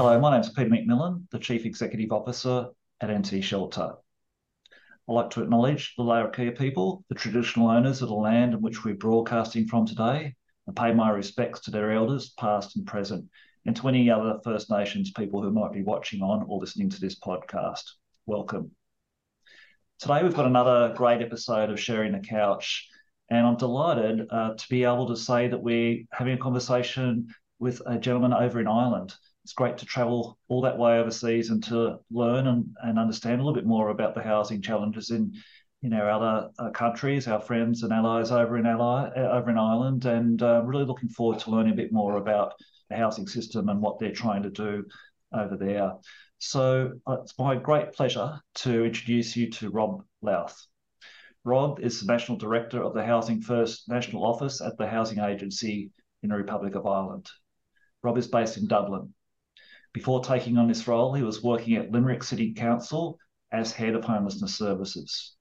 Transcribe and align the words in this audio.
Hello, 0.00 0.18
my 0.18 0.30
name 0.30 0.40
is 0.40 0.48
Peter 0.48 0.70
McMillan, 0.70 1.28
the 1.30 1.38
Chief 1.38 1.66
Executive 1.66 2.10
Officer 2.10 2.68
at 3.02 3.10
NT 3.10 3.44
Shelter. 3.44 3.96
I'd 5.06 5.12
like 5.12 5.28
to 5.28 5.42
acknowledge 5.42 5.92
the 5.94 6.02
Larrakia 6.02 6.56
people, 6.56 7.04
the 7.10 7.14
traditional 7.14 7.68
owners 7.68 8.00
of 8.00 8.08
the 8.08 8.14
land 8.14 8.54
in 8.54 8.62
which 8.62 8.82
we're 8.82 8.94
broadcasting 8.94 9.66
from 9.66 9.84
today, 9.84 10.34
and 10.66 10.74
pay 10.74 10.94
my 10.94 11.10
respects 11.10 11.60
to 11.60 11.70
their 11.70 11.92
elders, 11.92 12.30
past 12.30 12.76
and 12.76 12.86
present, 12.86 13.28
and 13.66 13.76
to 13.76 13.88
any 13.88 14.08
other 14.08 14.40
First 14.42 14.70
Nations 14.70 15.10
people 15.10 15.42
who 15.42 15.50
might 15.50 15.74
be 15.74 15.82
watching 15.82 16.22
on 16.22 16.46
or 16.48 16.58
listening 16.58 16.88
to 16.88 17.00
this 17.02 17.20
podcast. 17.20 17.82
Welcome. 18.24 18.70
Today 19.98 20.22
we've 20.22 20.32
got 20.32 20.46
another 20.46 20.94
great 20.96 21.20
episode 21.20 21.68
of 21.68 21.78
Sharing 21.78 22.12
the 22.12 22.20
Couch, 22.20 22.88
and 23.28 23.46
I'm 23.46 23.58
delighted 23.58 24.28
uh, 24.30 24.54
to 24.54 24.68
be 24.70 24.84
able 24.84 25.08
to 25.08 25.16
say 25.18 25.48
that 25.48 25.62
we're 25.62 26.04
having 26.10 26.32
a 26.32 26.38
conversation 26.38 27.34
with 27.58 27.82
a 27.84 27.98
gentleman 27.98 28.32
over 28.32 28.60
in 28.60 28.66
Ireland 28.66 29.14
it's 29.50 29.54
great 29.56 29.78
to 29.78 29.84
travel 29.84 30.38
all 30.46 30.60
that 30.60 30.78
way 30.78 31.00
overseas 31.00 31.50
and 31.50 31.60
to 31.64 31.98
learn 32.12 32.46
and, 32.46 32.72
and 32.84 33.00
understand 33.00 33.40
a 33.40 33.44
little 33.44 33.60
bit 33.60 33.66
more 33.66 33.88
about 33.88 34.14
the 34.14 34.22
housing 34.22 34.62
challenges 34.62 35.10
in 35.10 35.34
in 35.82 35.92
our 35.92 36.08
other 36.08 36.50
uh, 36.60 36.70
countries, 36.70 37.26
our 37.26 37.40
friends 37.40 37.82
and 37.82 37.92
allies 37.92 38.30
over 38.30 38.58
in 38.58 38.66
Ally, 38.66 39.08
uh, 39.08 39.28
over 39.32 39.50
in 39.50 39.58
Ireland, 39.58 40.04
and 40.04 40.40
uh, 40.40 40.62
really 40.64 40.84
looking 40.84 41.08
forward 41.08 41.40
to 41.40 41.50
learning 41.50 41.72
a 41.72 41.76
bit 41.76 41.90
more 41.90 42.18
about 42.18 42.54
the 42.90 42.96
housing 42.96 43.26
system 43.26 43.68
and 43.68 43.80
what 43.80 43.98
they're 43.98 44.12
trying 44.12 44.44
to 44.44 44.50
do 44.50 44.84
over 45.34 45.56
there. 45.56 45.94
So 46.38 46.92
uh, 47.08 47.22
it's 47.22 47.36
my 47.36 47.56
great 47.56 47.92
pleasure 47.92 48.38
to 48.56 48.84
introduce 48.84 49.36
you 49.36 49.50
to 49.50 49.70
Rob 49.70 50.04
Lowth. 50.22 50.64
Rob 51.42 51.80
is 51.80 51.98
the 51.98 52.06
National 52.06 52.38
Director 52.38 52.84
of 52.84 52.94
the 52.94 53.04
Housing 53.04 53.40
First 53.40 53.88
National 53.88 54.24
Office 54.24 54.60
at 54.60 54.78
the 54.78 54.86
Housing 54.86 55.18
Agency 55.18 55.90
in 56.22 56.28
the 56.28 56.36
Republic 56.36 56.76
of 56.76 56.86
Ireland. 56.86 57.28
Rob 58.04 58.16
is 58.16 58.28
based 58.28 58.56
in 58.56 58.68
Dublin 58.68 59.12
before 59.92 60.22
taking 60.22 60.56
on 60.56 60.68
this 60.68 60.86
role, 60.86 61.14
he 61.14 61.22
was 61.22 61.42
working 61.42 61.76
at 61.76 61.90
Limerick 61.90 62.22
City 62.22 62.52
Council 62.52 63.18
as 63.50 63.72
Head 63.72 63.94
of 63.94 64.04
Homelessness 64.04 64.54
Services. 64.54 65.34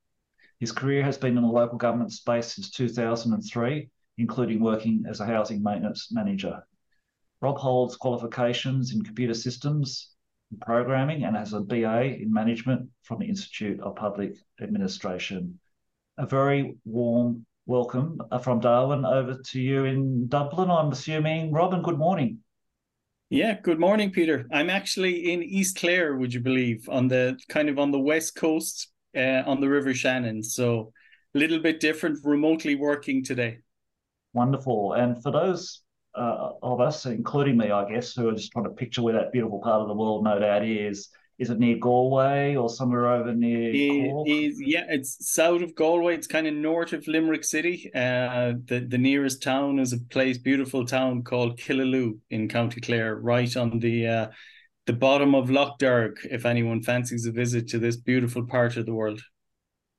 His 0.59 0.71
career 0.71 1.03
has 1.03 1.17
been 1.17 1.37
in 1.37 1.43
the 1.43 1.49
local 1.49 1.77
government 1.77 2.11
space 2.11 2.55
since 2.55 2.71
2003, 2.71 3.89
including 4.17 4.59
working 4.59 5.05
as 5.07 5.19
a 5.19 5.25
housing 5.25 5.61
maintenance 5.61 6.11
manager. 6.11 6.63
Rob 7.41 7.57
holds 7.57 7.95
qualifications 7.95 8.93
in 8.93 9.03
computer 9.03 9.33
systems 9.33 10.11
and 10.51 10.59
programming 10.59 11.23
and 11.23 11.35
has 11.37 11.53
a 11.53 11.61
BA 11.61 12.21
in 12.21 12.33
management 12.33 12.89
from 13.03 13.19
the 13.19 13.27
Institute 13.27 13.79
of 13.79 13.95
Public 13.95 14.33
Administration. 14.59 15.59
A 16.17 16.25
very 16.25 16.75
warm 16.83 17.45
welcome 17.65 18.19
from 18.43 18.59
Darwin 18.59 19.05
over 19.05 19.37
to 19.51 19.61
you 19.61 19.85
in 19.85 20.27
Dublin, 20.27 20.69
I'm 20.69 20.91
assuming. 20.91 21.53
Robin, 21.53 21.81
good 21.81 21.97
morning. 21.97 22.39
Yeah, 23.31 23.59
good 23.61 23.79
morning, 23.79 24.09
Peter. 24.09 24.47
I'm 24.51 24.71
actually 24.71 25.31
in 25.31 25.43
East 25.43 25.77
Clare, 25.77 26.15
would 26.15 26.33
you 26.33 26.39
believe, 26.39 26.89
on 26.89 27.07
the 27.07 27.37
kind 27.47 27.69
of 27.69 27.77
on 27.77 27.91
the 27.91 27.99
west 27.99 28.35
coast, 28.35 28.91
uh, 29.15 29.43
on 29.45 29.61
the 29.61 29.69
River 29.69 29.93
Shannon. 29.93 30.41
So 30.41 30.91
a 31.35 31.37
little 31.37 31.59
bit 31.59 31.79
different, 31.79 32.17
remotely 32.23 32.73
working 32.73 33.23
today. 33.23 33.59
Wonderful. 34.33 34.93
And 34.93 35.21
for 35.21 35.31
those 35.31 35.83
uh, 36.15 36.53
of 36.63 36.81
us, 36.81 37.05
including 37.05 37.57
me, 37.57 37.69
I 37.69 37.87
guess, 37.87 38.15
who 38.15 38.29
are 38.29 38.33
just 38.33 38.51
trying 38.51 38.65
to 38.65 38.71
picture 38.71 39.03
where 39.03 39.13
that 39.13 39.31
beautiful 39.31 39.61
part 39.61 39.83
of 39.83 39.89
the 39.89 39.93
world, 39.93 40.23
no 40.23 40.39
doubt, 40.39 40.65
is, 40.65 41.09
is 41.39 41.49
it 41.49 41.57
near 41.57 41.77
Galway 41.77 42.55
or 42.55 42.69
somewhere 42.69 43.07
over 43.07 43.33
near 43.33 43.71
yeah, 44.59 44.85
it's 44.89 45.31
south 45.33 45.61
of 45.61 45.73
Galway. 45.73 46.15
It's 46.15 46.27
kind 46.27 46.45
of 46.45 46.53
north 46.53 46.91
of 46.91 47.07
Limerick 47.07 47.45
City. 47.45 47.89
Uh, 47.95 48.53
the 48.65 48.85
the 48.87 48.97
nearest 48.97 49.41
town 49.41 49.79
is 49.79 49.93
a 49.93 49.99
place, 49.99 50.37
beautiful 50.37 50.85
town 50.85 51.23
called 51.23 51.57
Killaloe 51.57 52.19
in 52.29 52.49
County 52.49 52.81
Clare, 52.81 53.15
right 53.15 53.55
on 53.55 53.79
the 53.79 54.07
uh, 54.07 54.27
the 54.85 54.93
bottom 54.93 55.33
of 55.33 55.49
Lough 55.49 55.75
Derg. 55.79 56.19
If 56.29 56.45
anyone 56.45 56.83
fancies 56.83 57.25
a 57.25 57.31
visit 57.31 57.69
to 57.69 57.79
this 57.79 57.95
beautiful 57.95 58.45
part 58.45 58.75
of 58.75 58.85
the 58.85 58.93
world. 58.93 59.21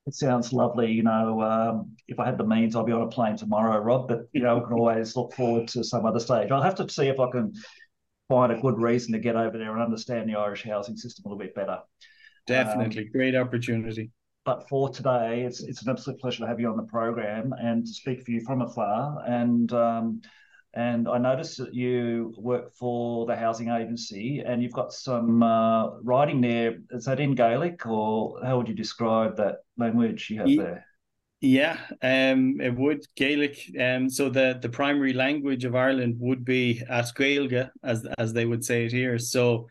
It 0.07 0.15
sounds 0.15 0.51
lovely. 0.51 0.91
You 0.91 1.03
know, 1.03 1.41
um, 1.41 1.95
if 2.07 2.19
I 2.19 2.25
had 2.25 2.37
the 2.37 2.45
means, 2.45 2.75
I'll 2.75 2.83
be 2.83 2.91
on 2.91 3.03
a 3.03 3.07
plane 3.07 3.37
tomorrow, 3.37 3.79
Rob. 3.79 4.07
But 4.07 4.27
you 4.31 4.41
know, 4.41 4.57
we 4.57 4.63
can 4.63 4.73
always 4.73 5.15
look 5.15 5.33
forward 5.33 5.67
to 5.69 5.83
some 5.83 6.05
other 6.05 6.19
stage. 6.19 6.51
I'll 6.51 6.61
have 6.61 6.75
to 6.75 6.89
see 6.89 7.07
if 7.07 7.19
I 7.19 7.29
can 7.31 7.53
find 8.31 8.51
a 8.51 8.61
good 8.61 8.79
reason 8.79 9.11
to 9.11 9.19
get 9.19 9.35
over 9.35 9.57
there 9.57 9.73
and 9.73 9.81
understand 9.81 10.29
the 10.29 10.35
Irish 10.35 10.63
housing 10.63 10.95
system 10.95 11.23
a 11.25 11.29
little 11.29 11.39
bit 11.39 11.53
better. 11.53 11.79
Definitely, 12.47 13.03
um, 13.03 13.09
great 13.11 13.35
opportunity. 13.35 14.11
But 14.45 14.67
for 14.69 14.89
today, 14.89 15.43
it's 15.43 15.61
it's 15.61 15.83
an 15.83 15.89
absolute 15.89 16.19
pleasure 16.19 16.39
to 16.39 16.47
have 16.47 16.59
you 16.59 16.69
on 16.69 16.77
the 16.77 16.83
program 16.83 17.53
and 17.59 17.85
to 17.85 17.91
speak 17.91 18.23
for 18.23 18.31
you 18.31 18.41
from 18.41 18.61
afar. 18.61 19.21
And 19.27 19.71
um, 19.73 20.21
and 20.73 21.09
I 21.09 21.17
noticed 21.17 21.57
that 21.57 21.75
you 21.75 22.33
work 22.37 22.73
for 22.73 23.25
the 23.25 23.35
housing 23.35 23.69
agency, 23.69 24.41
and 24.45 24.63
you've 24.63 24.71
got 24.71 24.93
some 24.93 25.43
uh, 25.43 25.99
writing 25.99 26.39
there. 26.39 26.77
Is 26.91 27.05
that 27.05 27.19
in 27.19 27.35
Gaelic, 27.35 27.85
or 27.85 28.39
how 28.43 28.57
would 28.57 28.69
you 28.69 28.73
describe 28.73 29.35
that 29.37 29.57
language 29.77 30.29
you 30.29 30.39
have 30.39 30.49
yeah. 30.49 30.63
there? 30.63 30.85
Yeah, 31.43 31.79
um, 32.03 32.61
it 32.61 32.75
would 32.75 33.03
Gaelic. 33.15 33.71
Um, 33.79 34.09
so 34.11 34.29
the 34.29 34.59
the 34.61 34.69
primary 34.69 35.13
language 35.13 35.65
of 35.65 35.75
Ireland 35.75 36.17
would 36.19 36.45
be 36.45 36.83
as 36.87 37.11
Gaeilge, 37.13 37.69
as 37.83 38.05
as 38.19 38.33
they 38.33 38.45
would 38.45 38.63
say 38.63 38.85
it 38.85 38.91
here. 38.91 39.17
So 39.17 39.67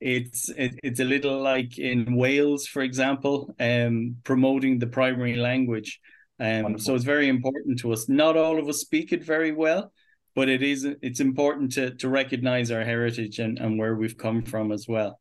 it's 0.00 0.48
it, 0.50 0.80
it's 0.82 1.00
a 1.00 1.04
little 1.04 1.42
like 1.42 1.78
in 1.78 2.16
Wales, 2.16 2.66
for 2.66 2.80
example, 2.80 3.54
um, 3.60 4.16
promoting 4.24 4.78
the 4.78 4.86
primary 4.86 5.36
language. 5.36 6.00
Um, 6.38 6.78
so 6.78 6.94
it's 6.94 7.04
very 7.04 7.28
important 7.28 7.78
to 7.80 7.92
us. 7.92 8.08
Not 8.08 8.38
all 8.38 8.58
of 8.58 8.66
us 8.66 8.80
speak 8.80 9.12
it 9.12 9.22
very 9.22 9.52
well, 9.52 9.92
but 10.34 10.48
it 10.48 10.62
is 10.62 10.86
it's 11.02 11.20
important 11.20 11.72
to 11.72 11.94
to 11.96 12.08
recognize 12.08 12.70
our 12.70 12.82
heritage 12.84 13.40
and, 13.40 13.58
and 13.58 13.78
where 13.78 13.94
we've 13.94 14.16
come 14.16 14.42
from 14.42 14.72
as 14.72 14.88
well. 14.88 15.19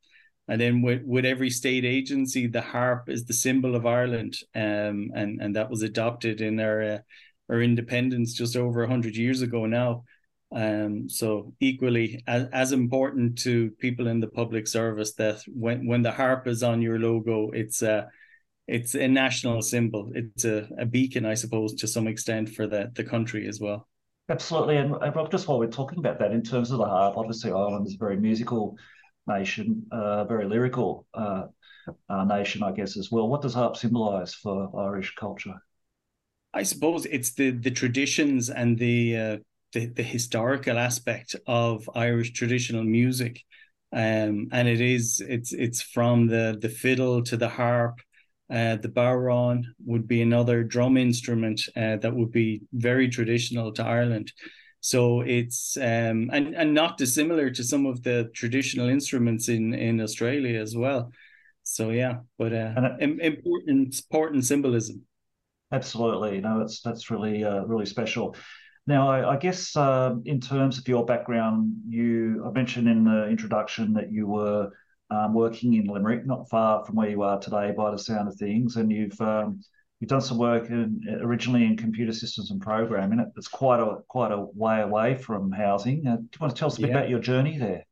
And 0.49 0.59
then 0.59 0.81
with, 0.81 1.03
with 1.05 1.25
every 1.25 1.51
state 1.51 1.85
agency, 1.85 2.47
the 2.47 2.61
harp 2.61 3.07
is 3.07 3.23
the 3.23 3.33
symbol 3.33 3.75
of 3.75 3.85
Ireland, 3.85 4.35
um, 4.55 5.11
and 5.15 5.39
and 5.39 5.55
that 5.55 5.69
was 5.69 5.83
adopted 5.83 6.41
in 6.41 6.59
our 6.59 6.81
uh, 6.81 6.97
our 7.49 7.61
independence 7.61 8.33
just 8.33 8.55
over 8.55 8.85
hundred 8.87 9.15
years 9.15 9.43
ago 9.43 9.67
now. 9.67 10.03
Um, 10.51 11.07
so 11.07 11.53
equally 11.59 12.23
as, 12.25 12.47
as 12.51 12.71
important 12.71 13.37
to 13.43 13.69
people 13.79 14.07
in 14.07 14.19
the 14.19 14.27
public 14.27 14.67
service 14.67 15.13
that 15.15 15.43
when 15.47 15.85
when 15.85 16.01
the 16.01 16.11
harp 16.11 16.47
is 16.47 16.63
on 16.63 16.81
your 16.81 16.97
logo, 16.97 17.51
it's 17.51 17.83
a 17.83 18.07
it's 18.67 18.95
a 18.95 19.07
national 19.07 19.61
symbol. 19.61 20.11
It's 20.15 20.45
a, 20.45 20.67
a 20.79 20.85
beacon, 20.87 21.27
I 21.27 21.35
suppose, 21.35 21.75
to 21.75 21.87
some 21.87 22.07
extent 22.07 22.49
for 22.49 22.65
the 22.65 22.91
the 22.95 23.03
country 23.03 23.47
as 23.47 23.59
well. 23.59 23.87
Absolutely, 24.29 24.77
and, 24.77 24.95
and 24.95 25.31
just 25.31 25.47
while 25.47 25.59
we're 25.59 25.67
talking 25.67 25.99
about 25.99 26.17
that, 26.19 26.31
in 26.31 26.41
terms 26.41 26.71
of 26.71 26.79
the 26.79 26.85
harp, 26.85 27.17
obviously 27.17 27.51
Ireland 27.51 27.85
is 27.87 27.95
very 27.95 28.17
musical 28.17 28.75
nation, 29.29 29.85
uh, 29.91 30.25
very 30.25 30.45
lyrical 30.45 31.07
uh, 31.13 31.43
uh, 32.09 32.25
nation, 32.25 32.63
I 32.63 32.71
guess, 32.71 32.97
as 32.97 33.09
well. 33.11 33.29
What 33.29 33.41
does 33.41 33.53
harp 33.53 33.77
symbolise 33.77 34.33
for 34.33 34.69
Irish 34.77 35.15
culture? 35.15 35.55
I 36.53 36.63
suppose 36.63 37.05
it's 37.05 37.33
the 37.33 37.51
the 37.51 37.71
traditions 37.71 38.49
and 38.49 38.77
the 38.77 39.17
uh, 39.17 39.37
the, 39.73 39.85
the 39.85 40.03
historical 40.03 40.77
aspect 40.77 41.35
of 41.45 41.89
Irish 41.93 42.33
traditional 42.33 42.83
music, 42.83 43.43
um, 43.93 44.47
and 44.51 44.67
it 44.67 44.81
is 44.81 45.21
it's 45.27 45.53
it's 45.53 45.81
from 45.81 46.27
the 46.27 46.57
the 46.59 46.69
fiddle 46.69 47.23
to 47.23 47.37
the 47.37 47.49
harp. 47.49 47.99
Uh, 48.51 48.77
the 48.77 48.89
bodhrán 48.89 49.61
would 49.85 50.07
be 50.07 50.23
another 50.23 50.63
drum 50.63 50.97
instrument 50.97 51.61
uh, 51.75 51.97
that 51.97 52.15
would 52.15 52.31
be 52.31 52.61
very 52.73 53.07
traditional 53.07 53.71
to 53.71 53.83
Ireland. 53.85 54.33
So 54.81 55.21
it's 55.21 55.77
um, 55.77 56.29
and 56.31 56.55
and 56.55 56.73
not 56.73 56.97
dissimilar 56.97 57.49
to 57.51 57.63
some 57.63 57.85
of 57.85 58.01
the 58.03 58.29
traditional 58.33 58.87
instruments 58.87 59.49
in 59.49 59.73
in 59.73 59.99
Australia 59.99 60.59
as 60.59 60.75
well. 60.75 61.11
So 61.63 61.89
yeah, 61.89 62.19
but 62.37 62.53
uh, 62.53 62.95
it, 62.99 63.19
important 63.19 64.01
important 64.09 64.45
symbolism. 64.45 65.05
Absolutely, 65.71 66.41
no, 66.41 66.59
that's 66.59 66.81
that's 66.81 67.11
really 67.11 67.43
uh, 67.43 67.63
really 67.65 67.85
special. 67.85 68.35
Now, 68.87 69.09
I, 69.11 69.35
I 69.35 69.37
guess 69.37 69.75
uh, 69.75 70.15
in 70.25 70.41
terms 70.41 70.79
of 70.79 70.87
your 70.87 71.05
background, 71.05 71.73
you 71.87 72.43
I 72.47 72.51
mentioned 72.51 72.87
in 72.87 73.03
the 73.03 73.27
introduction 73.27 73.93
that 73.93 74.11
you 74.11 74.27
were 74.27 74.71
um, 75.11 75.33
working 75.33 75.73
in 75.73 75.85
Limerick, 75.85 76.25
not 76.25 76.49
far 76.49 76.85
from 76.85 76.95
where 76.95 77.09
you 77.09 77.21
are 77.21 77.39
today, 77.39 77.71
by 77.75 77.91
the 77.91 77.99
sound 77.99 78.27
of 78.27 78.35
things, 78.35 78.77
and 78.77 78.91
you've 78.91 79.19
um, 79.21 79.61
You've 79.99 80.09
done 80.09 80.21
some 80.21 80.37
work 80.37 80.69
in, 80.69 81.01
originally 81.21 81.65
in 81.65 81.75
computer 81.75 82.13
systems 82.13 82.51
and 82.51 82.61
programming. 82.61 83.19
It's 83.35 83.49
quite 83.49 83.81
a 83.81 83.97
quite 84.07 84.31
a 84.31 84.39
way 84.39 84.81
away 84.81 85.15
from 85.15 85.51
housing. 85.51 86.07
Uh, 86.07 86.15
do 86.15 86.21
you 86.21 86.39
want 86.39 86.55
to 86.55 86.59
tell 86.59 86.67
us 86.67 86.77
a 86.77 86.81
bit 86.81 86.91
yeah. 86.91 86.97
about 86.97 87.09
your 87.09 87.19
journey 87.19 87.57
there? 87.57 87.85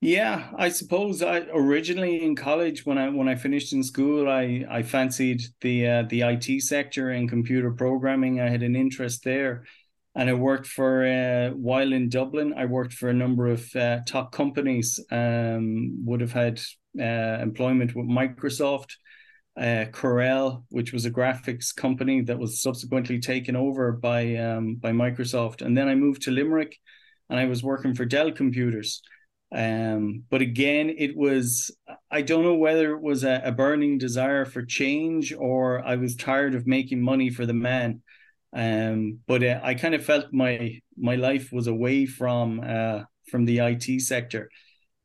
Yeah, 0.00 0.50
I 0.56 0.68
suppose 0.68 1.22
I 1.22 1.38
originally 1.52 2.22
in 2.22 2.36
college 2.36 2.86
when 2.86 2.98
I 2.98 3.08
when 3.08 3.26
I 3.26 3.34
finished 3.34 3.72
in 3.72 3.82
school, 3.82 4.28
I 4.28 4.64
I 4.70 4.82
fancied 4.84 5.42
the 5.60 5.88
uh, 5.88 6.02
the 6.08 6.20
IT 6.20 6.62
sector 6.62 7.10
and 7.10 7.28
computer 7.28 7.72
programming. 7.72 8.40
I 8.40 8.48
had 8.48 8.62
an 8.62 8.76
interest 8.76 9.24
there, 9.24 9.64
and 10.14 10.30
I 10.30 10.34
worked 10.34 10.68
for 10.68 11.04
uh, 11.04 11.50
while 11.50 11.92
in 11.92 12.10
Dublin. 12.10 12.54
I 12.56 12.66
worked 12.66 12.92
for 12.92 13.08
a 13.08 13.14
number 13.14 13.48
of 13.48 13.74
uh, 13.74 14.00
top 14.06 14.30
companies. 14.30 15.00
Um, 15.10 16.04
would 16.04 16.20
have 16.20 16.32
had 16.32 16.60
uh, 16.96 17.42
employment 17.42 17.96
with 17.96 18.06
Microsoft 18.06 18.92
uh, 19.58 19.86
Corel, 19.90 20.64
which 20.70 20.92
was 20.92 21.04
a 21.04 21.10
graphics 21.10 21.74
company 21.74 22.20
that 22.22 22.38
was 22.38 22.62
subsequently 22.62 23.18
taken 23.18 23.56
over 23.56 23.92
by 23.92 24.36
um, 24.36 24.76
by 24.76 24.92
Microsoft. 24.92 25.62
And 25.62 25.76
then 25.76 25.88
I 25.88 25.94
moved 25.94 26.22
to 26.22 26.30
Limerick, 26.30 26.76
and 27.28 27.38
I 27.38 27.46
was 27.46 27.62
working 27.62 27.94
for 27.94 28.04
Dell 28.04 28.30
Computers. 28.32 29.02
Um, 29.50 30.24
but 30.28 30.42
again, 30.42 30.94
it 30.96 31.16
was, 31.16 31.70
I 32.10 32.20
don't 32.20 32.44
know 32.44 32.56
whether 32.56 32.92
it 32.92 33.00
was 33.00 33.24
a, 33.24 33.40
a, 33.44 33.52
burning 33.52 33.96
desire 33.96 34.44
for 34.44 34.62
change 34.62 35.32
or 35.32 35.82
I 35.82 35.96
was 35.96 36.16
tired 36.16 36.54
of 36.54 36.66
making 36.66 37.00
money 37.00 37.30
for 37.30 37.46
the 37.46 37.54
man. 37.54 38.02
Um, 38.52 39.20
but 39.26 39.42
uh, 39.42 39.60
I 39.62 39.72
kind 39.72 39.94
of 39.94 40.04
felt 40.04 40.32
my 40.32 40.80
my 40.98 41.16
life 41.16 41.50
was 41.52 41.66
away 41.66 42.06
from 42.06 42.60
uh, 42.64 43.04
from 43.30 43.44
the 43.44 43.58
IT 43.58 44.00
sector, 44.02 44.50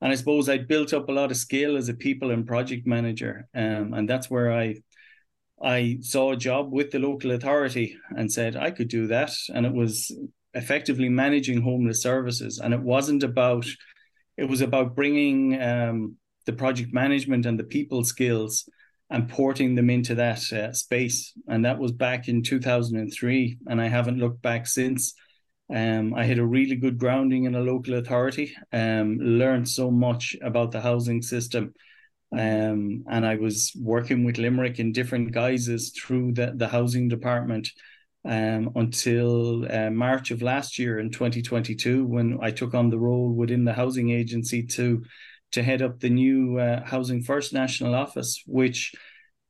and 0.04 0.12
I 0.12 0.16
suppose 0.16 0.50
I 0.50 0.58
built 0.58 0.94
up 0.94 1.08
a 1.08 1.14
lot 1.14 1.32
of 1.32 1.38
skill 1.38 1.78
as 1.78 1.88
a 1.88 1.94
people 1.94 2.32
and 2.32 2.46
project 2.46 2.86
manager, 2.86 3.48
um, 3.56 3.94
and 3.94 4.08
that's 4.08 4.30
where 4.30 4.52
I 4.52 4.76
I 5.64 6.00
saw 6.02 6.34
a 6.34 6.38
job 6.38 6.74
with 6.74 6.92
the 6.92 7.00
local 7.00 7.32
authority 7.32 7.98
and 8.18 8.30
said 8.32 8.58
I 8.58 8.70
could 8.70 8.90
do 8.90 9.08
that, 9.08 9.32
and 9.54 9.66
it 9.66 9.74
was 9.74 10.12
effectively 10.54 11.08
managing 11.08 11.62
homeless 11.62 12.04
services, 12.04 12.60
and 12.60 12.74
it 12.74 12.82
wasn't 12.82 13.24
about 13.24 13.66
it 14.38 14.50
was 14.50 14.60
about 14.60 14.96
bringing 14.96 15.62
um, 15.62 16.18
the 16.46 16.54
project 16.54 16.94
management 16.94 17.46
and 17.46 17.58
the 17.58 17.64
people 17.64 18.04
skills 18.04 18.68
and 19.10 19.30
porting 19.30 19.76
them 19.76 19.90
into 19.90 20.16
that 20.16 20.52
uh, 20.52 20.74
space. 20.74 21.34
And 21.48 21.64
that 21.66 21.78
was 21.78 21.92
back 21.92 22.28
in 22.28 22.42
2003. 22.42 23.58
And 23.68 23.80
I 23.80 23.88
haven't 23.88 24.18
looked 24.18 24.42
back 24.42 24.66
since. 24.66 25.14
Um, 25.69 26.13
I 26.13 26.25
had 26.25 26.39
a 26.39 26.45
really 26.45 26.75
good 26.75 26.98
grounding 26.98 27.45
in 27.45 27.56
a 27.56 27.62
local 27.62 27.95
authority, 27.95 28.56
um, 28.71 29.18
learned 29.18 29.68
so 29.69 29.89
much 29.89 30.36
about 30.42 30.71
the 30.71 30.81
housing 30.81 31.21
system. 31.21 31.74
Um, 32.31 33.04
and 33.10 33.25
I 33.25 33.36
was 33.36 33.71
working 33.80 34.24
with 34.24 34.38
Limerick 34.38 34.80
in 34.80 34.92
different 34.92 35.31
guises 35.31 35.92
through 35.92 36.33
the, 36.33 36.54
the 36.56 36.68
housing 36.68 37.07
department 37.07 37.69
um, 38.25 38.71
until 38.75 39.71
uh, 39.71 39.89
March 39.89 40.31
of 40.31 40.42
last 40.42 40.80
year 40.80 41.00
in 41.00 41.12
2022, 41.12 42.06
when 42.06 42.39
I 42.42 42.51
took 42.51 42.74
on 42.74 42.89
the 42.89 43.00
role 43.00 43.31
within 43.31 43.65
the 43.65 43.74
housing 43.74 44.10
agency 44.10 44.63
to 44.63 45.04
to 45.51 45.62
head 45.62 45.83
up 45.83 46.00
the 46.00 46.10
new 46.10 46.57
uh, 46.57 46.83
Housing 46.83 47.21
First 47.21 47.54
National 47.54 47.94
Office, 47.94 48.44
which 48.48 48.92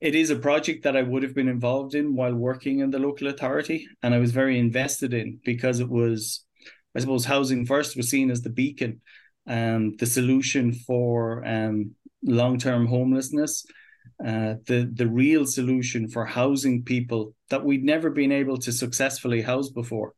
it 0.04 0.16
is 0.16 0.32
a 0.32 0.36
project 0.36 0.84
that 0.84 0.98
I 0.98 1.02
would 1.02 1.24
have 1.24 1.34
been 1.34 1.48
involved 1.48 1.96
in 1.96 2.14
while 2.14 2.36
working 2.36 2.80
in 2.80 2.92
the 2.92 3.00
local 3.00 3.30
authority, 3.30 3.88
and 4.04 4.14
I 4.14 4.20
was 4.20 4.34
very 4.34 4.60
invested 4.60 5.14
in 5.14 5.40
because 5.46 5.80
it 5.80 5.88
was, 5.88 6.46
I 6.94 7.00
suppose, 7.00 7.24
Housing 7.24 7.66
First 7.66 7.96
was 7.96 8.10
seen 8.10 8.30
as 8.30 8.42
the 8.42 8.50
beacon, 8.50 9.00
um, 9.48 9.96
the 9.96 10.06
solution 10.06 10.74
for 10.74 11.48
um, 11.48 11.92
long 12.22 12.58
term 12.58 12.86
homelessness. 12.86 13.66
Uh, 14.20 14.56
the 14.68 14.92
the 14.94 15.08
real 15.08 15.46
solution 15.46 16.10
for 16.10 16.26
housing 16.26 16.84
people 16.84 17.34
that 17.50 17.64
we'd 17.64 17.86
never 17.86 18.10
been 18.10 18.34
able 18.34 18.58
to 18.58 18.74
successfully 18.74 19.42
house 19.42 19.70
before, 19.70 20.14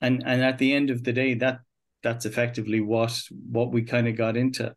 and 0.00 0.24
and 0.26 0.42
at 0.42 0.58
the 0.58 0.74
end 0.74 0.90
of 0.90 1.04
the 1.04 1.12
day, 1.12 1.34
that 1.34 1.60
that's 2.02 2.26
effectively 2.26 2.80
what 2.80 3.16
what 3.48 3.70
we 3.70 3.82
kind 3.82 4.08
of 4.08 4.16
got 4.16 4.36
into. 4.36 4.74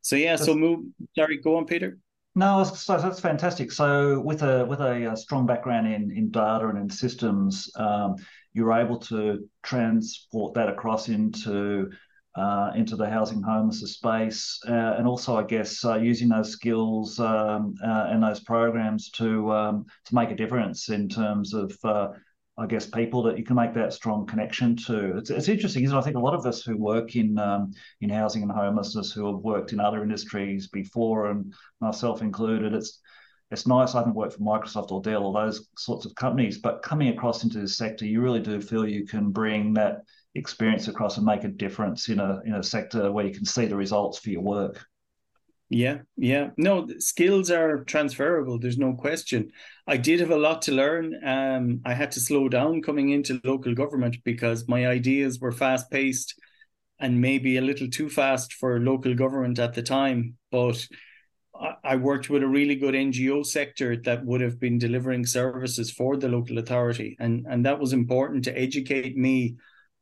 So 0.00 0.14
yeah, 0.14 0.36
so 0.36 0.54
move. 0.54 0.80
Sorry, 1.16 1.38
go 1.38 1.56
on, 1.56 1.66
Peter. 1.66 1.98
No, 2.40 2.64
so 2.64 2.96
that's 2.96 3.20
fantastic. 3.20 3.70
So 3.70 4.18
with 4.18 4.42
a 4.42 4.64
with 4.64 4.80
a, 4.80 5.14
strong 5.14 5.44
background 5.44 5.86
in 5.86 6.10
in 6.10 6.30
data 6.30 6.68
and 6.68 6.78
in 6.78 6.88
systems, 6.88 7.70
um, 7.76 8.16
you're 8.54 8.72
able 8.72 8.98
to 9.10 9.46
transport 9.62 10.54
that 10.54 10.70
across 10.70 11.10
into 11.10 11.90
uh, 12.36 12.70
into 12.74 12.96
the 12.96 13.10
housing 13.10 13.42
homelessness 13.42 13.92
space, 13.92 14.58
uh, 14.66 14.94
and 14.96 15.06
also, 15.06 15.36
I 15.36 15.42
guess, 15.42 15.84
uh, 15.84 15.96
using 15.96 16.30
those 16.30 16.50
skills 16.50 17.20
um, 17.20 17.74
uh, 17.84 18.06
and 18.08 18.22
those 18.22 18.40
programs 18.40 19.10
to 19.18 19.52
um, 19.52 19.84
to 20.06 20.14
make 20.14 20.30
a 20.30 20.34
difference 20.34 20.88
in 20.88 21.10
terms 21.10 21.52
of 21.52 21.76
uh, 21.84 22.08
I 22.58 22.66
guess, 22.66 22.86
people 22.86 23.22
that 23.22 23.38
you 23.38 23.44
can 23.44 23.56
make 23.56 23.72
that 23.74 23.92
strong 23.92 24.26
connection 24.26 24.76
to. 24.86 25.16
It's, 25.16 25.30
it's 25.30 25.48
interesting, 25.48 25.84
isn't 25.84 25.96
it? 25.96 25.98
I 25.98 26.02
think 26.02 26.16
a 26.16 26.20
lot 26.20 26.34
of 26.34 26.44
us 26.44 26.62
who 26.62 26.76
work 26.76 27.16
in 27.16 27.38
um, 27.38 27.72
in 28.00 28.10
housing 28.10 28.42
and 28.42 28.52
homelessness, 28.52 29.12
who 29.12 29.26
have 29.26 29.42
worked 29.42 29.72
in 29.72 29.80
other 29.80 30.02
industries 30.02 30.68
before, 30.68 31.30
and 31.30 31.54
myself 31.80 32.20
included, 32.22 32.74
it's 32.74 33.00
it's 33.50 33.66
nice. 33.66 33.94
I 33.94 33.98
haven't 33.98 34.14
worked 34.14 34.34
for 34.34 34.40
Microsoft 34.40 34.92
or 34.92 35.00
Dell 35.00 35.24
or 35.24 35.32
those 35.32 35.68
sorts 35.76 36.04
of 36.06 36.14
companies, 36.14 36.58
but 36.58 36.82
coming 36.82 37.08
across 37.08 37.44
into 37.44 37.60
this 37.60 37.76
sector, 37.76 38.04
you 38.04 38.20
really 38.20 38.40
do 38.40 38.60
feel 38.60 38.86
you 38.86 39.06
can 39.06 39.30
bring 39.30 39.74
that 39.74 40.02
experience 40.34 40.86
across 40.86 41.16
and 41.16 41.26
make 41.26 41.44
a 41.44 41.48
difference 41.48 42.08
in 42.08 42.20
a 42.20 42.40
in 42.44 42.54
a 42.54 42.62
sector 42.62 43.10
where 43.10 43.26
you 43.26 43.34
can 43.34 43.44
see 43.44 43.66
the 43.66 43.76
results 43.76 44.18
for 44.18 44.30
your 44.30 44.42
work. 44.42 44.84
Yeah, 45.72 45.98
yeah. 46.16 46.50
No, 46.56 46.88
skills 46.98 47.48
are 47.48 47.84
transferable. 47.84 48.58
There's 48.58 48.76
no 48.76 48.94
question. 48.94 49.52
I 49.86 49.98
did 49.98 50.18
have 50.18 50.32
a 50.32 50.36
lot 50.36 50.62
to 50.62 50.72
learn. 50.72 51.14
Um, 51.24 51.80
I 51.84 51.94
had 51.94 52.10
to 52.12 52.20
slow 52.20 52.48
down 52.48 52.82
coming 52.82 53.10
into 53.10 53.40
local 53.44 53.72
government 53.74 54.16
because 54.24 54.66
my 54.66 54.88
ideas 54.88 55.38
were 55.38 55.52
fast 55.52 55.88
paced 55.88 56.34
and 56.98 57.20
maybe 57.20 57.56
a 57.56 57.60
little 57.62 57.88
too 57.88 58.10
fast 58.10 58.54
for 58.54 58.80
local 58.80 59.14
government 59.14 59.60
at 59.60 59.74
the 59.74 59.82
time. 59.82 60.36
But 60.50 60.86
I 61.84 61.96
worked 61.96 62.30
with 62.30 62.42
a 62.42 62.48
really 62.48 62.74
good 62.74 62.94
NGO 62.94 63.44
sector 63.44 63.96
that 63.96 64.24
would 64.24 64.40
have 64.40 64.58
been 64.58 64.78
delivering 64.78 65.24
services 65.24 65.90
for 65.90 66.16
the 66.16 66.28
local 66.28 66.58
authority. 66.58 67.16
And, 67.20 67.46
and 67.48 67.64
that 67.64 67.78
was 67.78 67.92
important 67.92 68.44
to 68.44 68.58
educate 68.58 69.16
me 69.16 69.56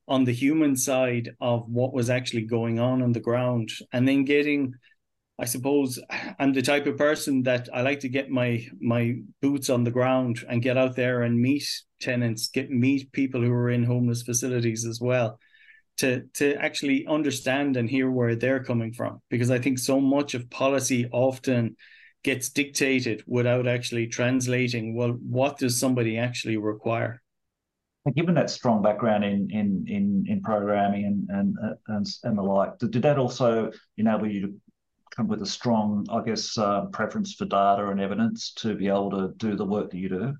on 0.06 0.25
the 0.25 0.32
human 0.32 0.76
side 0.76 1.31
of 1.41 1.69
what 1.69 1.93
was 1.93 2.09
actually 2.09 2.47
going 2.47 2.79
on 2.79 3.03
on 3.03 3.12
the 3.12 3.20
ground 3.20 3.70
and 3.93 4.09
then 4.09 4.25
getting 4.25 4.73
I 5.38 5.44
suppose 5.44 6.00
I'm 6.38 6.52
the 6.52 6.62
type 6.62 6.87
of 6.87 6.96
person 6.96 7.44
that 7.44 7.69
I 7.73 7.82
like 7.82 8.00
to 8.00 8.08
get 8.08 8.29
my 8.29 8.67
my 8.81 9.17
boots 9.40 9.70
on 9.70 9.85
the 9.85 9.90
ground 9.90 10.44
and 10.49 10.62
get 10.62 10.76
out 10.76 10.96
there 10.96 11.23
and 11.23 11.40
meet 11.40 11.64
tenants, 12.00 12.49
get 12.49 12.70
meet 12.70 13.12
people 13.12 13.40
who 13.40 13.52
are 13.52 13.70
in 13.70 13.85
homeless 13.85 14.23
facilities 14.23 14.85
as 14.85 15.00
well, 15.00 15.38
to 15.99 16.23
to 16.35 16.55
actually 16.56 17.06
understand 17.06 17.76
and 17.76 17.88
hear 17.88 18.11
where 18.11 18.35
they're 18.35 18.64
coming 18.64 18.93
from. 18.93 19.20
Because 19.31 19.50
I 19.50 19.58
think 19.61 19.79
so 19.79 20.00
much 20.00 20.35
of 20.35 20.50
policy 20.50 21.08
often 21.12 21.76
gets 22.25 22.50
dictated 22.50 23.23
without 23.29 23.69
actually 23.69 24.08
translating. 24.08 24.96
Well, 24.96 25.12
what 25.12 25.58
does 25.58 25.79
somebody 25.79 26.19
actually 26.19 26.56
require? 26.56 27.23
Given 28.17 28.34
that 28.34 28.50
strong 28.50 28.82
background 28.82 29.23
in 29.23 29.49
in 29.50 29.84
in, 29.87 30.25
in 30.26 30.43
programming 30.43 31.05
and 31.05 31.29
and 31.31 31.56
and, 31.87 32.06
and 32.25 32.38
the 32.38 32.43
like, 32.43 32.79
did, 32.79 33.02
that 33.02 33.19
also 33.19 33.70
enable 33.96 34.29
you 34.29 34.41
to 34.41 34.55
with 35.26 35.43
a 35.43 35.47
strong, 35.47 36.06
I 36.11 36.23
guess, 36.23 36.56
uh, 36.56 36.87
preference 36.87 37.35
for 37.35 37.47
data 37.47 37.88
and 37.88 38.00
evidence 38.00 38.53
to 38.59 38.75
be 38.75 38.88
able 38.88 39.11
to 39.11 39.35
do 39.37 39.56
the 39.56 39.65
work 39.65 39.91
that 39.91 39.99
you 39.99 40.09
do? 40.09 40.35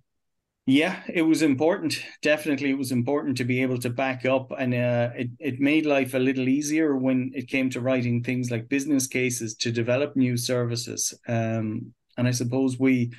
Yeah, 0.71 1.03
it 1.09 1.23
was 1.23 1.41
important. 1.41 2.05
Definitely, 2.21 2.69
it 2.69 2.77
was 2.79 2.93
important 2.93 3.39
to 3.39 3.45
be 3.45 3.63
able 3.63 3.79
to 3.79 3.89
back 3.89 4.27
up, 4.27 4.53
and 4.59 4.75
uh, 4.75 5.09
it 5.17 5.31
it 5.39 5.61
made 5.61 5.87
life 5.87 6.13
a 6.13 6.19
little 6.19 6.47
easier 6.47 6.95
when 6.95 7.33
it 7.35 7.49
came 7.49 7.71
to 7.71 7.81
writing 7.81 8.23
things 8.23 8.51
like 8.51 8.69
business 8.69 9.07
cases 9.07 9.55
to 9.57 9.73
develop 9.73 10.15
new 10.15 10.37
services. 10.37 11.19
Um, 11.27 11.95
and 12.19 12.29
I 12.29 12.33
suppose 12.33 12.79
we, 12.79 13.13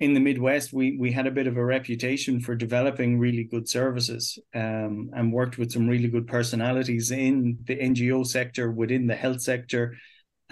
in 0.00 0.14
the 0.14 0.20
Midwest, 0.20 0.72
we 0.72 0.96
we 0.96 1.12
had 1.12 1.26
a 1.26 1.30
bit 1.30 1.46
of 1.46 1.58
a 1.58 1.64
reputation 1.64 2.40
for 2.40 2.54
developing 2.54 3.18
really 3.18 3.44
good 3.44 3.68
services, 3.68 4.38
um, 4.54 5.10
and 5.14 5.30
worked 5.30 5.58
with 5.58 5.72
some 5.72 5.86
really 5.86 6.08
good 6.08 6.26
personalities 6.26 7.10
in 7.10 7.58
the 7.64 7.76
NGO 7.76 8.26
sector, 8.26 8.72
within 8.72 9.06
the 9.06 9.14
health 9.14 9.42
sector, 9.42 9.94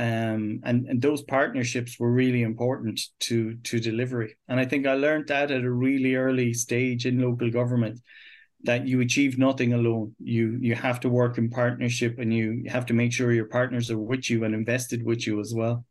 um, 0.01 0.61
and 0.65 0.87
and 0.89 1.03
those 1.03 1.23
partnerships 1.23 2.01
were 2.01 2.11
really 2.11 2.41
important 2.41 2.99
to 3.21 3.57
to 3.57 3.79
delivery. 3.79 4.35
And 4.49 4.59
I 4.59 4.65
think 4.65 4.87
I 4.87 4.95
learned 4.95 5.29
that 5.29 5.51
at 5.51 5.63
a 5.63 5.71
really 5.71 6.15
early 6.15 6.55
stage 6.55 7.05
in 7.05 7.21
local 7.21 7.51
government 7.51 8.01
that 8.63 8.89
you 8.89 9.03
achieve 9.03 9.37
nothing 9.37 9.75
alone. 9.75 10.15
You 10.19 10.57
you 10.59 10.75
have 10.75 11.01
to 11.01 11.11
work 11.11 11.37
in 11.37 11.51
partnership, 11.51 12.19
and 12.19 12.33
you 12.33 12.65
have 12.69 12.87
to 12.87 12.95
make 12.95 13.13
sure 13.13 13.31
your 13.31 13.45
partners 13.49 13.91
are 13.91 13.99
with 13.99 14.31
you 14.31 14.45
and 14.45 14.55
invested 14.55 15.05
with 15.05 15.27
you 15.27 15.39
as 15.39 15.53
well. 15.55 15.85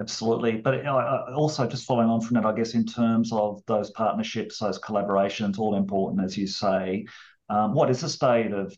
Absolutely, 0.00 0.52
but 0.52 0.86
also 0.86 1.66
just 1.66 1.84
following 1.84 2.08
on 2.08 2.22
from 2.22 2.36
that, 2.36 2.46
I 2.46 2.54
guess 2.54 2.72
in 2.72 2.86
terms 2.86 3.32
of 3.32 3.60
those 3.66 3.90
partnerships, 3.90 4.60
those 4.60 4.80
collaborations, 4.80 5.58
all 5.58 5.74
important 5.74 6.24
as 6.24 6.38
you 6.38 6.46
say. 6.46 7.04
Um, 7.50 7.74
what 7.74 7.90
is 7.90 8.00
the 8.00 8.08
state 8.08 8.52
of 8.52 8.74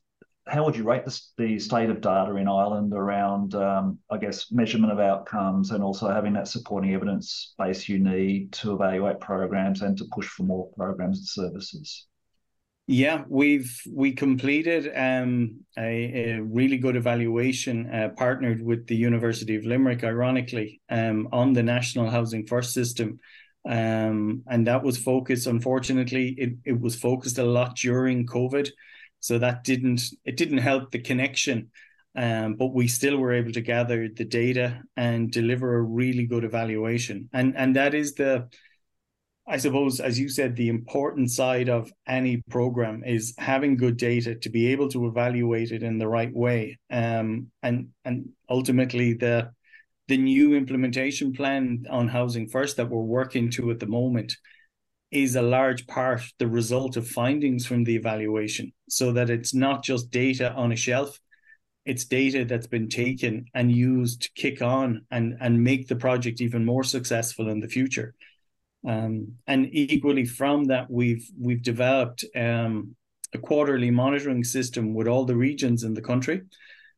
how 0.51 0.65
would 0.65 0.77
you 0.77 0.83
rate 0.83 1.05
the, 1.05 1.21
the 1.39 1.59
state 1.59 1.91
of 1.91 2.01
data 2.01 2.35
in 2.35 2.49
Ireland 2.49 2.93
around, 2.93 3.55
um, 3.55 3.99
I 4.11 4.19
guess, 4.19 4.51
measurement 4.51 4.93
of 4.93 4.99
outcomes 4.99 5.71
and 5.71 5.83
also 5.83 6.09
having 6.09 6.33
that 6.33 6.49
supporting 6.49 6.93
evidence 6.93 7.55
base 7.57 7.89
you 7.89 8.01
need 8.01 8.53
to 8.55 8.75
evaluate 8.75 9.21
programs 9.21 9.83
and 9.83 9.97
to 9.99 10.05
push 10.13 10.27
for 10.27 10.43
more 10.43 10.69
programs 10.77 11.19
and 11.19 11.27
services? 11.27 12.07
Yeah, 12.89 13.23
we've 13.29 13.73
we 13.89 14.13
completed 14.13 14.91
um, 14.97 15.61
a, 15.79 16.39
a, 16.39 16.43
really 16.43 16.77
good 16.77 16.97
evaluation, 16.97 17.89
uh, 17.89 18.09
partnered 18.17 18.61
with 18.61 18.89
the 18.89 18.97
University 18.97 19.55
of 19.55 19.65
Limerick, 19.65 20.03
ironically, 20.03 20.81
um, 20.91 21.29
on 21.31 21.53
the 21.53 21.63
National 21.63 22.11
Housing 22.11 22.49
First 22.49 22.75
system, 22.75 23.21
um, 23.69 24.43
and 24.49 24.67
that 24.67 24.83
was 24.83 24.99
focused. 24.99 25.47
Unfortunately, 25.47 26.35
it 26.37 26.55
it 26.65 26.81
was 26.81 26.97
focused 26.97 27.39
a 27.39 27.45
lot 27.45 27.77
during 27.77 28.27
COVID, 28.27 28.69
so 29.21 29.39
that 29.39 29.65
didn't 29.65 30.03
it 30.25 30.37
didn't 30.37 30.59
help 30.59 30.91
the 30.91 30.99
connection 30.99 31.71
um, 32.17 32.55
but 32.55 32.75
we 32.75 32.89
still 32.89 33.19
were 33.19 33.33
able 33.33 33.53
to 33.53 33.61
gather 33.61 34.09
the 34.09 34.25
data 34.25 34.83
and 34.97 35.31
deliver 35.31 35.77
a 35.77 35.83
really 35.83 36.27
good 36.27 36.45
evaluation 36.45 37.29
and 37.33 37.57
and 37.57 37.77
that 37.77 37.95
is 37.95 38.15
the 38.15 38.49
I 39.51 39.57
suppose, 39.57 39.99
as 39.99 40.17
you 40.17 40.29
said, 40.29 40.55
the 40.55 40.69
important 40.69 41.29
side 41.29 41.69
of 41.69 41.93
any 42.07 42.41
program 42.51 43.03
is 43.05 43.35
having 43.37 43.77
good 43.77 43.97
data 43.97 44.37
to 44.37 44.49
be 44.49 44.69
able 44.69 44.89
to 44.91 45.09
evaluate 45.09 45.73
it 45.73 45.83
in 45.83 45.99
the 45.99 46.07
right 46.07 46.33
way. 46.33 46.79
Um, 46.89 47.49
and 47.61 47.89
and 48.05 48.29
ultimately 48.49 49.15
the 49.15 49.51
the 50.07 50.19
new 50.19 50.55
implementation 50.55 51.33
plan 51.33 51.85
on 51.91 52.07
housing 52.09 52.49
first 52.49 52.77
that 52.77 52.91
we're 52.91 53.03
working 53.03 53.51
to 53.51 53.71
at 53.71 53.81
the 53.81 53.87
moment 53.87 54.37
is 55.11 55.37
a 55.37 55.43
large 55.43 55.87
part 55.87 56.23
the 56.39 56.47
result 56.47 56.97
of 56.97 57.09
findings 57.09 57.67
from 57.67 57.85
the 57.85 57.97
evaluation, 57.97 58.73
so 58.89 59.13
that 59.13 59.31
it's 59.31 59.55
not 59.55 59.83
just 59.83 60.11
data 60.11 60.53
on 60.53 60.73
a 60.73 60.77
shelf. 60.77 61.19
It's 61.85 62.05
data 62.05 62.45
that's 62.45 62.67
been 62.67 62.89
taken 62.89 63.47
and 63.55 63.73
used 63.73 64.23
to 64.23 64.31
kick 64.35 64.63
on 64.63 65.07
and, 65.11 65.37
and 65.41 65.65
make 65.65 65.89
the 65.89 65.97
project 65.97 66.41
even 66.41 66.65
more 66.65 66.85
successful 66.85 67.49
in 67.49 67.61
the 67.61 67.69
future. 67.69 68.15
Um, 68.87 69.35
and 69.47 69.69
equally 69.73 70.25
from 70.25 70.65
that, 70.67 70.91
we've 70.91 71.29
we've 71.39 71.63
developed 71.63 72.25
um, 72.37 72.95
a 73.35 73.39
quarterly 73.39 73.91
monitoring 73.91 74.45
system 74.45 74.95
with 74.95 75.09
all 75.09 75.25
the 75.25 75.37
regions 75.37 75.85
in 75.85 75.95
the 75.95 76.03
country, 76.03 76.43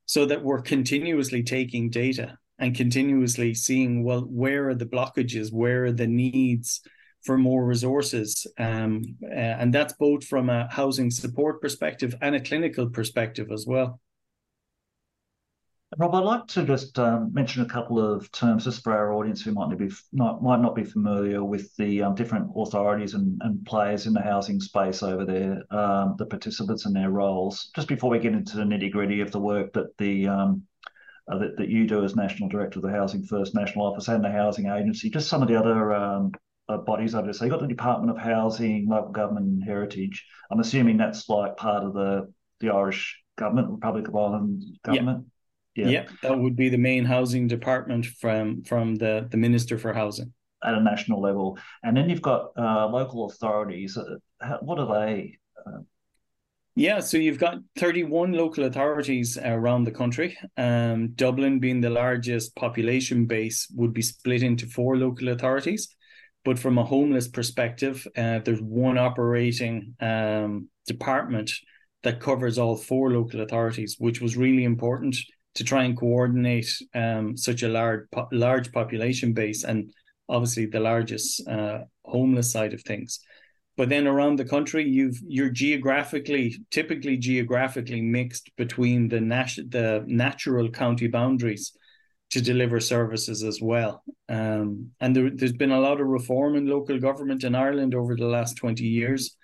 so 0.07 0.27
that 0.27 0.43
we're 0.43 0.63
continuously 0.63 1.43
taking 1.43 1.91
data 1.91 2.39
and 2.59 2.77
continuously 2.77 3.55
seeing 3.55 4.05
well 4.05 4.23
where 4.23 4.69
are 4.69 4.75
the 4.75 4.87
blockages, 4.87 5.53
where 5.53 5.85
are 5.87 5.93
the 5.93 6.07
needs 6.07 6.83
for 7.25 7.39
more 7.39 7.65
resources, 7.65 8.47
um, 8.59 9.03
and 9.31 9.73
that's 9.73 9.95
both 9.95 10.25
from 10.25 10.51
a 10.51 10.69
housing 10.71 11.11
support 11.11 11.61
perspective 11.61 12.15
and 12.21 12.35
a 12.35 12.41
clinical 12.41 12.89
perspective 12.89 13.51
as 13.53 13.67
well. 13.67 14.01
Rob, 15.99 16.15
I'd 16.15 16.21
like 16.21 16.47
to 16.49 16.65
just 16.65 16.99
um, 16.99 17.35
mention 17.35 17.63
a 17.63 17.69
couple 17.69 18.01
of 18.01 18.31
terms 18.33 18.65
just 18.65 18.83
for 18.83 18.93
our 18.93 19.13
audience 19.13 19.43
who 19.43 19.53
might, 19.53 19.77
be, 19.77 19.91
not, 20.11 20.43
might 20.43 20.61
not 20.61 20.75
be 20.75 20.85
familiar 20.85 21.45
with 21.45 21.75
the 21.77 22.03
um, 22.03 22.15
different 22.15 22.51
authorities 22.57 23.13
and, 23.13 23.39
and, 23.43 23.65
players 23.67 24.07
in 24.07 24.15
the 24.15 24.23
housing 24.23 24.59
space 24.59 25.03
over 25.03 25.27
there, 25.27 25.63
um, 25.71 26.15
the 26.17 26.25
participants 26.25 26.87
and 26.87 26.97
their 26.97 27.11
roles. 27.11 27.71
Just 27.77 27.89
before 27.89 28.09
we 28.09 28.19
get 28.19 28.33
into 28.33 28.57
the 28.57 28.63
nitty 28.63 28.91
gritty 28.91 29.21
of 29.21 29.33
the 29.33 29.41
work 29.41 29.75
that 29.75 29.95
the 29.99 30.29
um, 30.29 30.63
uh, 31.31 31.39
that, 31.39 31.57
that, 31.59 31.69
you 31.69 31.87
do 31.87 32.03
as 32.03 32.17
National 32.17 32.49
Director 32.49 32.79
of 32.79 32.85
the 32.85 32.91
Housing 32.91 33.23
First 33.23 33.55
National 33.55 33.87
Office 33.87 34.09
and 34.09 34.25
the 34.25 34.31
Housing 34.31 34.67
Agency, 34.67 35.11
just 35.11 35.29
some 35.29 35.43
of 35.43 35.49
the 35.49 35.57
other 35.57 35.95
um, 35.95 36.33
uh, 36.73 36.79
bodies 36.79 37.15
over 37.15 37.25
there. 37.25 37.33
So 37.33 37.45
you've 37.45 37.53
got 37.53 37.61
the 37.61 37.67
Department 37.67 38.11
of 38.11 38.23
Housing, 38.23 38.89
Local 38.89 39.11
Government 39.11 39.47
and 39.47 39.65
Heritage. 39.65 40.25
I'm 40.51 40.61
assuming 40.61 40.97
that's 40.97 41.29
like 41.29 41.57
part 41.57 41.85
of 41.85 41.95
the, 41.95 42.33
the 42.61 42.71
Irish 42.71 43.21
government, 43.37 43.71
Republic 43.71 44.09
of 44.09 44.17
Ireland 44.17 44.65
government. 44.85 45.27
Yeah. 45.75 45.89
yeah, 45.89 46.07
that 46.23 46.39
would 46.39 46.55
be 46.55 46.69
the 46.69 46.77
main 46.77 47.05
housing 47.07 47.49
department 47.49 48.05
from 48.05 48.63
from 48.65 48.97
the 48.97 49.27
the 49.31 49.39
Minister 49.39 49.79
for 49.79 49.95
Housing 49.95 50.35
at 50.63 50.75
a 50.75 50.81
national 50.81 51.23
level, 51.23 51.59
and 51.83 51.97
then 51.97 52.11
you've 52.11 52.21
got 52.21 52.51
uh, 52.59 52.87
local 52.89 53.25
authorities. 53.27 53.97
Uh, 53.97 54.59
what 54.61 54.79
are 54.79 55.07
they? 55.07 55.39
Uh, 55.67 55.79
yeah, 56.75 57.01
so 57.01 57.19
you've 57.19 57.39
got 57.39 57.59
31 57.77 58.33
local 58.33 58.65
authorities 58.65 59.37
around 59.37 59.85
the 59.85 59.91
country. 59.91 60.39
Um, 60.57 61.13
Dublin, 61.15 61.59
being 61.59 61.83
the 61.83 61.91
largest 61.91 62.57
population 62.57 63.27
base, 63.27 63.67
would 63.75 63.93
be 63.93 64.01
split 64.01 64.43
into 64.43 64.67
four 64.67 64.97
local 64.97 65.29
authorities. 65.29 65.95
But 66.45 66.59
from 66.59 66.79
a 66.79 66.85
homeless 66.85 67.29
perspective, 67.29 68.07
uh, 68.17 68.41
there's 68.41 68.61
one 68.61 68.99
operating 68.99 69.95
um, 70.01 70.69
department 70.87 71.53
that 72.03 72.21
covers 72.21 72.59
all 72.59 72.77
four 72.77 73.13
local 73.13 73.43
authorities, 73.43 73.97
which 73.99 74.21
was 74.21 74.37
really 74.37 74.65
important 74.65 75.17
to 75.55 75.65
try 75.65 75.85
and 75.85 75.97
coordinate 75.97 76.71
um, 76.95 77.37
such 77.37 77.63
a 77.63 77.69
large 77.69 78.07
large 78.33 78.73
population 78.73 79.33
base 79.33 79.65
and 79.65 79.93
obviously 80.29 80.67
the 80.67 80.81
largest 80.81 81.47
uh, 81.47 81.81
homeless 82.05 82.51
side 82.51 82.73
of 82.73 82.83
things. 82.83 83.21
But 83.77 83.89
then 83.89 84.07
around 84.07 84.37
the 84.37 84.45
country, 84.45 84.89
you've 84.89 85.19
you're 85.27 85.51
geographically 85.51 86.59
typically 86.71 87.17
geographically 87.17 88.03
mixed 88.03 88.51
between 88.57 89.09
the 89.09 89.21
nat- 89.21 89.69
the 89.69 90.05
natural 90.07 90.71
county 90.71 91.07
boundaries 91.07 91.73
to 92.33 92.41
deliver 92.41 92.81
services 92.81 93.45
as 93.45 93.61
well. 93.61 94.03
Um, 94.29 94.91
and 95.01 95.15
there, 95.15 95.31
there's 95.31 95.53
been 95.53 95.71
a 95.71 95.81
lot 95.81 96.01
of 96.01 96.07
reform 96.07 96.57
in 96.57 96.67
local 96.67 96.99
government 96.99 97.45
in 97.45 97.55
Ireland 97.55 97.95
over 97.95 98.17
the 98.17 98.27
last 98.27 98.57
20 98.57 98.85
years, 98.85 99.37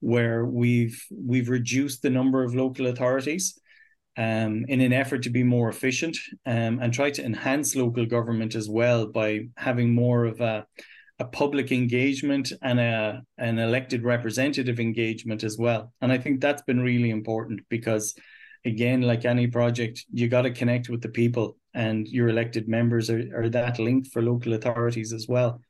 where 0.00 0.44
we've 0.44 1.04
we've 1.10 1.48
reduced 1.48 2.02
the 2.02 2.10
number 2.10 2.44
of 2.44 2.54
local 2.54 2.86
authorities 2.86 3.60
um, 4.16 4.64
in 4.68 4.80
an 4.80 4.92
effort 4.92 5.24
to 5.24 5.30
be 5.30 5.42
more 5.42 5.68
efficient 5.68 6.16
um, 6.46 6.78
and 6.80 6.92
try 6.92 7.10
to 7.10 7.24
enhance 7.24 7.74
local 7.74 8.06
government 8.06 8.54
as 8.54 8.68
well 8.68 9.06
by 9.06 9.48
having 9.56 9.92
more 9.92 10.24
of 10.24 10.40
a, 10.40 10.66
a 11.18 11.24
public 11.24 11.72
engagement 11.72 12.52
and 12.62 12.78
a, 12.78 13.22
an 13.38 13.58
elected 13.58 14.04
representative 14.04 14.78
engagement 14.78 15.42
as 15.42 15.58
well. 15.58 15.92
And 16.00 16.12
I 16.12 16.18
think 16.18 16.40
that's 16.40 16.62
been 16.62 16.80
really 16.80 17.10
important 17.10 17.60
because, 17.68 18.14
again, 18.64 19.02
like 19.02 19.24
any 19.24 19.48
project, 19.48 20.04
you 20.12 20.28
got 20.28 20.42
to 20.42 20.50
connect 20.50 20.88
with 20.88 21.02
the 21.02 21.08
people, 21.08 21.56
and 21.76 22.08
your 22.08 22.28
elected 22.28 22.66
members 22.68 23.08
are, 23.10 23.22
are 23.36 23.48
that 23.50 23.78
link 23.78 24.10
for 24.10 24.22
local 24.22 24.54
authorities 24.54 25.12
as 25.12 25.26
well. 25.28 25.60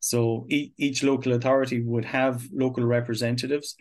So 0.00 0.46
each, 0.48 0.72
each 0.78 1.02
local 1.04 1.34
authority 1.34 1.82
would 1.82 2.06
have 2.06 2.42
local 2.52 2.84
representatives. 2.84 3.76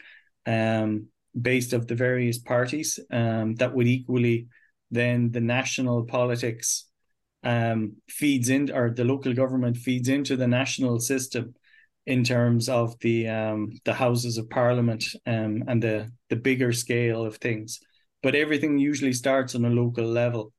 Um, 0.45 1.07
based 1.39 1.73
of 1.73 1.87
the 1.87 1.95
various 1.95 2.37
parties 2.37 2.99
um, 3.11 3.55
that 3.55 3.73
would 3.73 3.87
equally 3.87 4.47
then 4.91 5.31
the 5.31 5.41
national 5.41 6.05
politics 6.05 6.85
um, 7.43 7.95
feeds 8.09 8.49
in 8.49 8.71
or 8.71 8.89
the 8.89 9.03
local 9.03 9.33
government 9.33 9.77
feeds 9.77 10.09
into 10.09 10.35
the 10.35 10.47
national 10.47 10.99
system 10.99 11.53
in 12.05 12.23
terms 12.23 12.67
of 12.67 12.97
the 12.99 13.27
um, 13.27 13.71
the 13.85 13.93
houses 13.93 14.37
of 14.37 14.49
parliament 14.49 15.05
um, 15.27 15.63
and 15.67 15.81
the 15.81 16.11
the 16.29 16.35
bigger 16.35 16.73
scale 16.73 17.25
of 17.25 17.37
things 17.37 17.79
but 18.23 18.35
everything 18.35 18.77
usually 18.77 19.13
starts 19.13 19.55
on 19.55 19.63
a 19.65 19.69
local 19.69 20.05
level 20.05 20.51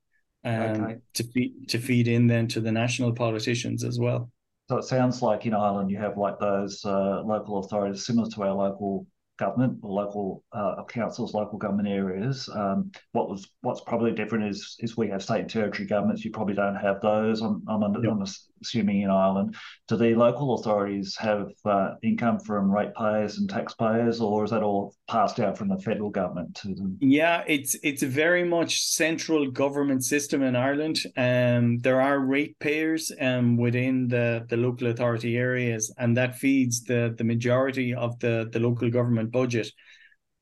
um, 0.44 0.52
okay. 0.52 0.97
to 1.14 1.25
feed 1.25 1.68
to 1.68 1.78
feed 1.78 2.09
in 2.09 2.26
then 2.26 2.49
to 2.49 2.61
the 2.61 2.73
national 2.73 3.12
politicians 3.12 3.85
as 3.85 3.99
well 3.99 4.30
so 4.68 4.76
it 4.76 4.85
sounds 4.85 5.20
like 5.20 5.47
in 5.47 5.54
Ireland 5.54 5.90
you 5.90 5.99
have 5.99 6.16
like 6.16 6.38
those 6.38 6.85
uh, 6.85 7.23
local 7.23 7.59
authorities 7.59 8.06
similar 8.06 8.30
to 8.30 8.42
our 8.44 8.54
local 8.54 9.06
government 9.40 9.78
or 9.82 9.90
local 9.90 10.44
uh, 10.52 10.85
councils, 10.85 11.35
local 11.35 11.59
government 11.59 11.88
areas. 11.88 12.49
Um, 12.54 12.92
what 13.12 13.28
was 13.28 13.50
what's 13.62 13.80
probably 13.80 14.12
different 14.12 14.44
is 14.44 14.76
is 14.78 14.97
we 14.97 15.09
have 15.09 15.23
state 15.25 15.40
and 15.40 15.50
territory 15.50 15.88
governments. 15.88 16.25
You 16.25 16.30
probably 16.30 16.54
don't 16.54 16.76
have 16.76 17.00
those. 17.00 17.40
I'm 17.40 17.64
I'm, 17.66 17.82
under, 17.82 18.00
yep. 18.00 18.12
I'm 18.12 18.25
assuming 18.62 19.02
in 19.02 19.11
Ireland. 19.11 19.57
Do 19.88 19.97
the 19.97 20.14
local 20.14 20.55
authorities 20.55 21.17
have 21.19 21.49
uh, 21.64 21.95
income 22.02 22.38
from 22.40 22.71
ratepayers 22.71 23.38
and 23.38 23.49
taxpayers, 23.49 24.21
or 24.21 24.45
is 24.45 24.50
that 24.50 24.62
all 24.62 24.95
passed 25.09 25.40
out 25.40 25.57
from 25.59 25.69
the 25.69 25.79
federal 25.79 26.11
government 26.11 26.55
to 26.57 26.75
them? 26.75 26.99
Yeah, 27.00 27.43
it's 27.47 27.76
it's 27.83 28.02
a 28.02 28.07
very 28.07 28.45
much 28.45 28.83
central 28.83 29.50
government 29.50 30.05
system 30.05 30.43
in 30.43 30.57
Ireland. 30.57 30.99
Um, 31.17 31.79
there 31.79 32.00
are 32.00 32.19
ratepayers 32.19 33.12
um, 33.21 33.57
within 33.57 34.09
the, 34.09 34.47
the 34.49 34.57
local 34.57 34.88
authority 34.88 35.37
areas, 35.37 35.93
and 35.99 36.17
that 36.17 36.38
feeds 36.38 36.85
the 36.85 37.14
the 37.17 37.25
majority 37.25 37.95
of 37.95 38.19
the 38.21 38.49
the 38.52 38.61
local 38.61 38.90
government 38.90 39.31
budget. 39.33 39.71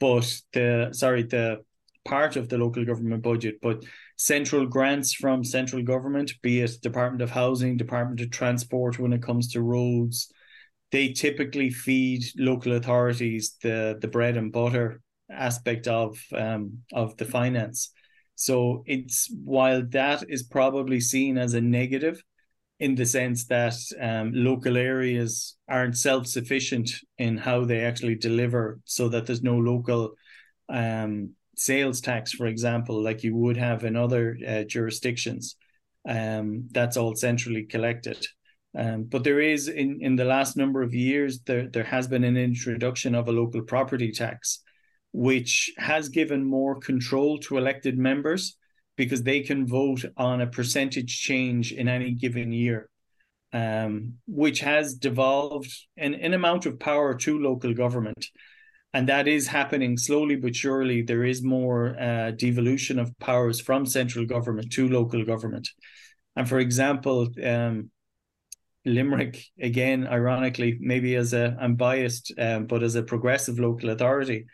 But 0.01 0.33
the 0.53 0.91
sorry 0.93 1.25
the 1.25 1.65
part 2.05 2.37
of 2.37 2.49
the 2.49 2.59
local 2.59 2.85
government 2.85 3.23
budget, 3.23 3.57
but 3.61 3.85
central 4.19 4.67
grants 4.67 5.15
from 5.15 5.45
central 5.45 5.83
government, 5.83 6.33
be 6.43 6.61
it 6.61 6.83
Department 6.83 7.23
of 7.23 7.31
Housing, 7.31 7.77
Department 7.77 8.21
of 8.21 8.31
Transport 8.31 8.99
when 8.99 9.13
it 9.13 9.23
comes 9.23 9.53
to 9.53 9.63
roads, 9.63 10.31
they 10.91 11.13
typically 11.13 11.71
feed 11.71 12.25
local 12.37 12.73
authorities 12.73 13.57
the 13.63 13.97
the 14.01 14.09
bread 14.09 14.37
and 14.37 14.53
butter 14.53 15.01
aspect 15.31 15.87
of 15.87 16.19
um, 16.35 16.79
of 16.93 17.17
the 17.17 17.25
finance. 17.25 17.91
So 18.35 18.83
it's 18.87 19.31
while 19.45 19.83
that 19.91 20.25
is 20.29 20.43
probably 20.43 21.01
seen 21.01 21.39
as 21.39 21.55
a 21.55 21.61
negative 21.61 22.23
in 22.81 22.95
the 22.95 23.07
sense 23.07 23.47
that 23.47 23.75
um, 24.01 24.33
local 24.35 24.77
areas 24.77 25.57
aren't 25.69 25.97
self 25.97 26.27
sufficient 26.27 26.91
in 27.19 27.37
how 27.37 27.65
they 27.65 27.81
actually 27.85 28.17
deliver, 28.17 28.81
so 28.85 29.09
that 29.11 29.27
there's 29.27 29.43
no 29.43 29.59
local 29.59 30.13
um, 30.69 31.35
sales 31.59 32.01
tax, 32.01 32.33
for 32.33 32.47
example, 32.47 33.03
like 33.03 33.25
you 33.25 33.35
would 33.35 33.57
have 33.57 33.85
in 33.85 33.97
other 33.97 34.37
uh, 34.47 34.63
jurisdictions. 34.65 35.57
Um, 36.09 36.69
that's 36.71 36.97
all 36.97 37.15
centrally 37.15 37.65
collected. 37.65 38.27
Um, 38.77 39.05
but 39.05 39.25
there 39.25 39.41
is 39.41 39.69
in, 39.69 39.99
in 40.01 40.17
the 40.17 40.25
last 40.25 40.57
number 40.57 40.83
of 40.83 40.95
years 40.95 41.41
there 41.41 41.69
there 41.69 41.85
has 41.85 42.07
been 42.07 42.25
an 42.25 42.37
introduction 42.37 43.15
of 43.15 43.29
a 43.29 43.33
local 43.33 43.63
property 43.63 44.13
tax, 44.13 44.63
which 45.13 45.73
has 45.79 46.09
given 46.09 46.45
more 46.45 46.79
control 46.79 47.39
to 47.39 47.59
elected 47.59 47.99
members 47.99 48.57
because 48.97 49.23
they 49.23 49.41
can 49.41 49.67
vote 49.67 50.05
on 50.17 50.41
a 50.41 50.47
percentage 50.47 51.21
change 51.21 51.73
in 51.73 51.89
any 51.89 52.13
given 52.13 52.53
year, 52.53 52.91
um, 53.53 54.15
which 54.27 54.61
has 54.61 54.95
devolved 54.95 55.73
an, 55.97 56.15
an 56.15 56.35
amount 56.35 56.67
of 56.67 56.79
power 56.79 57.15
to 57.15 57.39
local 57.39 57.73
government 57.73 58.27
and 58.93 59.09
that 59.09 59.29
is 59.29 59.47
happening 59.47 59.97
slowly 59.97 60.37
but 60.37 60.57
surely. 60.57 61.03
There 61.03 61.25
is 61.25 61.43
more 61.43 61.99
uh, 62.01 62.31
devolution 62.33 62.99
of 62.99 63.17
powers 63.19 63.61
from 63.61 63.87
central 63.87 64.25
government 64.27 64.73
to 64.73 64.89
local 64.89 65.25
government. 65.25 65.69
And 66.37 66.49
for 66.49 66.59
example, 66.59 67.29
um, 67.45 67.91
Limerick, 68.85 69.45
again, 69.61 70.07
ironically, 70.07 70.79
maybe 70.81 71.17
as 71.17 71.35
a 71.35 71.57
I'm 71.61 71.75
biased, 71.75 72.33
um, 72.39 72.67
but 72.67 72.83
as 72.83 72.95
a 72.95 73.03
progressive 73.03 73.59
local 73.59 73.91
authority, 73.91 74.47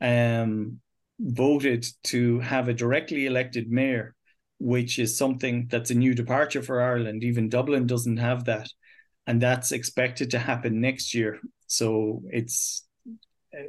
um, 0.00 0.80
voted 1.18 1.86
to 2.04 2.40
have 2.40 2.68
a 2.68 2.74
directly 2.74 3.26
elected 3.26 3.70
mayor, 3.70 4.14
which 4.58 4.98
is 4.98 5.16
something 5.16 5.68
that's 5.70 5.90
a 5.90 5.94
new 5.94 6.14
departure 6.14 6.62
for 6.62 6.82
Ireland. 6.82 7.24
Even 7.24 7.48
Dublin 7.48 7.86
doesn't 7.86 8.18
have 8.18 8.44
that, 8.44 8.68
and 9.26 9.40
that's 9.40 9.72
expected 9.72 10.30
to 10.32 10.38
happen 10.38 10.80
next 10.80 11.14
year. 11.14 11.40
So 11.66 12.22
it's, 12.30 12.86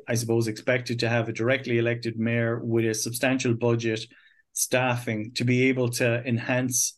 I 0.07 0.15
suppose, 0.15 0.47
expected 0.47 0.99
to 0.99 1.09
have 1.09 1.29
a 1.29 1.33
directly 1.33 1.77
elected 1.77 2.19
mayor 2.19 2.59
with 2.59 2.85
a 2.85 2.93
substantial 2.93 3.53
budget, 3.53 4.05
staffing 4.53 5.31
to 5.33 5.43
be 5.43 5.69
able 5.69 5.89
to 5.89 6.23
enhance 6.25 6.97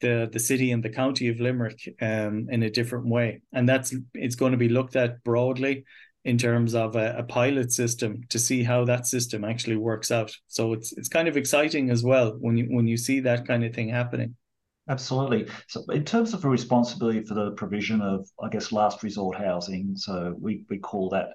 the 0.00 0.28
the 0.32 0.40
city 0.40 0.72
and 0.72 0.82
the 0.82 0.90
county 0.90 1.28
of 1.28 1.40
Limerick 1.40 1.94
um, 2.00 2.46
in 2.50 2.62
a 2.62 2.70
different 2.70 3.06
way, 3.06 3.42
and 3.52 3.68
that's 3.68 3.94
it's 4.14 4.36
going 4.36 4.52
to 4.52 4.58
be 4.58 4.68
looked 4.68 4.96
at 4.96 5.22
broadly 5.24 5.84
in 6.24 6.38
terms 6.38 6.74
of 6.74 6.96
a, 6.96 7.16
a, 7.18 7.22
pilot 7.22 7.70
system 7.70 8.22
to 8.30 8.38
see 8.38 8.62
how 8.62 8.82
that 8.86 9.06
system 9.06 9.44
actually 9.44 9.76
works 9.76 10.10
out. 10.10 10.34
So 10.46 10.72
it's 10.72 10.92
it's 10.92 11.08
kind 11.08 11.28
of 11.28 11.36
exciting 11.36 11.90
as 11.90 12.02
well 12.02 12.36
when 12.40 12.56
you 12.56 12.66
when 12.70 12.86
you 12.86 12.96
see 12.96 13.20
that 13.20 13.46
kind 13.46 13.64
of 13.64 13.74
thing 13.74 13.88
happening. 13.90 14.34
Absolutely. 14.88 15.48
So, 15.68 15.82
in 15.92 16.04
terms 16.04 16.34
of 16.34 16.44
a 16.44 16.48
responsibility 16.48 17.22
for 17.22 17.34
the 17.34 17.52
provision 17.52 18.02
of, 18.02 18.28
I 18.42 18.50
guess, 18.50 18.70
last 18.70 19.02
resort 19.02 19.38
housing, 19.38 19.96
so 19.96 20.34
we, 20.38 20.64
we 20.68 20.78
call 20.78 21.08
that 21.10 21.28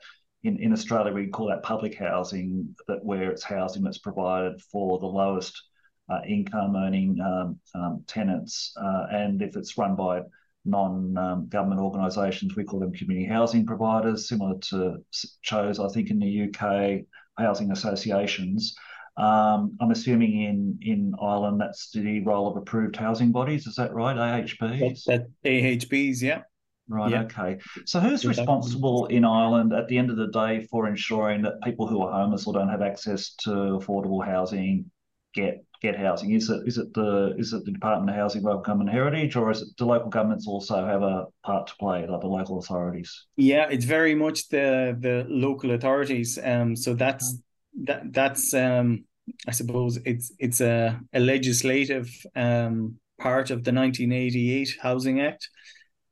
in, 0.43 0.57
in 0.57 0.71
Australia 0.71 1.13
we 1.13 1.27
call 1.27 1.47
that 1.47 1.63
public 1.63 1.95
housing, 1.97 2.75
that 2.87 3.03
where 3.03 3.31
it's 3.31 3.43
housing 3.43 3.83
that's 3.83 3.97
provided 3.97 4.61
for 4.71 4.99
the 4.99 5.05
lowest 5.05 5.61
uh, 6.09 6.21
income 6.27 6.75
earning 6.75 7.19
um, 7.21 7.59
um, 7.75 8.03
tenants, 8.07 8.73
uh, 8.81 9.05
and 9.11 9.41
if 9.41 9.55
it's 9.55 9.77
run 9.77 9.95
by 9.95 10.21
non-government 10.65 11.79
organisations. 11.79 12.55
We 12.55 12.63
call 12.63 12.79
them 12.79 12.93
community 12.93 13.27
housing 13.27 13.65
providers, 13.65 14.27
similar 14.27 14.57
to 14.69 14.97
CHOS, 15.41 15.79
I 15.79 15.87
think, 15.89 16.09
in 16.09 16.19
the 16.19 16.43
UK, 16.43 17.05
housing 17.37 17.71
associations. 17.71 18.75
Um, 19.17 19.77
I'm 19.81 19.91
assuming 19.91 20.43
in 20.43 20.79
in 20.81 21.13
Ireland 21.21 21.59
that's 21.59 21.91
the 21.91 22.21
role 22.21 22.47
of 22.47 22.55
approved 22.55 22.95
housing 22.95 23.31
bodies. 23.31 23.67
Is 23.67 23.75
that 23.75 23.93
right? 23.93 24.15
AHBs. 24.15 25.03
That, 25.05 25.27
that 25.43 25.49
AHBs, 25.49 26.21
yeah. 26.21 26.43
Right. 26.89 27.11
Yeah. 27.11 27.21
Okay. 27.23 27.59
So 27.85 27.99
who's 27.99 28.25
responsible 28.25 29.05
in 29.05 29.23
Ireland 29.23 29.73
at 29.73 29.87
the 29.87 29.97
end 29.97 30.09
of 30.09 30.17
the 30.17 30.27
day 30.27 30.65
for 30.71 30.87
ensuring 30.87 31.43
that 31.43 31.61
people 31.63 31.87
who 31.87 32.01
are 32.01 32.11
homeless 32.11 32.47
or 32.47 32.53
don't 32.53 32.69
have 32.69 32.81
access 32.81 33.35
to 33.43 33.49
affordable 33.49 34.25
housing 34.25 34.89
get 35.35 35.63
get 35.81 35.95
housing? 35.95 36.31
Is 36.33 36.49
it 36.49 36.67
is 36.67 36.79
it 36.79 36.91
the 36.95 37.35
is 37.37 37.53
it 37.53 37.63
the 37.63 37.71
Department 37.71 38.09
of 38.09 38.15
Housing, 38.15 38.41
Local 38.41 38.61
Government 38.61 38.89
Heritage, 38.89 39.35
or 39.35 39.51
is 39.51 39.61
it 39.61 39.69
the 39.77 39.85
local 39.85 40.09
governments 40.09 40.47
also 40.47 40.85
have 40.85 41.03
a 41.03 41.27
part 41.43 41.67
to 41.67 41.75
play, 41.79 42.07
like 42.07 42.21
the 42.21 42.27
local 42.27 42.57
authorities? 42.57 43.27
Yeah, 43.37 43.67
it's 43.69 43.85
very 43.85 44.15
much 44.15 44.49
the 44.49 44.97
the 44.99 45.25
local 45.29 45.71
authorities. 45.71 46.39
Um, 46.43 46.75
so 46.75 46.95
that's 46.95 47.37
that 47.83 48.11
that's 48.11 48.53
um, 48.53 49.05
I 49.47 49.51
suppose 49.51 49.99
it's 50.05 50.31
it's 50.39 50.61
a, 50.61 50.99
a 51.13 51.19
legislative 51.19 52.09
um 52.35 52.99
part 53.19 53.51
of 53.51 53.63
the 53.63 53.71
1988 53.73 54.77
Housing 54.81 55.21
Act 55.21 55.49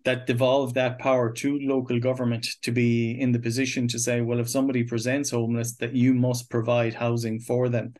that 0.08 0.26
devolve 0.26 0.74
that 0.74 1.00
power 1.00 1.32
to 1.32 1.60
local 1.60 2.00
government 2.00 2.48
to 2.64 2.72
be 2.72 3.20
in 3.20 3.32
the 3.32 3.40
position 3.40 3.88
to 3.90 4.00
say, 4.00 4.22
well, 4.22 4.40
if 4.40 4.50
somebody 4.50 4.84
presents 4.84 5.30
homeless, 5.30 5.76
that 5.76 5.94
you 5.94 6.14
must 6.14 6.50
provide 6.50 6.94
housing 6.94 7.40
for 7.40 7.70
them 7.70 7.94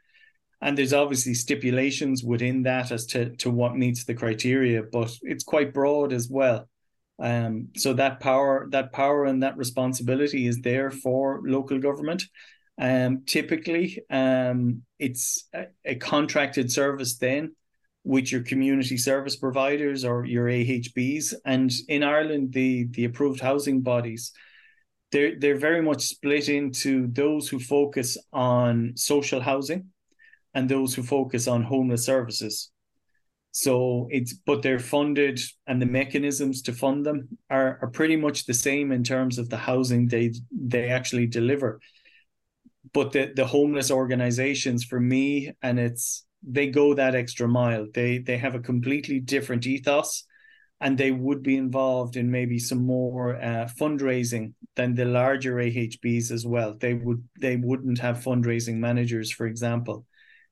and 0.62 0.78
there's 0.78 0.94
obviously 0.94 1.34
stipulations 1.34 2.24
within 2.24 2.64
that 2.64 2.92
as 2.92 3.06
to, 3.08 3.36
to 3.38 3.52
what 3.52 3.76
meets 3.76 4.06
the 4.06 4.16
criteria, 4.16 4.82
but 4.82 5.16
it's 5.22 5.44
quite 5.44 5.74
broad 5.74 6.12
as 6.12 6.30
well. 6.30 6.68
Um, 7.20 7.70
so 7.76 7.94
that 7.94 8.20
power, 8.20 8.68
that 8.72 8.92
power 8.92 9.26
and 9.26 9.44
that 9.44 9.58
responsibility 9.58 10.48
is 10.48 10.62
there 10.62 10.90
for 10.90 11.42
local 11.46 11.80
government. 11.80 12.24
Um, 12.80 13.24
typically, 13.26 14.02
um, 14.10 14.84
it's 15.00 15.48
a, 15.54 15.66
a 15.86 15.96
contracted 15.96 16.72
service 16.72 17.18
then 17.18 17.56
with 18.08 18.32
your 18.32 18.42
community 18.42 18.96
service 18.96 19.36
providers 19.36 20.06
or 20.06 20.26
your 20.26 20.46
AHBs. 20.46 21.34
And 21.46 21.70
in 21.90 22.04
Ireland, 22.04 22.54
the 22.54 22.86
the 22.92 23.04
approved 23.04 23.42
housing 23.42 23.82
bodies, 23.82 24.32
they're 25.12 25.38
they're 25.38 25.58
very 25.58 25.82
much 25.82 26.04
split 26.04 26.48
into 26.48 27.08
those 27.08 27.50
who 27.50 27.60
focus 27.60 28.18
on 28.32 28.94
social 28.96 29.42
housing 29.42 29.88
and 30.54 30.70
those 30.70 30.96
who 30.96 31.04
focus 31.04 31.48
on 31.48 31.64
homeless 31.64 32.06
services. 32.06 32.72
So 33.52 34.08
it's 34.10 34.34
but 34.34 34.62
they're 34.62 34.80
funded 34.80 35.42
and 35.66 35.82
the 35.82 35.86
mechanisms 36.02 36.62
to 36.64 36.74
fund 36.74 37.06
them 37.06 37.38
are, 37.50 37.80
are 37.82 37.90
pretty 37.90 38.16
much 38.16 38.46
the 38.46 38.54
same 38.54 38.94
in 38.94 39.04
terms 39.04 39.38
of 39.38 39.50
the 39.50 39.58
housing 39.58 40.08
they 40.08 40.34
they 40.52 40.90
actually 40.90 41.28
deliver. 41.28 41.82
But 42.94 43.12
the, 43.12 43.34
the 43.36 43.46
homeless 43.46 43.92
organizations 43.92 44.86
for 44.86 45.00
me 45.00 45.52
and 45.62 45.78
it's 45.78 46.27
they 46.44 46.68
go 46.68 46.94
that 46.94 47.16
extra 47.16 47.48
mile. 47.48 47.88
They 47.94 48.20
they 48.20 48.38
have 48.38 48.56
a 48.56 48.60
completely 48.60 49.20
different 49.20 49.66
ethos 49.68 50.24
and 50.80 50.98
they 50.98 51.12
would 51.12 51.42
be 51.42 51.58
involved 51.58 52.18
in 52.18 52.30
maybe 52.30 52.60
some 52.60 52.86
more 52.86 53.36
uh, 53.36 53.68
fundraising 53.80 54.54
than 54.76 54.94
the 54.94 55.06
larger 55.06 55.56
AHBs 55.56 56.32
as 56.32 56.46
well. 56.46 56.76
They 56.80 56.94
would 56.94 57.24
they 57.40 57.56
wouldn't 57.56 58.00
have 58.00 58.18
fundraising 58.18 58.76
managers, 58.76 59.32
for 59.32 59.48
example 59.48 60.06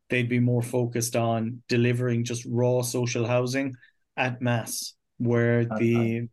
they'd 0.09 0.29
be 0.29 0.39
more 0.39 0.61
focused 0.61 1.15
on 1.15 1.61
delivering 1.67 2.23
just 2.23 2.45
raw 2.45 2.81
social 2.81 3.25
housing 3.25 3.75
at 4.17 4.41
mass, 4.41 4.93
where 5.17 5.61
uh-huh. 5.61 5.77
the 5.79 6.27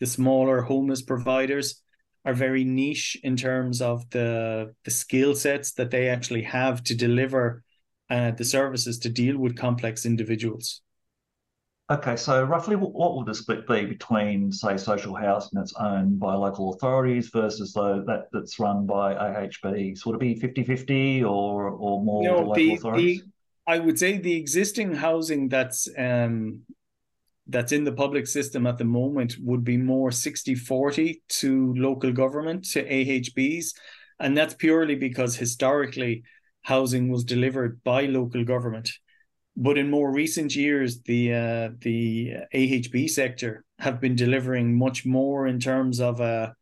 the 0.00 0.06
smaller 0.06 0.60
homeless 0.62 1.02
providers 1.02 1.82
are 2.24 2.34
very 2.34 2.64
niche 2.64 3.16
in 3.22 3.36
terms 3.36 3.80
of 3.80 4.08
the 4.10 4.74
the 4.84 4.90
skill 4.90 5.34
sets 5.34 5.72
that 5.72 5.90
they 5.90 6.08
actually 6.08 6.42
have 6.42 6.82
to 6.84 6.94
deliver 6.94 7.62
uh, 8.10 8.30
the 8.32 8.44
services 8.44 8.98
to 9.00 9.08
deal 9.08 9.38
with 9.38 9.56
complex 9.56 10.06
individuals. 10.06 10.82
Okay, 11.88 12.16
so 12.16 12.42
roughly 12.42 12.74
what 12.74 12.92
will 12.92 13.24
the 13.24 13.34
split 13.34 13.66
be 13.68 13.84
between, 13.84 14.50
say, 14.50 14.76
social 14.76 15.14
housing 15.14 15.50
that's 15.52 15.72
owned 15.74 16.18
by 16.18 16.34
local 16.34 16.74
authorities 16.74 17.28
versus 17.28 17.72
though 17.72 18.02
that 18.08 18.26
that's 18.32 18.58
run 18.58 18.86
by 18.86 19.14
AHB? 19.14 20.04
Would 20.04 20.16
it 20.16 20.20
be 20.20 20.34
50-50 20.34 21.22
or 21.22 21.68
or 21.68 22.02
more 22.02 22.24
no, 22.24 22.36
local 22.38 22.54
the, 22.54 22.74
authorities? 22.74 23.20
The, 23.20 23.28
I 23.68 23.78
would 23.78 24.00
say 24.00 24.18
the 24.18 24.34
existing 24.34 24.96
housing 24.96 25.48
that's 25.48 25.88
um, 25.96 26.62
that's 27.46 27.70
in 27.70 27.84
the 27.84 27.92
public 27.92 28.26
system 28.26 28.66
at 28.66 28.78
the 28.78 28.84
moment 28.84 29.36
would 29.40 29.62
be 29.62 29.76
more 29.76 30.10
60-40 30.10 31.20
to 31.28 31.74
local 31.74 32.12
government, 32.12 32.64
to 32.70 32.84
AHBs. 32.84 33.74
And 34.18 34.36
that's 34.36 34.54
purely 34.54 34.96
because 34.96 35.36
historically 35.36 36.24
housing 36.66 37.08
was 37.08 37.24
delivered 37.24 37.82
by 37.84 38.02
local 38.06 38.44
government 38.44 38.90
but 39.56 39.78
in 39.78 39.90
more 39.90 40.12
recent 40.12 40.54
years, 40.54 41.00
the 41.02 41.32
uh, 41.32 41.70
the 41.80 42.34
AHB 42.54 43.08
sector 43.08 43.64
have 43.78 44.00
been 44.00 44.14
delivering 44.14 44.76
much 44.76 45.06
more 45.06 45.46
in 45.46 45.58
terms 45.58 45.98
of 45.98 46.20
a, 46.20 46.54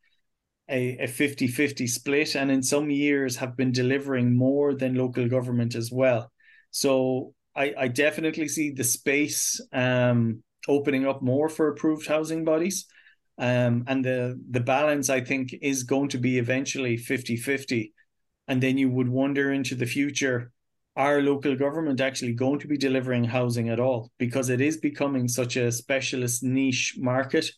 a, 0.68 0.98
a 0.98 1.08
50-50 1.08 1.88
split, 1.88 2.36
and 2.36 2.50
in 2.50 2.62
some 2.62 2.90
years 2.90 3.36
have 3.36 3.56
been 3.56 3.72
delivering 3.72 4.36
more 4.36 4.74
than 4.74 4.94
local 4.94 5.28
government 5.28 5.74
as 5.74 5.90
well. 5.90 6.30
So 6.70 7.34
I, 7.56 7.74
I 7.76 7.88
definitely 7.88 8.48
see 8.48 8.70
the 8.70 8.84
space 8.84 9.60
um, 9.72 10.42
opening 10.68 11.06
up 11.06 11.20
more 11.20 11.48
for 11.48 11.68
approved 11.68 12.06
housing 12.06 12.44
bodies. 12.44 12.86
Um, 13.38 13.84
and 13.88 14.04
the 14.04 14.40
the 14.50 14.60
balance 14.60 15.10
I 15.10 15.20
think 15.20 15.52
is 15.60 15.82
going 15.82 16.10
to 16.10 16.18
be 16.18 16.38
eventually 16.38 16.96
50-50. 16.96 17.90
And 18.48 18.62
then 18.62 18.78
you 18.78 18.90
would 18.90 19.08
wonder 19.08 19.52
into 19.52 19.74
the 19.74 19.86
future 19.86 20.52
our 20.96 21.20
local 21.20 21.56
government 21.56 22.00
actually 22.00 22.34
going 22.34 22.60
to 22.60 22.68
be 22.68 22.76
delivering 22.76 23.24
housing 23.24 23.68
at 23.68 23.80
all? 23.80 24.12
Because 24.18 24.48
it 24.48 24.60
is 24.60 24.76
becoming 24.76 25.26
such 25.28 25.56
a 25.56 25.72
specialist 25.72 26.42
niche 26.42 26.96
market. 26.98 27.50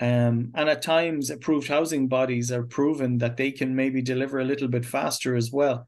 Um, 0.00 0.50
and 0.54 0.68
at 0.68 0.82
times 0.82 1.30
approved 1.30 1.68
housing 1.68 2.08
bodies 2.08 2.50
are 2.50 2.64
proven 2.64 3.18
that 3.18 3.36
they 3.36 3.52
can 3.52 3.76
maybe 3.76 4.02
deliver 4.02 4.40
a 4.40 4.44
little 4.44 4.68
bit 4.68 4.84
faster 4.84 5.36
as 5.36 5.52
well. 5.52 5.86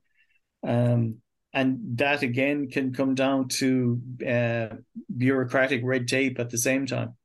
Um, 0.65 1.17
and 1.53 1.79
that 1.99 2.23
again 2.23 2.69
can 2.69 2.93
come 2.93 3.15
down 3.15 3.49
to 3.49 4.01
uh, 4.27 4.77
bureaucratic 5.17 5.81
red 5.85 6.07
tape 6.07 6.39
at 6.39 6.51
the 6.51 6.59
same 6.59 6.87
time 6.87 7.17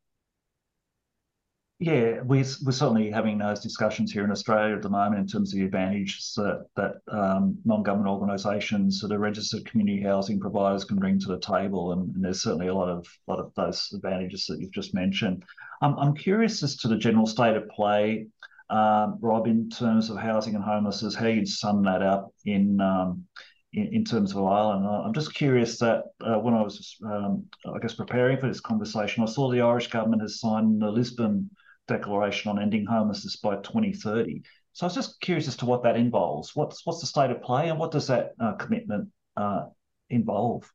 yeah, 1.82 2.20
we're, 2.24 2.44
we're 2.66 2.74
certainly 2.74 3.10
having 3.10 3.38
those 3.38 3.62
discussions 3.62 4.12
here 4.12 4.26
in 4.26 4.32
Australia 4.32 4.76
at 4.76 4.82
the 4.82 4.90
moment 4.90 5.22
in 5.22 5.28
terms 5.28 5.54
of 5.54 5.60
the 5.60 5.66
advantages 5.66 6.34
that, 6.36 6.66
that 6.76 6.96
um, 7.10 7.58
non-government 7.64 8.10
organisations, 8.10 9.00
that 9.00 9.14
are 9.14 9.18
registered 9.20 9.66
community 9.66 10.02
housing 10.04 10.42
providers 10.42 10.84
can 10.84 10.98
bring 10.98 11.18
to 11.18 11.28
the 11.30 11.40
table, 11.40 11.94
and, 11.94 12.14
and, 12.16 12.26
there's 12.26 12.44
certainly 12.44 12.68
a 12.68 12.76
lot 12.76 12.90
of 12.90 13.08
lot 13.28 13.40
of 13.40 13.54
those 13.56 13.90
advantages 13.96 14.46
that 14.48 14.60
you've 14.60 14.74
just 14.74 14.94
mentioned. 14.94 15.42
Um, 15.82 15.96
I'm 15.98 16.14
curious 16.14 16.62
as 16.64 16.76
to 16.78 16.90
the 16.90 16.98
general 16.98 17.26
state 17.26 17.56
of 17.56 17.70
play, 17.70 18.28
um, 18.70 19.18
Rob, 19.22 19.48
in 19.48 19.70
terms 19.70 20.10
of 20.10 20.18
housing 20.18 20.56
and 20.56 20.64
homelessness, 20.64 21.16
how 21.16 21.28
you'd 21.28 21.48
sum 21.48 21.84
that 21.84 22.02
up 22.02 22.34
in 22.44 22.82
um, 22.82 23.24
in, 23.72 23.88
in, 23.94 24.04
terms 24.04 24.34
of 24.34 24.44
Ireland. 24.44 24.86
I'm 24.86 25.14
just 25.14 25.34
curious 25.34 25.80
that 25.80 26.04
uh, 26.20 26.40
when 26.40 26.56
I 26.56 26.62
was, 26.62 26.98
um, 27.06 27.46
I 27.74 27.80
guess, 27.80 27.94
preparing 27.94 28.38
for 28.38 28.48
this 28.48 28.60
conversation, 28.60 29.24
I 29.24 29.28
saw 29.28 29.50
the 29.50 29.62
Irish 29.62 29.88
government 29.88 30.24
has 30.24 30.42
signed 30.42 30.82
the 30.82 30.92
Lisbon 30.92 31.50
declaration 31.90 32.50
on 32.50 32.62
ending 32.62 32.86
homelessness 32.86 33.36
by 33.36 33.56
2030. 33.58 34.44
So 34.74 34.86
I 34.86 34.88
was 34.88 34.96
just 34.96 35.20
curious 35.20 35.48
as 35.48 35.58
to 35.58 35.66
what 35.66 35.84
that 35.84 35.98
involves. 35.98 36.56
What's 36.56 36.86
what's 36.86 37.02
the 37.02 37.08
state 37.08 37.32
of 37.32 37.42
play, 37.42 37.70
and 37.70 37.78
what 37.78 37.92
does 37.92 38.08
that 38.08 38.32
uh, 38.40 38.54
commitment 38.54 39.10
uh, 39.36 39.66
involve? 40.10 40.72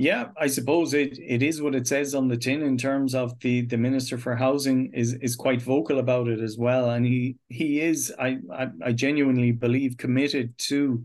Yeah, 0.00 0.28
I 0.40 0.46
suppose 0.46 0.94
it, 0.94 1.18
it 1.18 1.42
is 1.42 1.60
what 1.60 1.74
it 1.74 1.88
says 1.88 2.14
on 2.14 2.28
the 2.28 2.36
tin 2.36 2.62
in 2.62 2.78
terms 2.78 3.16
of 3.16 3.36
the, 3.40 3.62
the 3.62 3.76
Minister 3.76 4.16
for 4.16 4.36
Housing 4.36 4.92
is 4.94 5.14
is 5.14 5.34
quite 5.34 5.60
vocal 5.60 5.98
about 5.98 6.28
it 6.28 6.38
as 6.38 6.56
well. 6.56 6.90
And 6.90 7.04
he 7.04 7.36
he 7.48 7.80
is, 7.80 8.14
I, 8.16 8.38
I, 8.52 8.68
I 8.84 8.92
genuinely 8.92 9.50
believe, 9.50 9.96
committed 9.96 10.56
to 10.68 11.04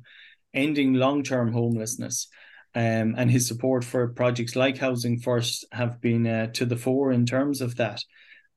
ending 0.53 0.93
long 0.93 1.23
term 1.23 1.51
homelessness. 1.51 2.27
Um, 2.75 3.15
and 3.17 3.29
his 3.29 3.47
support 3.47 3.83
for 3.83 4.07
projects 4.09 4.55
like 4.55 4.77
Housing 4.77 5.19
First 5.19 5.65
have 5.71 5.99
been 5.99 6.25
uh, 6.25 6.47
to 6.53 6.65
the 6.65 6.77
fore 6.77 7.11
in 7.11 7.25
terms 7.25 7.61
of 7.61 7.75
that. 7.77 8.03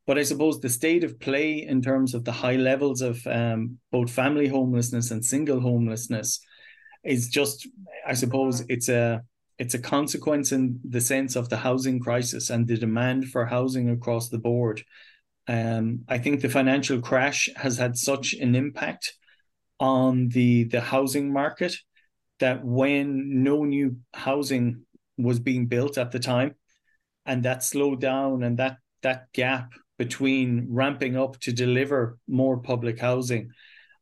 But 0.06 0.18
I 0.18 0.22
suppose 0.22 0.60
the 0.60 0.68
state 0.68 1.02
of 1.02 1.18
play 1.18 1.66
in 1.66 1.82
terms 1.82 2.14
of 2.14 2.24
the 2.24 2.32
high 2.32 2.56
levels 2.56 3.00
of 3.02 3.26
um, 3.26 3.78
both 3.90 4.10
family 4.10 4.46
homelessness 4.46 5.10
and 5.10 5.24
single 5.24 5.60
homelessness 5.60 6.40
is 7.02 7.28
just, 7.28 7.68
I 8.06 8.14
suppose, 8.14 8.64
it's 8.68 8.88
a 8.88 9.22
it's 9.58 9.74
a 9.74 9.78
consequence 9.78 10.52
in 10.52 10.78
the 10.84 11.00
sense 11.00 11.34
of 11.34 11.48
the 11.48 11.56
housing 11.56 11.98
crisis 11.98 12.50
and 12.50 12.66
the 12.66 12.76
demand 12.76 13.30
for 13.30 13.46
housing 13.46 13.88
across 13.88 14.28
the 14.28 14.38
board. 14.38 14.82
Um, 15.48 16.00
I 16.08 16.18
think 16.18 16.40
the 16.40 16.50
financial 16.50 17.00
crash 17.00 17.48
has 17.56 17.78
had 17.78 17.96
such 17.96 18.34
an 18.34 18.54
impact 18.54 19.14
on 19.80 20.28
the 20.28 20.64
the 20.64 20.80
housing 20.80 21.32
market 21.32 21.74
that 22.38 22.64
when 22.64 23.42
no 23.42 23.64
new 23.64 23.96
housing 24.12 24.84
was 25.16 25.40
being 25.40 25.66
built 25.66 25.96
at 25.98 26.12
the 26.12 26.18
time, 26.18 26.54
and 27.24 27.42
that 27.44 27.64
slowed 27.64 28.00
down, 28.00 28.42
and 28.42 28.58
that 28.58 28.76
that 29.02 29.32
gap 29.32 29.72
between 29.98 30.66
ramping 30.70 31.16
up 31.16 31.38
to 31.40 31.52
deliver 31.52 32.18
more 32.28 32.58
public 32.58 32.98
housing, 32.98 33.50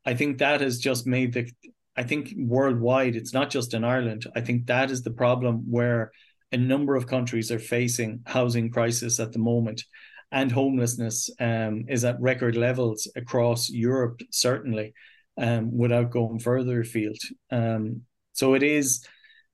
I 0.04 0.14
think 0.14 0.38
that 0.38 0.60
has 0.60 0.78
just 0.78 1.06
made 1.06 1.32
the 1.32 1.50
I 1.96 2.02
think 2.02 2.34
worldwide, 2.36 3.14
it's 3.14 3.32
not 3.32 3.50
just 3.50 3.74
in 3.74 3.84
Ireland. 3.84 4.26
I 4.34 4.40
think 4.40 4.66
that 4.66 4.90
is 4.90 5.02
the 5.02 5.12
problem 5.12 5.70
where 5.70 6.10
a 6.50 6.56
number 6.56 6.96
of 6.96 7.06
countries 7.06 7.50
are 7.50 7.58
facing 7.58 8.20
housing 8.26 8.70
crisis 8.70 9.20
at 9.20 9.32
the 9.32 9.38
moment, 9.38 9.84
and 10.32 10.50
homelessness 10.50 11.30
um, 11.40 11.84
is 11.88 12.04
at 12.04 12.20
record 12.20 12.56
levels 12.56 13.08
across 13.14 13.70
Europe, 13.70 14.20
certainly, 14.30 14.92
um, 15.38 15.76
without 15.76 16.10
going 16.10 16.40
further 16.40 16.80
afield. 16.80 17.18
Um, 17.50 18.02
so 18.32 18.54
it 18.54 18.62
is 18.62 19.06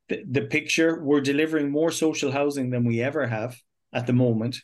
the, 0.09 0.25
the 0.31 0.43
picture. 0.43 1.03
We're 1.03 1.21
delivering 1.21 1.71
more 1.71 1.91
social 1.91 2.33
housing 2.33 2.71
than 2.71 2.85
we 2.85 3.03
ever 3.03 3.27
have 3.27 3.57
at 3.93 4.07
the 4.07 4.15
moment, 4.15 4.57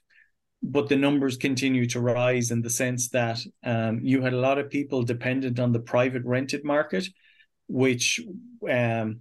but 0.63 0.89
the 0.89 0.97
numbers 0.97 1.37
continue 1.37 1.87
to 1.87 2.01
rise 2.01 2.51
in 2.51 2.63
the 2.63 2.71
sense 2.71 3.09
that 3.11 3.39
um, 3.65 4.01
you 4.03 4.23
had 4.23 4.33
a 4.33 4.41
lot 4.41 4.59
of 4.59 4.71
people 4.71 5.03
dependent 5.03 5.59
on 5.59 5.73
the 5.73 5.79
private 5.79 6.25
rented 6.25 6.65
market 6.65 7.07
which 7.69 8.21
um, 8.71 9.21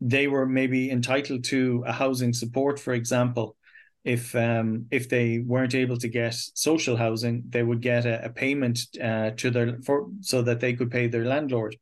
they 0.00 0.26
were 0.28 0.46
maybe 0.46 0.90
entitled 0.90 1.44
to 1.44 1.84
a 1.86 1.92
housing 1.92 2.32
support, 2.32 2.78
for 2.78 2.94
example. 2.94 3.56
If 4.04 4.34
um, 4.34 4.86
if 4.90 5.08
they 5.08 5.40
weren't 5.40 5.74
able 5.74 5.98
to 5.98 6.08
get 6.08 6.34
social 6.34 6.96
housing, 6.96 7.42
they 7.48 7.62
would 7.62 7.82
get 7.82 8.06
a, 8.06 8.26
a 8.26 8.30
payment 8.30 8.80
uh, 9.02 9.30
to 9.36 9.50
their 9.50 9.82
for 9.82 10.08
so 10.20 10.42
that 10.42 10.60
they 10.60 10.72
could 10.74 10.90
pay 10.90 11.08
their 11.08 11.24
landlord. 11.24 11.76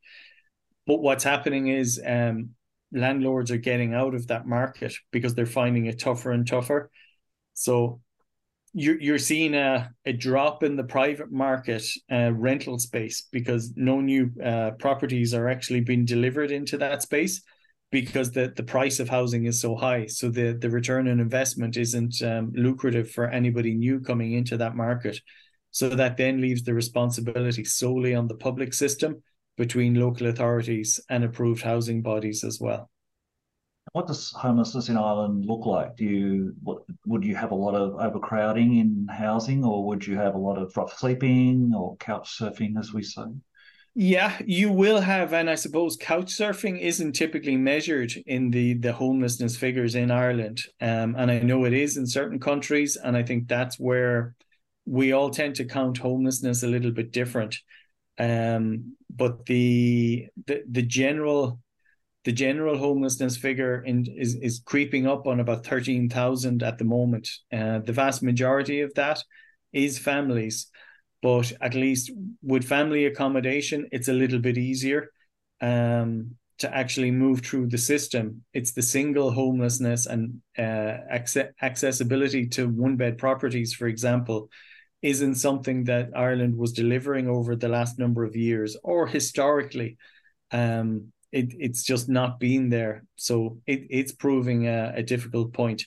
But 0.87 1.00
what's 1.00 1.24
happening 1.24 1.68
is 1.68 2.00
um, 2.04 2.50
landlords 2.90 3.50
are 3.50 3.59
getting 3.59 3.92
out 3.92 4.14
of 4.14 4.28
that 4.28 4.46
market 4.46 4.94
because 5.11 5.35
they're 5.35 5.46
finding 5.46 5.87
it 5.87 6.00
tougher 6.00 6.32
and 6.32 6.46
tougher. 6.46 6.90
So 7.54 8.00
you're 8.78 9.00
you're 9.00 9.18
seeing 9.18 9.54
a, 9.54 9.90
a 10.04 10.12
drop 10.12 10.62
in 10.62 10.76
the 10.76 10.84
private 10.84 11.32
market 11.32 11.82
uh, 12.12 12.30
rental 12.34 12.78
space 12.78 13.26
because 13.32 13.72
no 13.74 14.02
new 14.02 14.30
uh, 14.44 14.72
properties 14.72 15.32
are 15.32 15.48
actually 15.48 15.80
being 15.80 16.04
delivered 16.04 16.50
into 16.50 16.76
that 16.76 17.00
space 17.00 17.40
because 17.90 18.32
the, 18.32 18.52
the 18.54 18.62
price 18.62 19.00
of 19.00 19.08
housing 19.08 19.46
is 19.46 19.58
so 19.58 19.76
high. 19.76 20.04
So 20.04 20.28
the, 20.28 20.52
the 20.52 20.68
return 20.68 21.08
on 21.08 21.20
investment 21.20 21.78
isn't 21.78 22.20
um, 22.20 22.52
lucrative 22.54 23.10
for 23.10 23.30
anybody 23.30 23.72
new 23.72 23.98
coming 23.98 24.34
into 24.34 24.58
that 24.58 24.76
market. 24.76 25.18
So 25.70 25.88
that 25.88 26.18
then 26.18 26.42
leaves 26.42 26.62
the 26.62 26.74
responsibility 26.74 27.64
solely 27.64 28.14
on 28.14 28.28
the 28.28 28.34
public 28.34 28.74
system 28.74 29.22
between 29.56 29.94
local 29.94 30.26
authorities 30.26 31.00
and 31.08 31.24
approved 31.24 31.62
housing 31.62 32.02
bodies 32.02 32.44
as 32.44 32.60
well 32.60 32.90
what 33.92 34.07
does 34.07 34.33
homelessness 34.33 34.88
in 34.88 34.96
Ireland 34.96 35.46
look 35.46 35.66
like? 35.66 35.96
Do 35.96 36.05
you 36.05 36.55
what, 36.62 36.83
would 37.07 37.25
you 37.25 37.35
have 37.37 37.53
a 37.53 37.55
lot 37.55 37.75
of 37.75 37.94
overcrowding 37.94 38.79
in 38.79 39.07
housing, 39.09 39.64
or 39.64 39.85
would 39.87 40.07
you 40.07 40.16
have 40.16 40.35
a 40.35 40.38
lot 40.38 40.59
of 40.59 40.77
rough 40.77 40.99
sleeping 40.99 41.72
or 41.75 41.96
couch 41.96 42.38
surfing, 42.38 42.79
as 42.79 42.92
we 42.92 43.03
say? 43.03 43.25
Yeah, 43.99 44.37
you 44.44 44.70
will 44.70 45.01
have, 45.01 45.33
and 45.33 45.49
I 45.49 45.55
suppose 45.55 45.96
couch 45.96 46.27
surfing 46.27 46.79
isn't 46.79 47.12
typically 47.12 47.57
measured 47.57 48.12
in 48.27 48.51
the 48.51 48.75
the 48.75 48.92
homelessness 48.92 49.57
figures 49.57 49.94
in 49.94 50.11
Ireland, 50.11 50.61
um, 50.83 51.14
and 51.16 51.31
I 51.31 51.38
know 51.38 51.64
it 51.64 51.72
is 51.72 51.96
in 51.96 52.07
certain 52.07 52.38
countries, 52.38 52.96
and 52.96 53.16
I 53.16 53.22
think 53.22 53.49
that's 53.49 53.79
where 53.81 54.35
we 54.85 55.12
all 55.12 55.31
tend 55.31 55.55
to 55.57 55.64
count 55.64 55.96
homelessness 55.99 56.62
a 56.62 56.68
little 56.68 56.90
bit 56.92 57.11
different. 57.11 57.57
Um, 58.18 58.96
but 59.09 59.46
the 59.46 60.27
the 60.46 60.62
the 60.70 60.83
general 60.83 61.59
the 62.26 62.32
general 62.32 62.76
homelessness 62.76 63.36
figure 63.36 63.84
in, 63.84 64.04
is, 64.18 64.34
is 64.42 64.60
creeping 64.64 65.06
up 65.06 65.28
on 65.28 65.38
about 65.38 65.64
13,000 65.64 66.60
at 66.64 66.76
the 66.76 66.84
moment. 66.84 67.30
Uh, 67.52 67.78
the 67.78 67.92
vast 67.92 68.20
majority 68.20 68.80
of 68.80 68.92
that 68.94 69.22
is 69.72 69.96
families, 69.96 70.66
but 71.22 71.52
at 71.60 71.74
least 71.74 72.10
with 72.42 72.64
family 72.64 73.06
accommodation, 73.06 73.86
it's 73.92 74.08
a 74.08 74.12
little 74.12 74.40
bit 74.40 74.58
easier 74.58 75.12
um, 75.60 76.32
to 76.58 76.76
actually 76.76 77.12
move 77.12 77.42
through 77.42 77.68
the 77.68 77.78
system. 77.78 78.42
It's 78.52 78.72
the 78.72 78.82
single 78.82 79.30
homelessness 79.30 80.06
and 80.06 80.42
uh, 80.58 81.06
acce- 81.14 81.52
accessibility 81.62 82.48
to 82.48 82.68
one 82.68 82.96
bed 82.96 83.18
properties, 83.18 83.72
for 83.72 83.86
example, 83.86 84.50
isn't 85.00 85.36
something 85.36 85.84
that 85.84 86.10
Ireland 86.16 86.56
was 86.56 86.72
delivering 86.72 87.28
over 87.28 87.54
the 87.54 87.68
last 87.68 88.00
number 88.00 88.24
of 88.24 88.34
years 88.34 88.76
or 88.82 89.06
historically. 89.06 89.96
Um, 90.50 91.12
it, 91.37 91.55
it's 91.59 91.83
just 91.83 92.09
not 92.09 92.40
been 92.40 92.70
there. 92.70 93.05
So 93.16 93.59
it, 93.66 93.87
it's 93.90 94.12
proving 94.12 94.66
a, 94.66 94.94
a 94.96 95.03
difficult 95.03 95.53
point. 95.53 95.85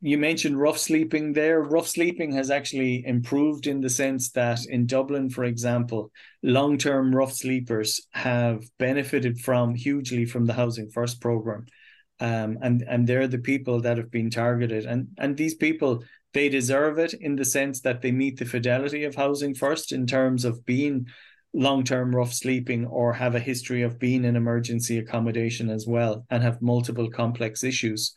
You 0.00 0.18
mentioned 0.18 0.60
rough 0.60 0.78
sleeping 0.78 1.32
there. 1.32 1.62
Rough 1.62 1.88
sleeping 1.88 2.32
has 2.32 2.50
actually 2.50 3.04
improved 3.06 3.66
in 3.66 3.80
the 3.80 3.88
sense 3.88 4.30
that 4.32 4.60
in 4.66 4.86
Dublin, 4.86 5.30
for 5.30 5.44
example, 5.44 6.12
long 6.42 6.76
term 6.78 7.14
rough 7.14 7.32
sleepers 7.32 8.06
have 8.12 8.62
benefited 8.78 9.40
from 9.40 9.74
hugely 9.74 10.26
from 10.26 10.44
the 10.44 10.52
Housing 10.52 10.90
First 10.90 11.20
program. 11.20 11.66
Um, 12.20 12.58
and 12.62 12.82
and 12.82 13.06
they're 13.06 13.28
the 13.28 13.38
people 13.38 13.80
that 13.82 13.96
have 13.96 14.10
been 14.10 14.28
targeted 14.28 14.86
and 14.86 15.06
and 15.18 15.36
these 15.36 15.54
people 15.54 16.02
they 16.34 16.48
deserve 16.48 16.98
it 16.98 17.14
in 17.14 17.36
the 17.36 17.44
sense 17.44 17.80
that 17.82 18.02
they 18.02 18.12
meet 18.12 18.38
the 18.38 18.44
fidelity 18.44 19.04
of 19.04 19.14
housing 19.14 19.54
first 19.54 19.92
in 19.92 20.04
terms 20.04 20.44
of 20.44 20.66
being 20.66 21.06
long 21.54 21.84
term 21.84 22.14
rough 22.14 22.32
sleeping 22.32 22.86
or 22.86 23.12
have 23.12 23.34
a 23.34 23.40
history 23.40 23.82
of 23.82 23.98
being 23.98 24.24
in 24.24 24.36
emergency 24.36 24.98
accommodation 24.98 25.70
as 25.70 25.86
well 25.86 26.26
and 26.30 26.42
have 26.42 26.62
multiple 26.62 27.10
complex 27.10 27.64
issues. 27.64 28.14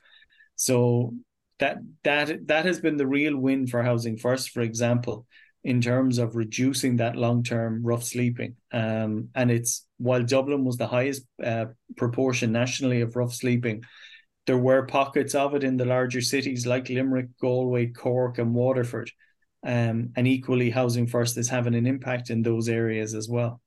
So 0.56 1.14
that 1.60 1.78
that 2.04 2.48
that 2.48 2.66
has 2.66 2.80
been 2.80 2.98
the 2.98 3.08
real 3.08 3.38
win 3.38 3.68
for 3.68 3.84
housing 3.84 4.18
first, 4.18 4.50
for 4.50 4.62
example, 4.62 5.26
in 5.64 5.80
terms 5.80 6.18
of 6.18 6.36
reducing 6.36 6.98
that 6.98 7.16
long 7.16 7.44
term 7.44 7.82
rough 7.84 8.04
sleeping. 8.04 8.56
Um, 8.72 9.30
and 9.36 9.50
it's 9.50 9.86
while 9.98 10.24
Dublin 10.24 10.66
was 10.66 10.78
the 10.78 10.88
highest 10.88 11.24
uh, 11.44 11.66
proportion 11.98 12.52
nationally 12.52 13.02
of 13.02 13.16
rough 13.16 13.34
sleeping, 13.34 13.84
there 14.48 14.58
were 14.58 14.86
pockets 14.86 15.36
of 15.36 15.54
it 15.56 15.64
in 15.64 15.78
the 15.78 15.86
larger 15.86 16.22
cities 16.22 16.66
like 16.66 16.90
Limerick, 16.90 17.30
Galway, 17.40 17.88
Cork, 17.88 18.40
and 18.40 18.54
Waterford 18.54 19.12
um, 19.64 20.10
and 20.16 20.28
equally 20.28 20.70
housing 20.70 21.08
first 21.08 21.38
is 21.38 21.50
having 21.50 21.76
an 21.76 21.86
impact 21.86 22.30
in 22.30 22.42
those 22.42 22.68
areas 22.70 23.14
as 23.14 23.30
well. 23.30 23.62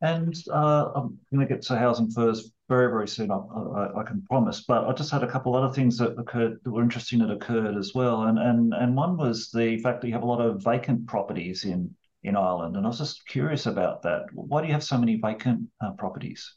And 0.00 0.32
uh, 0.52 0.92
i'm 0.94 1.18
going 1.32 1.46
to 1.46 1.52
get 1.52 1.62
to 1.62 1.76
housing 1.76 2.08
first 2.10 2.52
very 2.68 2.88
very 2.88 3.08
soon 3.08 3.32
I, 3.32 3.36
I, 3.36 4.00
I, 4.00 4.04
can 4.04 4.22
promise 4.22 4.60
but 4.60 4.84
i 4.84 4.92
just 4.92 5.10
had 5.10 5.24
a 5.24 5.30
couple 5.30 5.56
other 5.56 5.74
things 5.74 5.98
that 5.98 6.16
occurred 6.16 6.60
that 6.62 6.70
were 6.70 6.84
interesting 6.84 7.18
that 7.18 7.32
occurred 7.32 7.76
as 7.76 7.94
well. 7.94 8.22
And 8.22 8.38
and 8.38 8.74
and 8.74 8.94
one 8.94 9.16
was 9.16 9.50
the 9.50 9.78
fact 9.78 10.00
that 10.00 10.06
you 10.06 10.12
have 10.12 10.22
a 10.22 10.26
lot 10.26 10.40
of 10.40 10.62
vacant 10.62 11.08
properties 11.08 11.64
in 11.64 11.92
in 12.22 12.36
ireland 12.36 12.76
and 12.76 12.86
i 12.86 12.88
was 12.88 12.98
just 12.98 13.26
curious 13.26 13.66
about 13.66 14.02
that. 14.02 14.26
Why 14.32 14.60
do 14.60 14.68
you 14.68 14.72
have 14.72 14.84
so 14.84 14.98
many 14.98 15.16
vacant 15.16 15.68
uh, 15.80 15.92
properties 15.92 16.54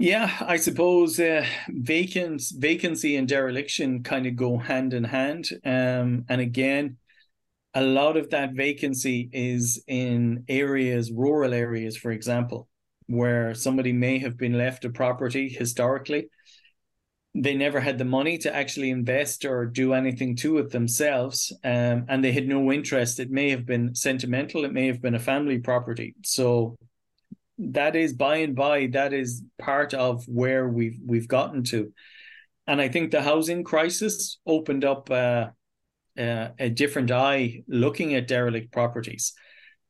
yeah, 0.00 0.34
I 0.40 0.56
suppose 0.56 1.20
uh, 1.20 1.44
vacant 1.68 2.42
vacancy 2.56 3.16
and 3.16 3.28
dereliction 3.28 4.02
kind 4.02 4.26
of 4.26 4.34
go 4.34 4.56
hand 4.56 4.94
in 4.94 5.04
hand. 5.04 5.50
Um, 5.62 6.24
and 6.26 6.40
again, 6.40 6.96
a 7.74 7.82
lot 7.82 8.16
of 8.16 8.30
that 8.30 8.54
vacancy 8.54 9.28
is 9.30 9.84
in 9.86 10.44
areas, 10.48 11.12
rural 11.12 11.52
areas, 11.52 11.98
for 11.98 12.12
example, 12.12 12.66
where 13.08 13.54
somebody 13.54 13.92
may 13.92 14.18
have 14.20 14.38
been 14.38 14.56
left 14.56 14.86
a 14.86 14.90
property 14.90 15.50
historically, 15.50 16.30
they 17.34 17.54
never 17.54 17.78
had 17.78 17.98
the 17.98 18.04
money 18.06 18.38
to 18.38 18.56
actually 18.56 18.88
invest 18.88 19.44
or 19.44 19.66
do 19.66 19.92
anything 19.92 20.34
to 20.34 20.56
it 20.58 20.70
themselves 20.70 21.52
um, 21.62 22.06
and 22.08 22.24
they 22.24 22.32
had 22.32 22.48
no 22.48 22.72
interest. 22.72 23.20
It 23.20 23.30
may 23.30 23.50
have 23.50 23.66
been 23.66 23.94
sentimental. 23.94 24.64
It 24.64 24.72
may 24.72 24.86
have 24.86 25.02
been 25.02 25.14
a 25.14 25.20
family 25.20 25.58
property. 25.58 26.14
So 26.22 26.74
that 27.60 27.96
is 27.96 28.12
by 28.12 28.36
and 28.36 28.54
by 28.54 28.86
that 28.86 29.12
is 29.12 29.42
part 29.58 29.94
of 29.94 30.24
where 30.26 30.68
we've 30.68 30.98
we've 31.04 31.28
gotten 31.28 31.62
to 31.62 31.92
and 32.66 32.80
i 32.80 32.88
think 32.88 33.10
the 33.10 33.22
housing 33.22 33.64
crisis 33.64 34.38
opened 34.46 34.84
up 34.84 35.10
uh, 35.10 35.46
uh, 36.18 36.48
a 36.58 36.68
different 36.70 37.10
eye 37.10 37.62
looking 37.68 38.14
at 38.14 38.28
derelict 38.28 38.72
properties 38.72 39.34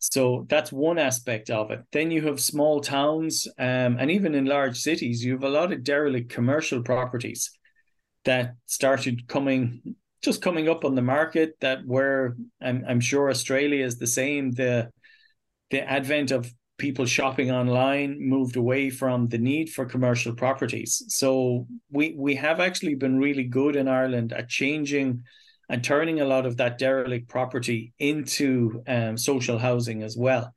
so 0.00 0.46
that's 0.48 0.72
one 0.72 0.98
aspect 0.98 1.50
of 1.50 1.70
it. 1.70 1.80
Then 1.92 2.10
you 2.10 2.22
have 2.22 2.40
small 2.40 2.80
towns, 2.80 3.46
um, 3.58 3.98
and 3.98 4.10
even 4.10 4.34
in 4.34 4.46
large 4.46 4.78
cities, 4.78 5.22
you 5.22 5.32
have 5.32 5.44
a 5.44 5.48
lot 5.50 5.72
of 5.72 5.84
derelict 5.84 6.32
commercial 6.32 6.82
properties 6.82 7.50
that 8.24 8.54
started 8.64 9.28
coming, 9.28 9.94
just 10.22 10.40
coming 10.40 10.70
up 10.70 10.86
on 10.86 10.94
the 10.94 11.02
market. 11.02 11.52
That 11.60 11.84
were, 11.84 12.34
I'm, 12.62 12.82
I'm 12.88 13.00
sure 13.00 13.28
Australia 13.28 13.84
is 13.84 13.98
the 13.98 14.06
same. 14.06 14.52
The 14.52 14.90
the 15.70 15.82
advent 15.82 16.30
of 16.30 16.50
people 16.80 17.04
shopping 17.04 17.52
online 17.52 18.16
moved 18.18 18.56
away 18.56 18.90
from 18.90 19.28
the 19.28 19.38
need 19.38 19.68
for 19.70 19.84
commercial 19.84 20.34
properties. 20.34 21.04
So 21.08 21.66
we 21.92 22.14
we 22.16 22.34
have 22.36 22.58
actually 22.58 22.96
been 22.96 23.18
really 23.18 23.44
good 23.44 23.76
in 23.76 23.86
Ireland 23.86 24.32
at 24.32 24.48
changing 24.48 25.22
and 25.68 25.84
turning 25.84 26.20
a 26.20 26.24
lot 26.24 26.46
of 26.46 26.56
that 26.56 26.78
derelict 26.78 27.28
property 27.28 27.92
into 27.98 28.82
um, 28.88 29.16
social 29.16 29.58
housing 29.58 30.02
as 30.02 30.16
well. 30.16 30.52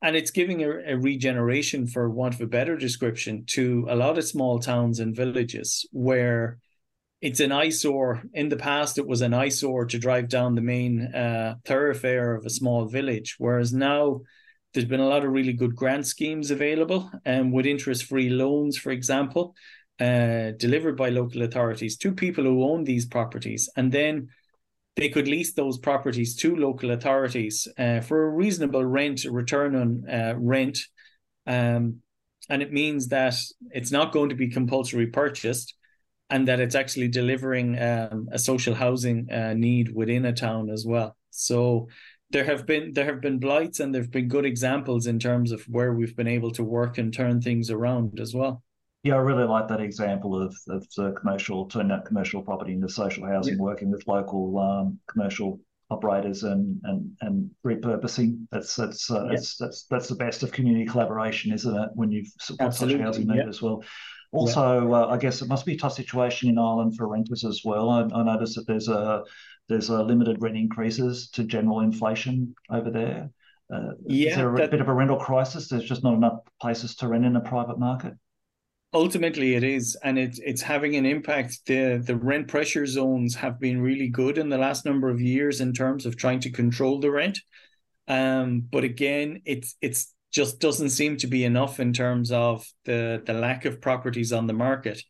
And 0.00 0.16
it's 0.16 0.30
giving 0.30 0.62
a, 0.62 0.70
a, 0.92 0.96
regeneration, 0.96 1.86
for 1.86 2.08
want 2.08 2.34
of 2.34 2.40
a 2.40 2.46
better 2.46 2.76
description, 2.76 3.44
to 3.48 3.86
a 3.90 3.96
lot 3.96 4.18
of 4.18 4.24
small 4.24 4.58
towns 4.58 5.00
and 5.00 5.16
villages 5.16 5.86
where 5.92 6.58
it's 7.20 7.40
an 7.40 7.52
eyesore. 7.52 8.22
In 8.32 8.48
the 8.48 8.56
past, 8.56 8.98
it 8.98 9.06
was 9.06 9.20
an 9.20 9.34
eyesore 9.34 9.86
to 9.86 9.98
drive 9.98 10.28
down 10.28 10.54
the 10.54 10.68
main 10.76 11.02
uh, 11.02 11.56
thoroughfare 11.64 12.34
of 12.34 12.46
a 12.46 12.50
small 12.50 12.86
village, 12.86 13.36
whereas 13.38 13.72
now 13.72 14.20
there's 14.76 14.84
been 14.84 15.00
a 15.00 15.08
lot 15.08 15.24
of 15.24 15.32
really 15.32 15.54
good 15.54 15.74
grant 15.74 16.06
schemes 16.06 16.50
available 16.50 17.10
and 17.24 17.40
um, 17.40 17.50
with 17.50 17.64
interest 17.64 18.04
free 18.04 18.28
loans, 18.28 18.76
for 18.76 18.90
example, 18.90 19.54
uh, 19.98 20.50
delivered 20.58 20.98
by 20.98 21.08
local 21.08 21.40
authorities 21.44 21.96
to 21.96 22.12
people 22.12 22.44
who 22.44 22.62
own 22.62 22.84
these 22.84 23.06
properties. 23.06 23.70
And 23.74 23.90
then 23.90 24.28
they 24.94 25.08
could 25.08 25.28
lease 25.28 25.54
those 25.54 25.78
properties 25.78 26.36
to 26.36 26.54
local 26.54 26.90
authorities 26.90 27.66
uh, 27.78 28.00
for 28.02 28.26
a 28.26 28.30
reasonable 28.30 28.84
rent 28.84 29.24
return 29.24 29.74
on 29.74 30.10
uh, 30.10 30.34
rent. 30.36 30.78
Um, 31.46 32.02
and 32.50 32.60
it 32.60 32.70
means 32.70 33.08
that 33.08 33.34
it's 33.70 33.90
not 33.90 34.12
going 34.12 34.28
to 34.28 34.34
be 34.34 34.50
compulsory 34.50 35.06
purchased 35.06 35.72
and 36.28 36.48
that 36.48 36.60
it's 36.60 36.74
actually 36.74 37.08
delivering 37.08 37.80
um, 37.80 38.28
a 38.30 38.38
social 38.38 38.74
housing 38.74 39.32
uh, 39.32 39.54
need 39.54 39.94
within 39.94 40.26
a 40.26 40.34
town 40.34 40.68
as 40.68 40.84
well. 40.84 41.16
So 41.30 41.88
there 42.30 42.44
have 42.44 42.66
been 42.66 42.92
there 42.92 43.04
have 43.04 43.20
been 43.20 43.38
blights 43.38 43.80
and 43.80 43.94
there 43.94 44.02
have 44.02 44.10
been 44.10 44.28
good 44.28 44.44
examples 44.44 45.06
in 45.06 45.18
terms 45.18 45.52
of 45.52 45.62
where 45.64 45.94
we've 45.94 46.16
been 46.16 46.26
able 46.26 46.50
to 46.52 46.64
work 46.64 46.98
and 46.98 47.12
turn 47.12 47.40
things 47.40 47.70
around 47.70 48.18
as 48.20 48.34
well. 48.34 48.62
Yeah, 49.02 49.14
I 49.14 49.18
really 49.18 49.44
like 49.44 49.68
that 49.68 49.80
example 49.80 50.42
of, 50.42 50.56
of 50.68 50.84
the 50.96 51.12
commercial, 51.12 51.66
turning 51.66 51.88
that 51.88 52.06
commercial 52.06 52.42
property 52.42 52.72
into 52.72 52.88
social 52.88 53.24
housing, 53.24 53.54
yeah. 53.54 53.60
working 53.60 53.90
with 53.90 54.02
local 54.08 54.58
um, 54.58 54.98
commercial 55.08 55.60
operators 55.90 56.42
and 56.42 56.80
and 56.82 57.10
and 57.20 57.50
repurposing. 57.64 58.46
That's 58.50 58.74
that's 58.74 59.08
uh, 59.08 59.24
yeah. 59.24 59.30
that's 59.30 59.56
that's 59.56 59.86
that's 59.88 60.08
the 60.08 60.16
best 60.16 60.42
of 60.42 60.50
community 60.50 60.86
collaboration, 60.86 61.52
isn't 61.52 61.76
it? 61.76 61.90
When 61.94 62.10
you've 62.10 62.32
supported 62.40 62.76
such 62.76 62.92
a 62.92 63.02
housing 63.02 63.28
need 63.28 63.36
yeah. 63.36 63.48
as 63.48 63.62
well. 63.62 63.84
Also, 64.32 64.92
uh, 64.92 65.06
I 65.06 65.18
guess 65.18 65.40
it 65.40 65.48
must 65.48 65.64
be 65.64 65.74
a 65.74 65.78
tough 65.78 65.94
situation 65.94 66.48
in 66.48 66.58
Ireland 66.58 66.96
for 66.96 67.06
renters 67.06 67.44
as 67.44 67.62
well. 67.64 67.88
I, 67.88 68.02
I 68.12 68.24
noticed 68.24 68.56
that 68.56 68.66
there's 68.66 68.88
a 68.88 69.22
there's 69.68 69.88
a 69.88 70.02
limited 70.02 70.40
rent 70.40 70.56
increases 70.56 71.28
to 71.30 71.44
general 71.44 71.80
inflation 71.80 72.54
over 72.70 72.90
there. 72.90 73.30
Uh, 73.72 73.92
yeah, 74.06 74.30
is 74.30 74.36
there 74.36 74.54
a 74.54 74.58
that, 74.58 74.70
bit 74.70 74.80
of 74.80 74.88
a 74.88 74.94
rental 74.94 75.18
crisis? 75.18 75.68
There's 75.68 75.88
just 75.88 76.04
not 76.04 76.14
enough 76.14 76.38
places 76.60 76.94
to 76.96 77.08
rent 77.08 77.24
in 77.24 77.32
the 77.32 77.40
private 77.40 77.78
market 77.78 78.14
ultimately 78.96 79.54
it 79.54 79.64
is 79.64 79.96
and 80.04 80.18
it, 80.18 80.38
it's 80.44 80.62
having 80.62 80.96
an 80.96 81.04
impact 81.04 81.60
the 81.66 82.02
the 82.04 82.16
rent 82.16 82.48
pressure 82.48 82.86
zones 82.86 83.34
have 83.34 83.60
been 83.60 83.80
really 83.80 84.08
good 84.08 84.38
in 84.38 84.48
the 84.48 84.58
last 84.58 84.84
number 84.84 85.10
of 85.10 85.20
years 85.20 85.60
in 85.60 85.72
terms 85.72 86.06
of 86.06 86.16
trying 86.16 86.40
to 86.40 86.50
control 86.50 86.98
the 86.98 87.10
rent 87.10 87.38
um, 88.08 88.60
but 88.60 88.84
again 88.84 89.42
it's 89.44 89.76
it's 89.80 90.14
just 90.32 90.60
doesn't 90.60 90.90
seem 90.90 91.16
to 91.16 91.26
be 91.26 91.44
enough 91.44 91.80
in 91.80 91.92
terms 91.92 92.30
of 92.30 92.66
the 92.84 93.22
the 93.26 93.34
lack 93.34 93.64
of 93.64 93.80
properties 93.80 94.32
on 94.32 94.46
the 94.46 94.52
market 94.52 95.02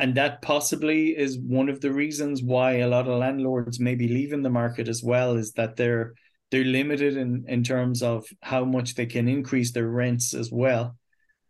and 0.00 0.14
that 0.16 0.42
possibly 0.42 1.16
is 1.16 1.38
one 1.38 1.68
of 1.68 1.80
the 1.80 1.92
reasons 1.92 2.42
why 2.42 2.78
a 2.78 2.88
lot 2.88 3.06
of 3.06 3.18
landlords 3.18 3.78
may 3.78 3.94
be 3.94 4.08
leaving 4.08 4.42
the 4.42 4.50
market 4.50 4.88
as 4.88 5.02
well 5.02 5.36
is 5.36 5.52
that 5.52 5.76
they're 5.76 6.14
they're 6.50 6.64
limited 6.64 7.16
in 7.16 7.44
in 7.46 7.62
terms 7.62 8.02
of 8.02 8.26
how 8.42 8.64
much 8.64 8.94
they 8.94 9.06
can 9.06 9.28
increase 9.28 9.72
their 9.72 9.88
rents 9.88 10.34
as 10.34 10.50
well 10.50 10.96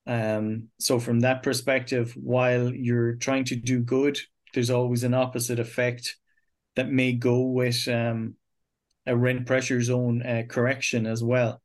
um, 0.06 0.68
so 0.78 0.98
from 0.98 1.20
that 1.20 1.42
perspective, 1.42 2.12
while 2.16 2.74
you're 2.74 3.14
trying 3.14 3.44
to 3.44 3.56
do 3.56 3.80
good, 3.80 4.18
there's 4.54 4.70
always 4.70 5.04
an 5.04 5.14
opposite 5.14 5.60
effect 5.60 6.16
that 6.74 6.90
may 6.90 7.12
go 7.12 7.42
with 7.42 7.86
um, 7.86 8.34
a 9.06 9.16
rent 9.16 9.46
pressure 9.46 9.80
zone 9.80 10.22
uh, 10.22 10.42
correction 10.48 11.06
as 11.06 11.22
well. 11.22 11.60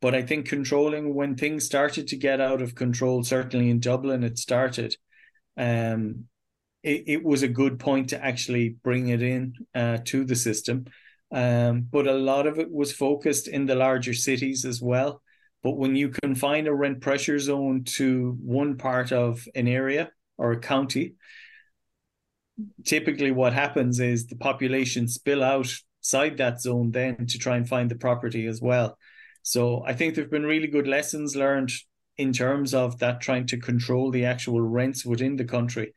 But 0.00 0.14
I 0.14 0.22
think 0.22 0.48
controlling 0.48 1.14
when 1.14 1.36
things 1.36 1.66
started 1.66 2.08
to 2.08 2.16
get 2.16 2.40
out 2.40 2.62
of 2.62 2.74
control, 2.74 3.22
certainly 3.24 3.70
in 3.70 3.78
Dublin, 3.78 4.24
it 4.24 4.38
started. 4.38 4.96
Um, 5.56 6.24
it, 6.82 7.04
it 7.06 7.24
was 7.24 7.42
a 7.42 7.48
good 7.48 7.78
point 7.78 8.10
to 8.10 8.24
actually 8.24 8.76
bring 8.82 9.08
it 9.08 9.22
in 9.22 9.54
uh, 9.74 9.98
to 10.06 10.24
the 10.24 10.36
system. 10.36 10.86
Um, 11.30 11.86
but 11.90 12.06
a 12.06 12.12
lot 12.12 12.46
of 12.46 12.58
it 12.58 12.70
was 12.70 12.92
focused 12.92 13.48
in 13.48 13.66
the 13.66 13.74
larger 13.74 14.14
cities 14.14 14.64
as 14.64 14.82
well. 14.82 15.22
But 15.62 15.76
when 15.76 15.96
you 15.96 16.10
confine 16.10 16.66
a 16.66 16.74
rent 16.74 17.00
pressure 17.00 17.38
zone 17.38 17.84
to 17.96 18.36
one 18.42 18.76
part 18.76 19.12
of 19.12 19.46
an 19.54 19.68
area 19.68 20.10
or 20.36 20.52
a 20.52 20.60
county, 20.60 21.14
typically 22.84 23.30
what 23.30 23.52
happens 23.52 24.00
is 24.00 24.26
the 24.26 24.36
population 24.36 25.08
spill 25.08 25.42
outside 25.42 26.36
that 26.36 26.60
zone 26.60 26.90
then 26.90 27.26
to 27.26 27.38
try 27.38 27.56
and 27.56 27.68
find 27.68 27.90
the 27.90 27.96
property 27.96 28.46
as 28.46 28.60
well. 28.60 28.98
So 29.42 29.82
I 29.86 29.94
think 29.94 30.14
there 30.14 30.24
have 30.24 30.30
been 30.30 30.46
really 30.46 30.68
good 30.68 30.86
lessons 30.86 31.34
learned 31.34 31.72
in 32.22 32.32
terms 32.32 32.72
of 32.72 32.98
that 33.00 33.20
trying 33.20 33.46
to 33.48 33.58
control 33.58 34.10
the 34.10 34.24
actual 34.24 34.60
rents 34.60 35.04
within 35.04 35.36
the 35.36 35.44
country. 35.44 35.92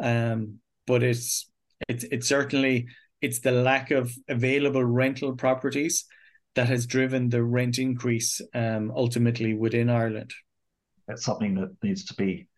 Um, 0.00 0.58
but 0.86 1.02
it's 1.02 1.50
it's 1.88 2.04
it's 2.04 2.28
certainly 2.28 2.86
it's 3.20 3.40
the 3.40 3.52
lack 3.52 3.90
of 3.90 4.12
available 4.28 4.84
rental 4.84 5.34
properties 5.34 6.04
that 6.54 6.68
has 6.68 6.86
driven 6.86 7.28
the 7.28 7.42
rent 7.42 7.78
increase 7.78 8.40
um, 8.54 8.92
ultimately 8.96 9.54
within 9.54 9.90
Ireland. 9.90 10.32
That's 11.06 11.24
something 11.24 11.54
that 11.56 11.76
needs 11.82 12.04
to 12.06 12.14
be 12.14 12.48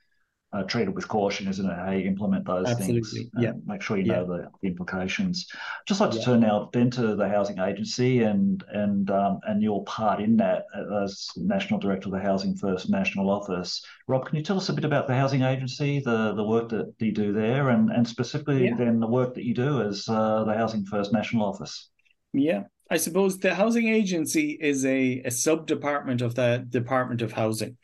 uh, 0.53 0.63
treated 0.63 0.95
with 0.95 1.07
caution, 1.09 1.47
isn't 1.47 1.69
it? 1.69 1.77
How 1.77 1.91
you 1.91 2.07
implement 2.07 2.47
those 2.47 2.69
Absolutely. 2.69 3.03
things. 3.03 3.31
Yeah. 3.39 3.53
Make 3.67 3.83
sure 3.83 3.99
you 3.99 4.05
know 4.05 4.25
the, 4.25 4.49
the, 4.63 4.69
implications. 4.69 5.47
Just 5.87 6.01
like 6.01 6.11
to 6.13 6.19
yeah. 6.19 6.25
turn 6.25 6.41
now 6.41 6.71
then 6.73 6.91
to 6.93 7.15
the 7.17 7.29
housing 7.29 7.59
agency 7.59 8.23
and 8.23 8.65
and 8.73 9.11
um, 9.11 9.41
and 9.47 9.63
your 9.63 9.85
part 9.85 10.21
in 10.21 10.39
that 10.39 10.65
as 11.05 11.29
national 11.37 11.81
director 11.81 12.09
of 12.09 12.13
the 12.13 12.21
Housing 12.21 12.57
First 12.57 12.89
National 12.89 13.29
Office. 13.29 13.85
Rob, 14.07 14.27
can 14.27 14.37
you 14.37 14.43
tell 14.43 14.57
us 14.57 14.71
a 14.71 14.73
bit 14.73 14.87
about 14.87 15.07
the 15.07 15.15
housing 15.15 15.43
agency, 15.43 16.01
the 16.01 16.33
the 16.35 16.45
work 16.45 16.71
that 16.71 16.95
you 16.99 17.13
do 17.13 17.33
there, 17.33 17.69
and 17.69 17.91
and 17.91 18.09
specifically 18.09 18.67
yeah. 18.67 18.77
then 18.77 19.01
the 19.01 19.07
work 19.07 19.35
that 19.35 19.45
you 19.45 19.55
do 19.55 19.83
as 19.83 20.09
uh, 20.09 20.45
the 20.45 20.55
Housing 20.55 20.87
First 20.87 21.13
National 21.13 21.45
Office? 21.45 21.91
Yeah. 22.33 22.65
I 22.91 22.97
suppose 22.97 23.39
the 23.39 23.55
housing 23.55 23.89
agency 23.89 24.57
is 24.59 24.87
a, 24.87 25.21
a 25.27 25.31
sub 25.31 25.67
department 25.67 26.23
of 26.23 26.35
the 26.35 26.67
Department 26.71 27.21
of 27.21 27.33
Housing. 27.33 27.77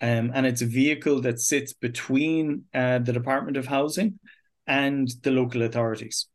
Um, 0.00 0.30
and 0.34 0.46
it's 0.46 0.62
a 0.62 0.66
vehicle 0.66 1.20
that 1.22 1.40
sits 1.40 1.72
between 1.72 2.64
uh, 2.72 2.98
the 2.98 3.12
Department 3.12 3.56
of 3.56 3.66
Housing 3.66 4.18
and 4.66 5.08
the 5.22 5.30
local 5.30 5.62
authorities. 5.62 6.26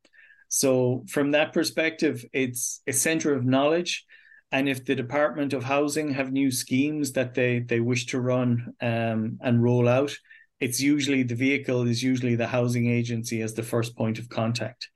So, 0.49 1.05
from 1.07 1.31
that 1.31 1.53
perspective, 1.53 2.23
it's 2.33 2.81
a 2.85 2.93
center 2.93 3.33
of 3.33 3.45
knowledge. 3.45 4.05
And 4.51 4.69
if 4.69 4.85
the 4.85 4.95
Department 4.95 5.53
of 5.53 5.63
Housing 5.63 6.13
have 6.13 6.31
new 6.31 6.51
schemes 6.51 7.13
that 7.13 7.33
they, 7.33 7.59
they 7.59 7.79
wish 7.79 8.05
to 8.07 8.21
run 8.21 8.73
um, 8.81 9.39
and 9.41 9.63
roll 9.63 9.87
out, 9.87 10.15
it's 10.59 10.79
usually 10.79 11.23
the 11.23 11.35
vehicle 11.35 11.87
is 11.87 12.03
usually 12.03 12.35
the 12.35 12.47
housing 12.47 12.87
agency 12.87 13.41
as 13.41 13.53
the 13.53 13.63
first 13.63 13.97
point 13.97 14.19
of 14.19 14.29
contact. 14.29 14.89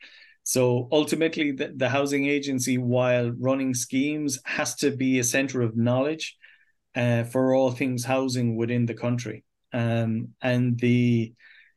So 0.43 0.87
ultimately, 0.91 1.51
the, 1.51 1.73
the 1.75 1.89
housing 1.89 2.25
agency, 2.27 2.77
while 2.77 3.31
running 3.31 3.73
schemes, 3.73 4.39
has 4.45 4.75
to 4.75 4.91
be 4.91 5.19
a 5.19 5.23
center 5.23 5.61
of 5.61 5.75
knowledge 5.75 6.37
uh, 6.97 7.23
for 7.23 7.53
all 7.53 7.71
things 7.71 8.03
housing 8.03 8.55
within 8.57 8.85
the 8.85 8.93
country. 8.93 9.43
Um, 9.71 10.29
and 10.41 10.77
the 10.79 11.33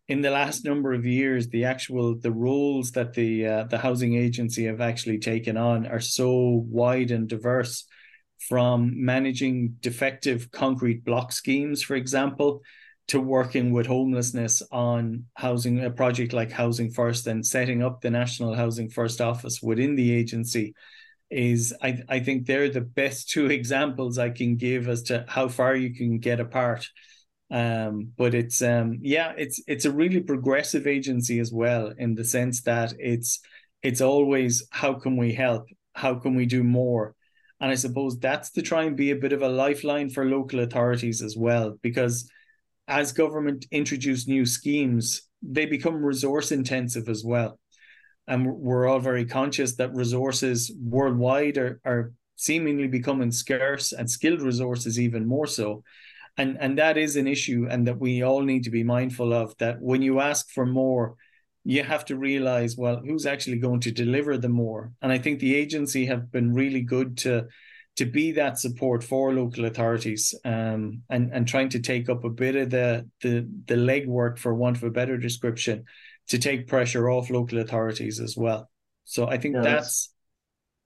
in 0.08 0.22
the 0.22 0.30
last 0.30 0.64
number 0.64 0.92
of 0.92 1.06
years, 1.06 1.48
the 1.48 1.66
actual 1.66 2.18
the 2.18 2.32
roles 2.32 2.90
that 2.92 3.12
the 3.12 3.46
uh, 3.46 3.64
the 3.64 3.78
housing 3.78 4.16
agency 4.16 4.64
have 4.64 4.80
actually 4.80 5.18
taken 5.18 5.56
on 5.56 5.86
are 5.86 6.00
so 6.00 6.64
wide 6.68 7.10
and 7.10 7.28
diverse, 7.28 7.84
from 8.48 8.92
managing 8.96 9.76
defective 9.80 10.50
concrete 10.50 11.04
block 11.04 11.30
schemes, 11.30 11.82
for 11.82 11.94
example, 11.94 12.62
to 13.08 13.20
working 13.20 13.72
with 13.72 13.86
homelessness 13.86 14.62
on 14.72 15.26
housing 15.34 15.84
a 15.84 15.90
project 15.90 16.32
like 16.32 16.50
Housing 16.50 16.90
First 16.90 17.26
and 17.26 17.44
setting 17.44 17.82
up 17.82 18.00
the 18.00 18.10
National 18.10 18.54
Housing 18.54 18.88
First 18.88 19.20
office 19.20 19.60
within 19.62 19.94
the 19.96 20.12
agency 20.12 20.74
is 21.30 21.74
I, 21.82 21.98
I 22.08 22.20
think 22.20 22.46
they're 22.46 22.68
the 22.68 22.80
best 22.80 23.30
two 23.30 23.46
examples 23.50 24.18
I 24.18 24.30
can 24.30 24.56
give 24.56 24.88
as 24.88 25.02
to 25.04 25.24
how 25.28 25.48
far 25.48 25.74
you 25.74 25.94
can 25.94 26.18
get 26.18 26.40
apart. 26.40 26.88
Um, 27.52 28.12
but 28.16 28.34
it's 28.34 28.62
um 28.62 28.98
yeah, 29.02 29.32
it's 29.36 29.60
it's 29.66 29.84
a 29.84 29.90
really 29.90 30.20
progressive 30.20 30.86
agency 30.86 31.40
as 31.40 31.52
well 31.52 31.92
in 31.98 32.14
the 32.14 32.24
sense 32.24 32.62
that 32.62 32.94
it's 32.98 33.40
it's 33.82 34.00
always 34.00 34.66
how 34.70 34.94
can 34.94 35.16
we 35.16 35.32
help? 35.32 35.66
How 35.94 36.14
can 36.14 36.34
we 36.34 36.46
do 36.46 36.62
more? 36.62 37.14
And 37.60 37.70
I 37.70 37.74
suppose 37.74 38.18
that's 38.18 38.50
to 38.52 38.62
try 38.62 38.84
and 38.84 38.96
be 38.96 39.10
a 39.10 39.16
bit 39.16 39.32
of 39.32 39.42
a 39.42 39.48
lifeline 39.48 40.10
for 40.10 40.24
local 40.24 40.60
authorities 40.60 41.22
as 41.22 41.36
well, 41.36 41.76
because 41.82 42.30
as 42.88 43.12
government 43.12 43.66
introduce 43.70 44.26
new 44.26 44.46
schemes, 44.46 45.22
they 45.42 45.66
become 45.66 46.04
resource 46.04 46.52
intensive 46.52 47.08
as 47.08 47.24
well. 47.24 47.59
And 48.30 48.46
we're 48.46 48.88
all 48.88 49.00
very 49.00 49.26
conscious 49.26 49.74
that 49.76 49.94
resources 49.94 50.72
worldwide 50.82 51.58
are, 51.58 51.80
are 51.84 52.12
seemingly 52.36 52.88
becoming 52.88 53.32
scarce 53.32 53.92
and 53.92 54.10
skilled 54.10 54.40
resources 54.40 54.98
even 54.98 55.26
more 55.26 55.46
so. 55.46 55.82
And, 56.38 56.56
and 56.60 56.78
that 56.78 56.96
is 56.96 57.16
an 57.16 57.26
issue, 57.26 57.66
and 57.68 57.86
that 57.86 57.98
we 57.98 58.22
all 58.22 58.40
need 58.40 58.64
to 58.64 58.70
be 58.70 58.84
mindful 58.84 59.34
of 59.34 59.54
that 59.58 59.82
when 59.82 60.00
you 60.00 60.20
ask 60.20 60.48
for 60.50 60.64
more, 60.64 61.16
you 61.64 61.82
have 61.82 62.04
to 62.06 62.16
realize 62.16 62.76
well 62.76 63.02
who's 63.04 63.26
actually 63.26 63.58
going 63.58 63.80
to 63.80 63.90
deliver 63.90 64.38
the 64.38 64.48
more 64.48 64.92
and 65.02 65.12
i 65.12 65.18
think 65.18 65.38
the 65.38 65.54
agency 65.54 66.06
have 66.06 66.32
been 66.32 66.54
really 66.54 66.80
good 66.80 67.18
to 67.18 67.46
to 67.96 68.06
be 68.06 68.32
that 68.32 68.58
support 68.58 69.04
for 69.04 69.34
local 69.34 69.66
authorities 69.66 70.34
um, 70.44 71.02
and 71.10 71.30
and 71.32 71.46
trying 71.46 71.68
to 71.68 71.80
take 71.80 72.08
up 72.08 72.24
a 72.24 72.30
bit 72.30 72.56
of 72.56 72.70
the 72.70 73.06
the 73.20 73.46
the 73.66 73.74
legwork 73.74 74.38
for 74.38 74.54
want 74.54 74.76
of 74.76 74.84
a 74.84 74.90
better 74.90 75.18
description 75.18 75.84
to 76.30 76.38
take 76.38 76.66
pressure 76.66 77.10
off 77.10 77.30
local 77.30 77.58
authorities 77.58 78.18
as 78.18 78.36
well 78.36 78.68
so 79.04 79.28
i 79.28 79.36
think 79.36 79.54
yeah, 79.54 79.62
that's, 79.62 79.76
that's 79.76 80.14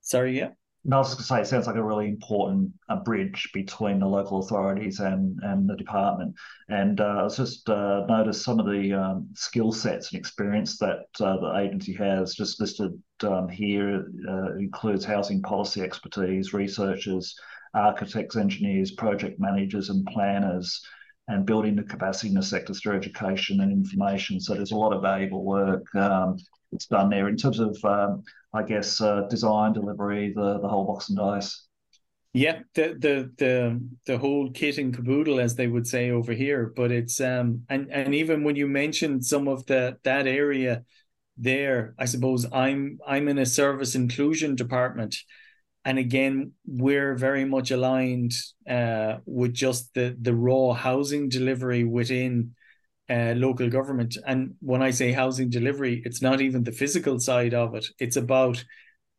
sorry 0.03 0.37
yeah 0.37 0.51
no, 0.87 0.97
I 0.97 0.99
was 0.99 1.15
going 1.15 1.19
to 1.19 1.25
say, 1.25 1.41
it 1.41 1.47
sounds 1.47 1.67
like 1.67 1.77
a 1.77 1.83
really 1.83 2.09
important 2.09 2.71
uh, 2.91 2.97
bridge 2.97 3.49
between 3.55 3.99
the 3.99 4.07
local 4.07 4.41
authorities 4.41 5.01
and, 5.01 5.39
and 5.43 5.67
the 5.67 5.77
department. 5.77 6.35
And 6.69 7.01
uh, 7.01 7.05
I 7.21 7.23
was 7.23 7.39
just 7.39 7.71
uh, 7.71 8.05
noticed 8.07 8.45
some 8.45 8.61
of 8.61 8.67
the 8.67 8.93
um, 8.93 9.29
skill 9.35 9.73
sets 9.73 10.13
and 10.13 10.19
experience 10.19 10.77
that 10.79 11.07
uh, 11.21 11.39
the 11.39 11.57
agency 11.59 11.95
has 11.95 12.35
just 12.35 12.61
listed 12.61 12.93
um, 13.23 13.49
here. 13.49 14.05
Uh, 14.29 14.57
includes 14.57 15.07
housing 15.07 15.41
policy 15.41 15.81
expertise, 15.81 16.53
researchers, 16.53 17.35
architects, 17.73 18.37
engineers, 18.37 18.91
project 18.91 19.41
managers, 19.41 19.89
and 19.89 20.05
planners, 20.07 20.83
and 21.29 21.47
building 21.47 21.77
the 21.77 21.83
capacity 21.83 22.29
in 22.29 22.35
the 22.35 22.43
sectors 22.43 22.81
through 22.81 22.97
education 22.97 23.61
and 23.61 23.73
information. 23.73 24.41
So 24.41 24.55
there's 24.55 24.73
a 24.73 24.77
lot 24.77 24.93
of 24.93 25.03
valuable 25.03 25.45
work 25.45 25.83
um, 25.95 26.37
that's 26.71 26.87
done 26.87 27.09
there 27.09 27.29
in 27.29 27.37
terms 27.37 27.61
of 27.61 27.77
um, 27.85 28.23
I 28.55 28.63
guess, 28.63 29.01
uh, 29.01 29.23
design, 29.29 29.73
delivery, 29.73 30.33
the 30.35 30.61
the 30.61 30.69
whole 30.69 30.87
box 30.87 31.09
and 31.09 31.19
dice. 31.19 31.67
Yeah, 32.33 32.61
the 32.75 32.97
the 32.99 33.31
the 33.37 33.81
the 34.07 34.19
whole 34.19 34.51
kit 34.51 34.79
and 34.79 34.95
caboodle, 34.95 35.41
as 35.41 35.57
they 35.57 35.67
would 35.67 35.87
say 35.87 36.11
over 36.11 36.33
here. 36.33 36.73
But 36.75 36.93
it's 36.93 37.21
um 37.21 37.63
and 37.69 37.91
and 37.93 38.15
even 38.15 38.45
when 38.45 38.57
you 38.57 38.69
mentioned 38.69 39.25
some 39.25 39.49
of 39.49 39.67
the 39.67 39.99
that 40.05 40.27
area 40.27 40.85
there, 41.37 41.95
I 41.99 42.05
suppose 42.05 42.47
I'm 42.53 42.99
I'm 43.07 43.29
in 43.29 43.39
a 43.39 43.47
service 43.47 43.97
inclusion 43.97 44.55
department, 44.55 45.17
and 45.85 45.99
again 45.99 46.53
we're 46.67 47.15
very 47.15 47.45
much 47.45 47.71
aligned 47.71 48.33
uh 48.69 49.17
with 49.27 49.53
just 49.53 49.93
the 49.95 50.17
the 50.21 50.35
raw 50.35 50.73
housing 50.73 51.29
delivery 51.29 51.85
within 51.85 52.55
uh, 53.11 53.35
local 53.37 53.69
government. 53.69 54.17
And 54.27 54.55
when 54.61 54.83
I 54.83 54.91
say 54.91 55.13
housing 55.13 55.51
delivery, 55.51 56.03
it's 56.05 56.23
not 56.23 56.41
even 56.41 56.65
the 56.65 56.73
physical 56.73 57.19
side 57.21 57.55
of 57.55 57.75
it. 57.75 57.87
It's 57.99 58.17
about 58.17 58.65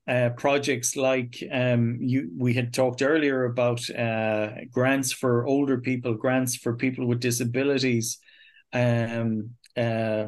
uh, 0.08 0.30
projects 0.38 0.96
like 0.96 1.36
um, 1.52 1.98
you 2.00 2.30
we 2.38 2.54
had 2.54 2.74
talked 2.74 3.02
earlier 3.02 3.46
about 3.46 3.88
uh, 3.90 4.50
grants 4.72 5.12
for 5.12 5.46
older 5.46 5.80
people, 5.80 6.14
grants 6.14 6.56
for 6.56 6.76
people 6.76 7.08
with 7.08 7.20
disabilities, 7.20 8.20
um, 8.74 9.52
uh, 9.76 10.26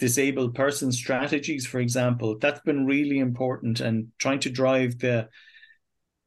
disabled 0.00 0.54
person 0.54 0.90
strategies, 0.90 1.66
for 1.66 1.78
example. 1.78 2.36
That's 2.40 2.60
been 2.60 2.84
really 2.84 3.20
important 3.20 3.80
and 3.80 4.08
trying 4.18 4.40
to 4.40 4.50
drive 4.50 4.98
the 4.98 5.28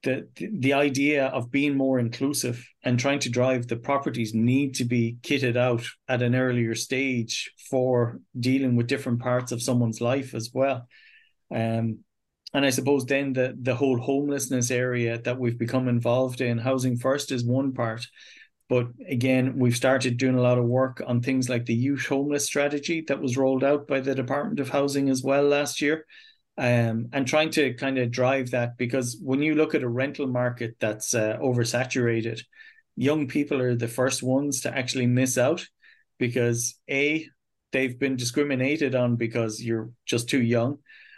the 0.06 0.28
the 0.38 0.74
idea 0.74 1.26
of 1.28 1.52
being 1.52 1.76
more 1.76 2.00
inclusive 2.00 2.66
and 2.84 2.98
trying 2.98 3.20
to 3.20 3.30
drive 3.30 3.68
the 3.68 3.76
properties 3.76 4.34
need 4.34 4.76
to 4.76 4.86
be 4.86 5.18
kitted 5.22 5.58
out 5.58 5.84
at 6.08 6.22
an 6.22 6.36
earlier 6.36 6.76
stage 6.76 7.52
for 7.70 8.22
dealing 8.40 8.76
with 8.76 8.88
different 8.88 9.20
parts 9.20 9.52
of 9.52 9.62
someone's 9.62 10.00
life 10.00 10.34
as 10.34 10.52
well. 10.54 10.88
Um, 11.54 12.00
and 12.54 12.66
I 12.66 12.70
suppose 12.70 13.06
then 13.06 13.34
the 13.34 13.58
the 13.62 13.76
whole 13.76 14.00
homelessness 14.00 14.72
area 14.72 15.22
that 15.24 15.40
we've 15.40 15.60
become 15.60 15.90
involved 15.90 16.40
in, 16.40 16.58
housing 16.58 16.98
first 16.98 17.32
is 17.32 17.44
one 17.44 17.74
part. 17.74 18.08
But 18.70 18.88
again, 19.08 19.60
we've 19.60 19.76
started 19.76 20.18
doing 20.18 20.36
a 20.36 20.42
lot 20.42 20.58
of 20.58 20.66
work 20.66 21.02
on 21.06 21.22
things 21.22 21.50
like 21.50 21.66
the 21.66 21.76
youth 21.76 22.06
homeless 22.08 22.46
strategy 22.46 23.04
that 23.08 23.22
was 23.22 23.38
rolled 23.38 23.64
out 23.64 23.88
by 23.88 24.00
the 24.00 24.16
Department 24.16 24.60
of 24.60 24.70
Housing 24.70 25.10
as 25.10 25.22
well 25.22 25.44
last 25.44 25.82
year 25.82 26.06
um, 26.58 27.10
and 27.12 27.28
trying 27.28 27.50
to 27.52 27.74
kind 27.74 27.98
of 27.98 28.12
drive 28.12 28.52
that 28.52 28.78
because 28.78 29.18
when 29.22 29.42
you 29.42 29.56
look 29.56 29.76
at 29.76 29.84
a 29.84 29.90
rental 29.90 30.28
market 30.28 30.76
that's 30.80 31.14
uh, 31.14 31.38
oversaturated, 31.42 32.42
young 32.96 33.28
people 33.28 33.62
are 33.62 33.76
the 33.76 33.88
first 33.88 34.24
ones 34.24 34.62
to 34.62 34.76
actually 34.76 35.08
miss 35.08 35.38
out 35.38 35.66
because 36.18 36.80
a 36.90 37.28
they've 37.72 38.00
been 38.00 38.16
discriminated 38.16 38.96
on 38.96 39.18
because 39.18 39.62
you're 39.62 39.90
just 40.06 40.30
too 40.30 40.42
young 40.42 40.78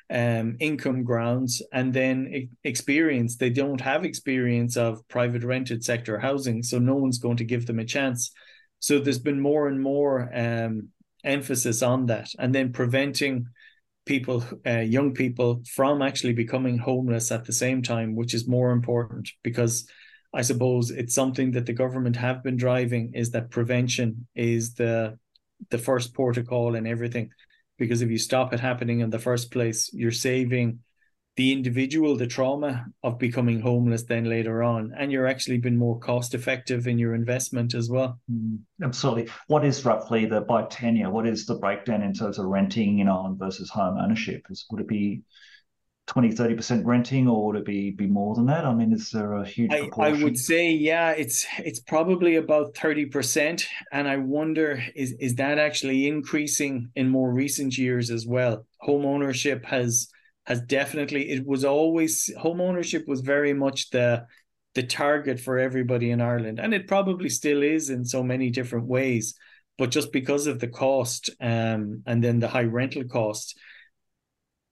um 0.10 0.56
income 0.60 1.04
grounds 1.04 1.62
and 1.72 1.94
then 1.94 2.50
experience. 2.64 3.36
They 3.36 3.50
don't 3.50 3.82
have 3.82 4.06
experience 4.06 4.78
of 4.78 5.08
private 5.08 5.44
rented 5.44 5.84
sector 5.84 6.18
housing 6.18 6.64
so 6.64 6.80
no 6.80 6.96
one's 6.96 7.20
going 7.20 7.38
to 7.38 7.44
give 7.44 7.66
them 7.68 7.80
a 7.80 7.86
chance. 7.86 8.32
So 8.80 9.00
there's 9.00 9.20
been 9.20 9.40
more 9.40 9.68
and 9.68 9.80
more 9.80 10.32
um 10.34 10.90
emphasis 11.24 11.84
on 11.84 12.06
that 12.08 12.30
and 12.40 12.56
then 12.56 12.72
preventing 12.72 13.48
people, 14.08 14.44
uh, 14.66 14.80
young 14.80 15.14
people, 15.14 15.62
from 15.76 16.02
actually 16.02 16.34
becoming 16.34 16.80
homeless 16.80 17.32
at 17.32 17.46
the 17.46 17.54
same 17.54 17.84
time, 17.84 18.16
which 18.16 18.34
is 18.34 18.48
more 18.48 18.72
important 18.72 19.30
because 19.44 19.88
I 20.34 20.42
suppose 20.42 20.90
it's 20.92 21.14
something 21.14 21.52
that 21.52 21.66
the 21.66 21.74
government 21.74 22.16
have 22.16 22.44
been 22.44 22.58
driving 22.58 23.14
is 23.14 23.32
that 23.32 23.52
prevention 23.52 24.28
is 24.36 24.74
the 24.74 25.18
the 25.70 25.78
first 25.78 26.14
protocol 26.14 26.76
and 26.76 26.88
everything. 26.88 27.30
Because 27.78 28.02
if 28.02 28.10
you 28.10 28.18
stop 28.18 28.54
it 28.54 28.60
happening 28.60 29.02
in 29.02 29.10
the 29.10 29.20
first 29.20 29.52
place, 29.52 29.92
you're 29.94 30.12
saving 30.12 30.80
the 31.38 31.54
individual 31.54 32.18
the 32.18 32.28
trauma 32.28 32.88
of 33.04 33.20
becoming 33.20 33.62
homeless 33.62 34.04
then 34.04 34.26
later 34.26 34.64
on 34.64 34.92
and 34.98 35.12
you're 35.12 35.28
actually 35.28 35.60
been 35.60 35.78
more 35.78 35.98
cost 36.00 36.34
effective 36.34 36.88
in 36.88 36.98
your 36.98 37.14
investment 37.14 37.76
as 37.76 37.90
well. 37.90 38.20
Mm, 38.30 38.60
absolutely. 38.84 39.30
What 39.46 39.64
is 39.64 39.86
roughly 39.86 40.26
the 40.26 40.42
by 40.42 40.64
tenure 40.64 41.12
what 41.12 41.28
is 41.28 41.46
the 41.46 41.56
breakdown 41.56 42.02
in 42.02 42.14
terms 42.14 42.40
of 42.40 42.48
renting 42.48 43.00
in 43.00 43.08
ireland 43.08 43.38
versus 43.38 43.70
home 43.70 43.98
ownership? 43.98 44.48
Is, 44.50 44.66
would 44.72 44.82
it 44.82 44.88
be 44.88 45.22
20 46.08 46.30
30% 46.34 46.86
renting 46.86 47.28
or 47.28 47.48
would 47.48 47.58
it 47.58 47.66
be 47.66 47.92
be 47.92 48.08
more 48.08 48.34
than 48.34 48.48
that? 48.48 48.66
I 48.66 48.74
mean 48.74 48.92
is 48.92 49.12
there 49.12 49.34
a 49.34 49.46
huge 49.46 49.72
I, 49.72 49.90
I 50.00 50.14
would 50.14 50.40
say 50.40 50.72
yeah 50.72 51.12
it's 51.12 51.46
it's 51.60 51.80
probably 51.80 52.38
about 52.38 52.74
30% 52.74 53.64
and 53.92 54.08
i 54.08 54.18
wonder 54.18 54.82
is 54.96 55.12
is 55.20 55.36
that 55.36 55.60
actually 55.60 56.08
increasing 56.08 56.90
in 56.96 57.10
more 57.10 57.32
recent 57.32 57.78
years 57.78 58.10
as 58.10 58.26
well? 58.26 58.66
Home 58.80 59.06
ownership 59.06 59.66
has 59.66 60.10
has 60.48 60.62
definitely 60.62 61.30
it 61.30 61.46
was 61.46 61.66
always 61.66 62.34
home 62.38 62.62
ownership 62.62 63.06
was 63.06 63.20
very 63.20 63.54
much 63.54 63.90
the 63.90 64.26
the 64.76 64.84
target 64.84 65.40
for 65.40 65.60
everybody 65.60 66.10
in 66.10 66.22
Ireland 66.22 66.58
and 66.60 66.74
it 66.74 66.88
probably 66.88 67.30
still 67.30 67.62
is 67.62 67.90
in 67.90 68.06
so 68.06 68.24
many 68.24 68.50
different 68.50 68.88
ways 68.88 69.36
but 69.78 69.92
just 69.92 70.12
because 70.12 70.48
of 70.48 70.60
the 70.60 70.68
cost 70.68 71.30
um, 71.42 72.02
and 72.06 72.24
then 72.24 72.40
the 72.40 72.48
high 72.48 72.64
rental 72.64 73.04
cost 73.04 73.60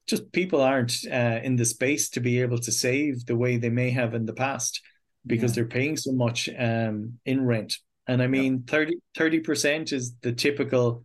just 0.08 0.32
people 0.32 0.62
aren't 0.62 0.96
uh, 1.12 1.40
in 1.44 1.58
the 1.58 1.66
space 1.66 2.10
to 2.12 2.22
be 2.22 2.40
able 2.40 2.60
to 2.60 2.72
save 2.72 3.26
the 3.26 3.36
way 3.36 3.58
they 3.58 3.70
may 3.70 3.90
have 3.90 4.14
in 4.14 4.26
the 4.26 4.34
past 4.34 4.82
because 5.28 5.52
yeah. 5.52 5.56
they're 5.56 5.78
paying 5.78 5.98
so 5.98 6.14
much 6.14 6.48
um, 6.58 7.20
in 7.26 7.46
rent 7.46 7.74
and 8.08 8.22
I 8.22 8.28
mean 8.28 8.64
yeah. 8.72 8.92
30 9.18 9.40
percent 9.42 9.92
is 9.92 10.16
the 10.22 10.32
typical 10.32 11.04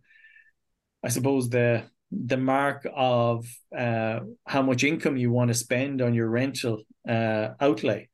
I 1.03 1.09
suppose 1.09 1.49
the 1.49 1.83
the 2.11 2.37
mark 2.37 2.85
of 2.93 3.47
uh, 3.77 4.19
how 4.45 4.61
much 4.61 4.83
income 4.83 5.17
you 5.17 5.31
want 5.31 5.47
to 5.47 5.53
spend 5.53 6.01
on 6.01 6.13
your 6.13 6.29
rental 6.29 6.83
uh, 7.07 7.49
outlay. 7.59 8.09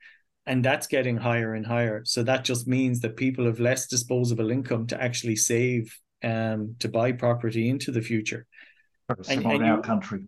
And 0.45 0.63
that's 0.63 0.87
getting 0.87 1.17
higher 1.17 1.55
and 1.55 1.65
higher. 1.65 2.03
So 2.05 2.23
that 2.23 2.45
just 2.45 2.67
means 2.67 3.01
that 3.01 3.17
people 3.17 3.45
have 3.45 3.59
less 3.59 3.87
disposable 3.87 4.49
income 4.49 4.87
to 4.87 5.01
actually 5.01 5.35
save 5.35 5.93
um, 6.23 6.75
to 6.79 6.89
buy 6.89 7.11
property 7.11 7.69
into 7.69 7.91
the 7.91 8.01
future. 8.01 8.45
And, 9.09 9.45
and 9.45 9.63
our 9.63 9.77
you, 9.77 9.81
country. 9.81 10.27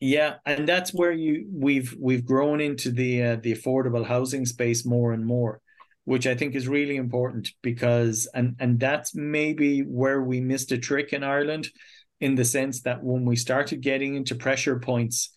Yeah, 0.00 0.34
and 0.46 0.66
that's 0.66 0.92
where 0.92 1.12
you 1.12 1.46
we've 1.52 1.94
we've 1.98 2.24
grown 2.24 2.60
into 2.60 2.90
the 2.90 3.22
uh, 3.22 3.36
the 3.36 3.54
affordable 3.54 4.04
housing 4.04 4.46
space 4.46 4.84
more 4.84 5.12
and 5.12 5.24
more. 5.24 5.60
which 6.04 6.26
I 6.26 6.34
think 6.34 6.54
is 6.54 6.66
really 6.66 6.96
important 6.96 7.52
because 7.62 8.28
and 8.34 8.56
and 8.58 8.80
that's 8.80 9.14
maybe 9.14 9.80
where 9.80 10.22
we 10.22 10.40
missed 10.40 10.72
a 10.72 10.78
trick 10.78 11.12
in 11.12 11.22
Ireland 11.22 11.68
in 12.22 12.36
the 12.36 12.44
sense 12.44 12.82
that 12.82 13.02
when 13.02 13.24
we 13.24 13.36
started 13.36 13.80
getting 13.80 14.14
into 14.14 14.34
pressure 14.34 14.78
points 14.78 15.30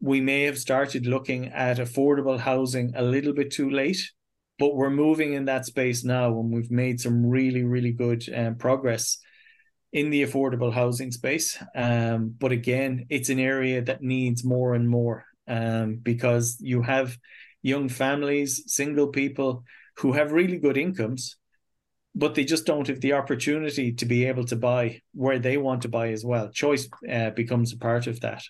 we 0.00 0.20
may 0.20 0.42
have 0.42 0.58
started 0.58 1.06
looking 1.06 1.46
at 1.46 1.78
affordable 1.78 2.38
housing 2.38 2.92
a 2.96 3.02
little 3.02 3.32
bit 3.32 3.50
too 3.52 3.70
late 3.70 4.02
but 4.58 4.74
we're 4.74 4.90
moving 4.90 5.32
in 5.32 5.44
that 5.44 5.64
space 5.64 6.04
now 6.04 6.28
and 6.38 6.52
we've 6.52 6.70
made 6.70 7.00
some 7.00 7.24
really 7.24 7.62
really 7.62 7.92
good 7.92 8.22
um, 8.34 8.56
progress 8.56 9.18
in 9.92 10.08
the 10.08 10.22
affordable 10.22 10.72
housing 10.72 11.12
space. 11.12 11.62
Um, 11.74 12.34
but 12.38 12.50
again 12.50 13.06
it's 13.08 13.28
an 13.28 13.38
area 13.38 13.82
that 13.82 14.02
needs 14.02 14.44
more 14.44 14.74
and 14.74 14.88
more 14.88 15.24
um, 15.46 16.00
because 16.02 16.56
you 16.60 16.82
have 16.82 17.16
young 17.62 17.88
families, 17.88 18.64
single 18.66 19.08
people 19.08 19.64
who 19.98 20.12
have 20.12 20.32
really 20.32 20.58
good 20.58 20.76
incomes, 20.76 21.36
but 22.14 22.34
they 22.34 22.44
just 22.44 22.66
don't 22.66 22.86
have 22.88 23.00
the 23.00 23.14
opportunity 23.14 23.92
to 23.92 24.06
be 24.06 24.26
able 24.26 24.44
to 24.44 24.56
buy 24.56 25.00
where 25.14 25.38
they 25.38 25.56
want 25.56 25.82
to 25.82 25.88
buy 25.88 26.10
as 26.10 26.24
well. 26.24 26.50
Choice 26.50 26.88
uh, 27.10 27.30
becomes 27.30 27.72
a 27.72 27.78
part 27.78 28.06
of 28.06 28.20
that. 28.20 28.42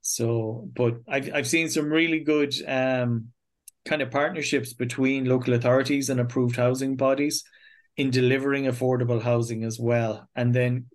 So, 0.00 0.68
but 0.74 0.94
I've 1.08 1.34
I've 1.34 1.48
seen 1.48 1.68
some 1.68 1.90
really 1.90 2.20
good 2.20 2.54
um, 2.66 3.28
kind 3.84 4.02
of 4.02 4.10
partnerships 4.10 4.72
between 4.72 5.24
local 5.24 5.54
authorities 5.54 6.10
and 6.10 6.20
approved 6.20 6.56
housing 6.56 6.96
bodies 6.96 7.42
in 7.96 8.10
delivering 8.10 8.64
affordable 8.64 9.20
housing 9.20 9.64
as 9.64 9.78
well, 9.80 10.28
and 10.36 10.54
then 10.54 10.86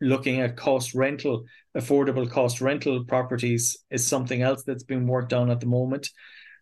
looking 0.00 0.40
at 0.40 0.56
cost 0.56 0.94
rental, 0.94 1.44
affordable 1.76 2.30
cost 2.30 2.60
rental 2.60 3.04
properties 3.04 3.76
is 3.90 4.06
something 4.06 4.42
else 4.42 4.62
that's 4.62 4.84
been 4.84 5.06
worked 5.06 5.32
on 5.32 5.50
at 5.50 5.60
the 5.60 5.66
moment 5.66 6.08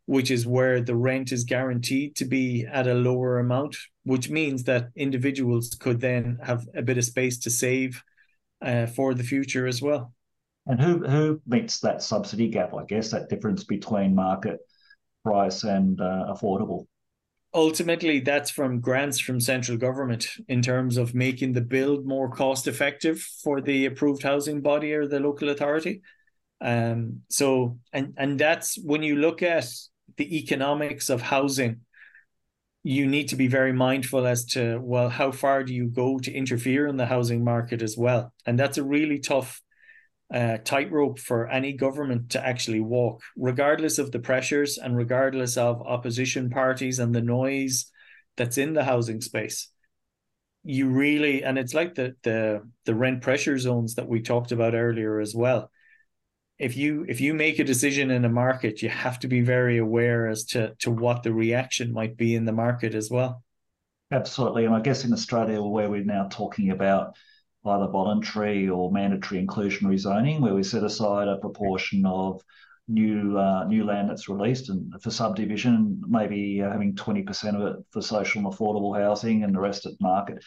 which 0.07 0.30
is 0.30 0.46
where 0.46 0.80
the 0.80 0.94
rent 0.94 1.32
is 1.32 1.44
guaranteed 1.44 2.16
to 2.16 2.24
be 2.24 2.64
at 2.64 2.86
a 2.86 2.94
lower 2.94 3.38
amount, 3.38 3.76
which 4.04 4.30
means 4.30 4.64
that 4.64 4.88
individuals 4.96 5.76
could 5.78 6.00
then 6.00 6.38
have 6.42 6.66
a 6.74 6.82
bit 6.82 6.96
of 6.96 7.04
space 7.04 7.38
to 7.38 7.50
save 7.50 8.02
uh, 8.62 8.86
for 8.86 9.14
the 9.14 9.24
future 9.24 9.66
as 9.66 9.82
well. 9.82 10.12
And 10.66 10.80
who 10.80 11.07
who 11.07 11.40
meets 11.46 11.80
that 11.80 12.02
subsidy 12.02 12.48
gap? 12.48 12.74
I 12.74 12.84
guess 12.84 13.11
that 13.11 13.28
difference 13.28 13.64
between 13.64 14.14
market 14.14 14.59
price 15.22 15.64
and 15.64 16.00
uh, 16.00 16.26
affordable. 16.34 16.86
Ultimately, 17.54 18.20
that's 18.20 18.50
from 18.50 18.80
grants 18.80 19.18
from 19.18 19.40
central 19.40 19.78
government 19.78 20.28
in 20.48 20.62
terms 20.62 20.96
of 20.96 21.14
making 21.14 21.52
the 21.52 21.61
build 21.61 22.04
more 22.04 22.28
cost 22.28 22.66
effective 22.66 23.20
for 23.42 23.61
the 23.61 23.86
approved 23.86 24.22
housing 24.22 24.61
body 24.61 24.92
or 24.92 25.07
the 25.07 25.20
local 25.20 25.48
authority. 25.48 26.02
Um, 26.61 27.22
so 27.28 27.78
and 27.92 28.14
and 28.16 28.38
that's 28.38 28.76
when 28.76 29.02
you 29.02 29.16
look 29.16 29.42
at 29.42 29.68
the 30.16 30.38
economics 30.38 31.10
of 31.10 31.22
housing, 31.22 31.80
you 32.82 33.06
need 33.06 33.28
to 33.28 33.36
be 33.36 33.48
very 33.48 33.72
mindful 33.72 34.26
as 34.26 34.44
to 34.44 34.78
well 34.80 35.08
how 35.08 35.32
far 35.32 35.64
do 35.64 35.74
you 35.74 35.88
go 35.88 36.18
to 36.18 36.32
interfere 36.32 36.86
in 36.86 36.96
the 36.96 37.06
housing 37.06 37.42
market 37.42 37.82
as 37.82 37.96
well? 37.96 38.32
And 38.46 38.58
that's 38.58 38.78
a 38.78 38.84
really 38.84 39.18
tough 39.18 39.60
uh, 40.32 40.58
tightrope 40.64 41.18
for 41.18 41.48
any 41.48 41.72
government 41.72 42.30
to 42.30 42.44
actually 42.44 42.80
walk 42.80 43.22
regardless 43.36 43.98
of 43.98 44.10
the 44.12 44.18
pressures 44.18 44.78
and 44.78 44.96
regardless 44.96 45.56
of 45.56 45.82
opposition 45.82 46.50
parties 46.50 46.98
and 46.98 47.14
the 47.14 47.22
noise 47.22 47.90
that's 48.36 48.58
in 48.58 48.72
the 48.72 48.84
housing 48.84 49.20
space. 49.20 49.68
You 50.62 50.88
really 50.88 51.42
and 51.42 51.58
it's 51.58 51.74
like 51.74 51.94
the 51.94 52.14
the 52.22 52.62
the 52.84 52.94
rent 52.94 53.20
pressure 53.20 53.58
zones 53.58 53.96
that 53.96 54.08
we 54.08 54.20
talked 54.20 54.52
about 54.52 54.74
earlier 54.74 55.20
as 55.20 55.34
well 55.34 55.70
if 56.59 56.76
you 56.76 57.04
if 57.09 57.20
you 57.20 57.34
make 57.34 57.59
a 57.59 57.64
decision 57.64 58.11
in 58.11 58.24
a 58.24 58.30
market, 58.30 58.82
you 58.82 58.88
have 58.88 59.18
to 59.20 59.28
be 59.28 59.40
very 59.42 59.78
aware 59.78 60.26
as 60.26 60.44
to 60.44 60.74
to 60.76 60.90
what 60.90 61.22
the 61.22 61.32
reaction 61.32 61.92
might 61.92 62.16
be 62.16 62.34
in 62.34 62.44
the 62.44 62.52
market 62.52 62.94
as 62.94 63.11
well. 63.11 63.42
Absolutely, 64.11 64.64
and 64.64 64.74
I 64.74 64.80
guess 64.80 65.04
in 65.04 65.12
Australia, 65.12 65.61
where 65.61 65.90
we're 65.90 66.04
now 66.04 66.28
talking 66.30 66.70
about 66.70 67.16
either 67.64 67.88
voluntary 67.88 68.68
or 68.68 68.92
mandatory 68.92 69.44
inclusionary 69.44 69.98
zoning, 69.98 70.40
where 70.40 70.54
we 70.54 70.62
set 70.62 70.84
aside 70.84 71.28
a 71.28 71.38
proportion 71.38 72.07
of 72.07 72.40
new 72.89 73.37
uh, 73.39 73.64
new 73.64 73.84
land 73.84 74.09
that's 74.09 74.28
released 74.28 74.68
and 74.68 74.93
for 75.03 75.11
subdivision, 75.11 76.03
maybe 76.07 76.62
uh, 76.62 76.70
having 76.70 76.95
twenty 76.95 77.22
percent 77.22 77.57
of 77.57 77.62
it 77.62 77.84
for 77.91 78.03
social 78.03 78.45
and 78.45 78.53
affordable 78.53 78.99
housing, 78.99 79.45
and 79.45 79.55
the 79.55 79.61
rest 79.61 79.87
at 79.87 79.93
market 80.01 80.43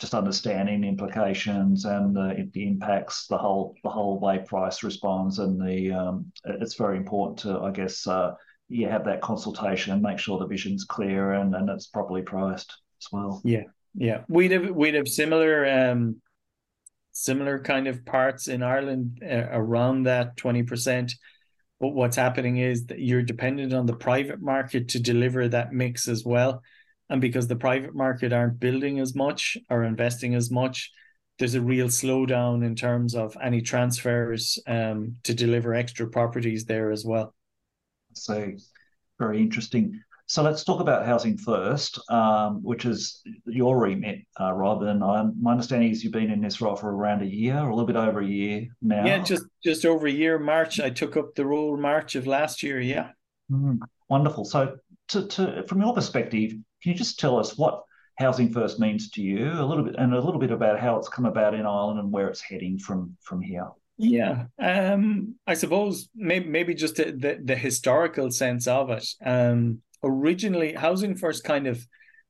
just 0.00 0.14
understanding 0.14 0.80
the 0.80 0.88
implications 0.88 1.84
and 1.84 2.16
the, 2.16 2.50
the 2.52 2.66
impacts, 2.66 3.26
the 3.28 3.38
whole 3.38 3.76
the 3.84 3.88
whole 3.88 4.18
way 4.18 4.38
price 4.38 4.82
responds, 4.82 5.38
and 5.38 5.60
the 5.60 5.92
um, 5.92 6.32
it's 6.44 6.74
very 6.74 6.96
important 6.96 7.38
to 7.38 7.60
I 7.60 7.70
guess 7.70 8.06
uh, 8.06 8.32
you 8.68 8.88
have 8.88 9.04
that 9.04 9.20
consultation 9.20 9.92
and 9.92 10.02
make 10.02 10.18
sure 10.18 10.38
the 10.38 10.46
vision's 10.46 10.84
clear 10.84 11.32
and, 11.32 11.54
and 11.54 11.68
it's 11.70 11.86
properly 11.86 12.22
priced 12.22 12.74
as 13.00 13.06
well. 13.12 13.40
Yeah, 13.44 13.64
yeah, 13.94 14.22
we'd 14.28 14.50
have 14.50 14.70
we'd 14.70 14.94
have 14.94 15.08
similar 15.08 15.64
um, 15.66 16.20
similar 17.12 17.60
kind 17.60 17.86
of 17.86 18.04
parts 18.04 18.48
in 18.48 18.62
Ireland 18.64 19.22
uh, 19.22 19.46
around 19.52 20.04
that 20.04 20.36
twenty 20.36 20.64
percent. 20.64 21.14
But 21.80 21.88
what's 21.88 22.16
happening 22.16 22.58
is 22.58 22.86
that 22.86 23.00
you're 23.00 23.22
dependent 23.22 23.72
on 23.72 23.86
the 23.86 23.96
private 23.96 24.40
market 24.40 24.88
to 24.90 25.00
deliver 25.00 25.48
that 25.48 25.72
mix 25.72 26.08
as 26.08 26.24
well. 26.24 26.62
And 27.10 27.20
because 27.20 27.46
the 27.48 27.56
private 27.56 27.94
market 27.94 28.32
aren't 28.32 28.60
building 28.60 29.00
as 29.00 29.14
much 29.14 29.56
or 29.68 29.84
investing 29.84 30.34
as 30.34 30.50
much 30.50 30.90
there's 31.38 31.54
a 31.54 31.60
real 31.60 31.88
slowdown 31.88 32.64
in 32.64 32.76
terms 32.76 33.14
of 33.14 33.36
any 33.42 33.60
transfers 33.60 34.58
um, 34.66 35.16
to 35.24 35.34
deliver 35.34 35.74
extra 35.74 36.08
properties 36.08 36.64
there 36.64 36.92
as 36.92 37.04
well. 37.04 37.34
So 38.12 38.52
very 39.18 39.40
interesting 39.40 40.00
so 40.26 40.42
let's 40.42 40.64
talk 40.64 40.80
about 40.80 41.04
housing 41.04 41.36
first, 41.36 42.00
um, 42.10 42.62
which 42.62 42.86
is 42.86 43.22
your 43.46 43.78
remit, 43.78 44.20
uh, 44.40 44.52
Rob. 44.52 44.82
And 44.82 45.00
my 45.00 45.52
understanding 45.52 45.90
is 45.90 46.02
you've 46.02 46.14
been 46.14 46.30
in 46.30 46.40
this 46.40 46.60
role 46.60 46.76
for 46.76 46.90
around 46.90 47.22
a 47.22 47.26
year, 47.26 47.58
or 47.58 47.68
a 47.68 47.74
little 47.74 47.86
bit 47.86 47.96
over 47.96 48.20
a 48.20 48.26
year 48.26 48.68
now. 48.80 49.04
Yeah, 49.04 49.18
just 49.18 49.44
just 49.62 49.84
over 49.84 50.06
a 50.06 50.12
year. 50.12 50.38
March, 50.38 50.80
I 50.80 50.90
took 50.90 51.16
up 51.16 51.34
the 51.34 51.44
role 51.44 51.76
March 51.76 52.14
of 52.14 52.26
last 52.26 52.62
year. 52.62 52.80
Yeah. 52.80 53.10
Mm, 53.50 53.80
wonderful. 54.08 54.46
So, 54.46 54.76
to, 55.08 55.26
to 55.26 55.64
from 55.68 55.82
your 55.82 55.92
perspective, 55.92 56.50
can 56.50 56.92
you 56.92 56.94
just 56.94 57.18
tell 57.18 57.38
us 57.38 57.58
what 57.58 57.82
Housing 58.16 58.50
First 58.50 58.80
means 58.80 59.10
to 59.10 59.22
you 59.22 59.52
a 59.52 59.66
little 59.66 59.84
bit, 59.84 59.96
and 59.98 60.14
a 60.14 60.20
little 60.20 60.40
bit 60.40 60.52
about 60.52 60.80
how 60.80 60.96
it's 60.96 61.08
come 61.08 61.26
about 61.26 61.52
in 61.52 61.66
Ireland 61.66 62.00
and 62.00 62.10
where 62.10 62.28
it's 62.28 62.40
heading 62.40 62.78
from 62.78 63.14
from 63.20 63.42
here? 63.42 63.68
Yeah, 63.98 64.46
um, 64.58 65.36
I 65.46 65.54
suppose 65.54 66.08
maybe 66.16 66.48
maybe 66.48 66.74
just 66.74 66.96
the, 66.96 67.12
the, 67.12 67.38
the 67.44 67.56
historical 67.56 68.30
sense 68.30 68.66
of 68.66 68.90
it. 68.90 69.06
Um, 69.24 69.82
originally, 70.04 70.74
Housing 70.74 71.16
First 71.16 71.44
kind 71.44 71.66
of 71.66 71.84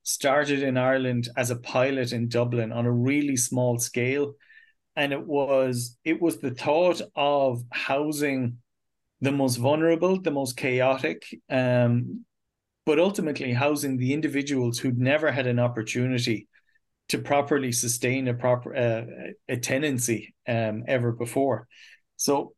started 0.04 0.62
in 0.62 0.76
Ireland 0.76 1.28
as 1.36 1.50
a 1.50 1.56
pilot 1.56 2.12
in 2.12 2.28
Dublin 2.28 2.72
on 2.72 2.86
a 2.86 2.92
really 2.92 3.36
small 3.36 3.78
scale, 3.78 4.34
and 4.96 5.12
it 5.12 5.26
was 5.26 5.96
it 6.04 6.20
was 6.20 6.38
the 6.38 6.54
thought 6.54 7.02
of 7.16 7.62
housing 7.72 8.58
the 9.20 9.32
most 9.32 9.56
vulnerable, 9.56 10.20
the 10.20 10.30
most 10.30 10.56
chaotic, 10.56 11.24
um, 11.50 12.24
but 12.86 12.98
ultimately 12.98 13.52
housing 13.52 13.96
the 13.96 14.12
individuals 14.12 14.78
who'd 14.78 14.98
never 14.98 15.32
had 15.32 15.46
an 15.46 15.58
opportunity 15.58 16.48
to 17.08 17.18
properly 17.18 17.72
sustain 17.72 18.28
a 18.28 18.34
proper 18.34 18.74
uh, 18.74 19.04
a 19.48 19.56
tenancy 19.56 20.34
um, 20.46 20.84
ever 20.86 21.12
before. 21.12 21.66
So, 22.16 22.54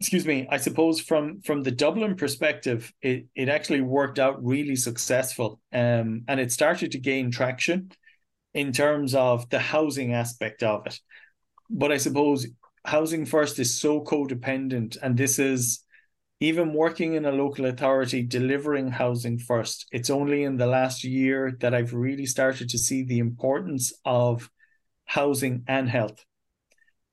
excuse 0.00 0.26
me, 0.26 0.48
I 0.50 0.56
suppose 0.56 0.98
from 1.00 1.42
from 1.42 1.62
the 1.62 1.70
Dublin 1.70 2.16
perspective, 2.16 2.92
it 3.02 3.26
it 3.34 3.48
actually 3.48 3.82
worked 3.82 4.18
out 4.18 4.44
really 4.44 4.76
successful, 4.76 5.60
um, 5.72 6.24
and 6.26 6.40
it 6.40 6.52
started 6.52 6.92
to 6.92 6.98
gain 6.98 7.30
traction 7.30 7.92
in 8.54 8.72
terms 8.72 9.14
of 9.14 9.48
the 9.50 9.58
housing 9.58 10.14
aspect 10.14 10.62
of 10.62 10.86
it. 10.86 10.98
But 11.68 11.92
I 11.92 11.98
suppose 11.98 12.46
housing 12.84 13.26
first 13.26 13.58
is 13.58 13.78
so 13.78 14.02
codependent, 14.02 14.96
and 15.02 15.16
this 15.16 15.38
is 15.38 15.84
even 16.40 16.72
working 16.72 17.14
in 17.14 17.26
a 17.26 17.32
local 17.32 17.66
authority 17.66 18.22
delivering 18.22 18.90
housing 18.90 19.38
first. 19.38 19.86
It's 19.92 20.08
only 20.08 20.44
in 20.44 20.56
the 20.56 20.66
last 20.66 21.04
year 21.04 21.52
that 21.60 21.74
i've 21.74 21.92
really 21.92 22.24
started 22.26 22.70
to 22.70 22.78
see 22.78 23.04
the 23.04 23.18
importance 23.18 23.92
of 24.06 24.50
housing 25.04 25.64
and 25.68 25.88
health. 25.88 26.24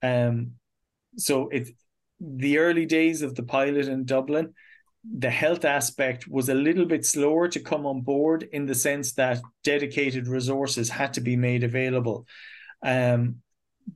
Um 0.02 0.54
so 1.18 1.50
it 1.50 1.70
the 2.20 2.58
early 2.58 2.86
days 2.86 3.22
of 3.22 3.36
the 3.36 3.44
pilot 3.44 3.88
in 3.88 4.06
dublin 4.06 4.54
the 5.10 5.30
health 5.30 5.64
aspect 5.64 6.28
was 6.28 6.50
a 6.50 6.54
little 6.54 6.86
bit 6.86 7.06
slower 7.06 7.48
to 7.48 7.60
come 7.62 7.86
on 7.86 8.02
board 8.02 8.48
in 8.52 8.66
the 8.66 8.76
sense 8.76 9.14
that 9.14 9.40
dedicated 9.64 10.28
resources 10.28 10.90
had 10.90 11.14
to 11.14 11.22
be 11.22 11.36
made 11.36 11.64
available. 11.64 12.26
Um 12.84 13.38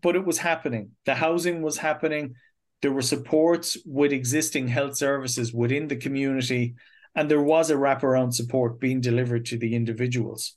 but 0.01 0.15
it 0.15 0.26
was 0.26 0.38
happening. 0.38 0.91
The 1.05 1.15
housing 1.15 1.61
was 1.61 1.78
happening. 1.78 2.36
There 2.82 2.93
were 2.93 3.01
supports 3.01 3.78
with 3.86 4.13
existing 4.13 4.67
health 4.67 4.95
services 4.95 5.53
within 5.53 5.88
the 5.88 5.97
community, 5.97 6.76
and 7.13 7.30
there 7.30 7.41
was 7.41 7.69
a 7.69 7.76
wraparound 7.76 8.34
support 8.34 8.80
being 8.80 9.01
delivered 9.01 9.45
to 9.47 9.57
the 9.57 9.76
individuals. 9.76 10.55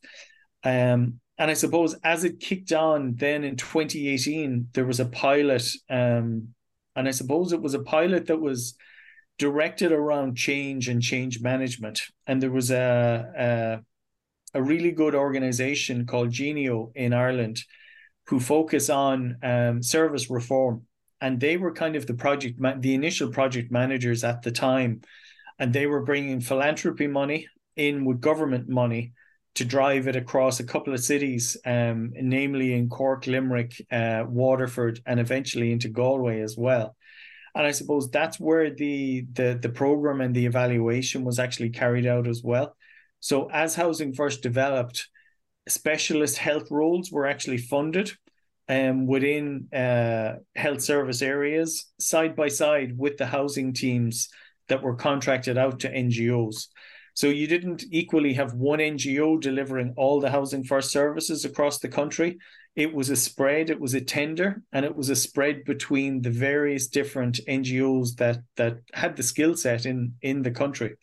Um, 0.63 1.21
and 1.37 1.51
I 1.51 1.55
suppose 1.55 1.95
as 2.05 2.25
it 2.25 2.41
kicked 2.41 2.73
on, 2.73 3.17
then 3.17 3.43
in 3.43 3.57
2018, 3.57 4.69
there 4.73 4.87
was 4.87 5.01
a 5.01 5.07
pilot, 5.07 5.69
um, 5.91 6.55
and 6.97 7.09
I 7.09 7.13
suppose 7.13 7.53
it 7.53 7.63
was 7.63 7.75
a 7.75 7.83
pilot 7.83 8.27
that 8.27 8.41
was 8.41 8.77
directed 9.39 9.93
around 9.93 10.37
change 10.37 10.89
and 10.89 11.03
change 11.03 11.41
management. 11.41 12.03
And 12.27 12.41
there 12.41 12.53
was 12.53 12.71
a, 12.71 13.33
a 13.37 13.85
a 14.55 14.63
really 14.63 14.93
good 14.93 15.15
organization 15.15 16.07
called 16.07 16.31
Genio 16.31 16.93
in 16.95 17.13
Ireland 17.13 17.63
who 18.29 18.41
focus 18.41 18.89
on 18.89 19.37
um, 19.43 19.83
service 19.83 20.31
reform. 20.31 20.83
And 21.21 21.41
they 21.41 21.57
were 21.57 21.73
kind 21.73 21.97
of 21.97 22.07
the 22.07 22.15
project, 22.15 22.61
the 22.81 22.95
initial 22.95 23.31
project 23.31 23.73
managers 23.73 24.25
at 24.25 24.43
the 24.43 24.53
time. 24.53 25.03
And 25.59 25.73
they 25.73 25.87
were 25.87 26.05
bringing 26.05 26.41
philanthropy 26.41 27.07
money 27.07 27.49
in 27.77 28.05
with 28.05 28.21
government 28.21 28.69
money 28.69 29.13
to 29.55 29.65
drive 29.65 30.09
it 30.09 30.17
across 30.17 30.61
a 30.61 30.65
couple 30.65 30.93
of 30.93 31.05
cities, 31.05 31.57
um, 31.65 32.13
namely 32.15 32.73
in 32.73 32.89
Cork, 32.89 33.27
Limerick, 33.27 33.81
uh, 33.91 34.25
Waterford, 34.27 35.01
and 35.07 35.21
eventually 35.21 35.71
into 35.73 35.89
Galway 35.89 36.41
as 36.41 36.57
well. 36.57 36.97
And 37.55 37.67
I 37.67 37.71
suppose 37.71 38.11
that's 38.11 38.41
where 38.41 38.75
the, 38.75 39.27
the 39.33 39.59
the 39.61 39.69
program 39.69 40.21
and 40.21 40.35
the 40.35 40.47
evaluation 40.47 41.23
was 41.25 41.39
actually 41.39 41.71
carried 41.71 42.07
out 42.07 42.27
as 42.27 42.43
well. 42.43 42.77
So 43.21 43.49
as 43.51 43.77
housing 43.77 44.13
first 44.13 44.43
developed, 44.43 45.09
specialist 45.69 46.37
health 46.37 46.71
roles 46.71 47.13
were 47.13 47.27
actually 47.27 47.59
funded 47.59 48.13
um, 48.69 49.07
within 49.07 49.69
uh, 49.73 50.37
health 50.57 50.83
service 50.83 51.23
areas 51.23 51.87
side 51.99 52.35
by 52.35 52.49
side 52.49 52.99
with 52.99 53.17
the 53.19 53.27
housing 53.27 53.73
teams 53.73 54.29
that 54.69 54.83
were 54.83 54.97
contracted 54.97 55.59
out 55.59 55.81
to 55.81 55.93
NGOs. 55.93 56.69
So 57.15 57.29
you 57.29 57.47
didn't 57.47 57.85
equally 57.91 58.35
have 58.35 58.55
one 58.55 58.81
NGO 58.81 59.41
delivering 59.41 59.95
all 59.97 60.21
the 60.21 60.31
housing 60.31 60.65
first 60.65 60.91
services 60.91 61.45
across 61.45 61.79
the 61.79 61.89
country. 61.89 62.39
It 62.75 62.93
was 62.93 63.09
a 63.09 63.17
spread, 63.17 63.71
it 63.71 63.81
was 63.81 63.95
a 63.95 64.01
tender, 64.01 64.61
and 64.73 64.85
it 64.85 64.97
was 64.97 65.11
a 65.11 65.17
spread 65.17 65.65
between 65.65 66.23
the 66.23 66.31
various 66.31 66.89
different 66.89 67.39
NGOs 67.49 68.17
that 68.17 68.41
that 68.57 68.79
had 68.93 69.17
the 69.17 69.23
skill 69.23 69.57
set 69.57 69.87
in 69.87 70.15
in 70.23 70.43
the 70.43 70.51
country. 70.51 70.97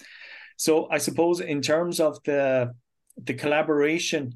So 0.57 0.89
I 0.91 0.97
suppose 0.97 1.39
in 1.39 1.61
terms 1.61 2.01
of 2.01 2.21
the 2.25 2.73
the 3.17 3.33
collaboration 3.33 4.33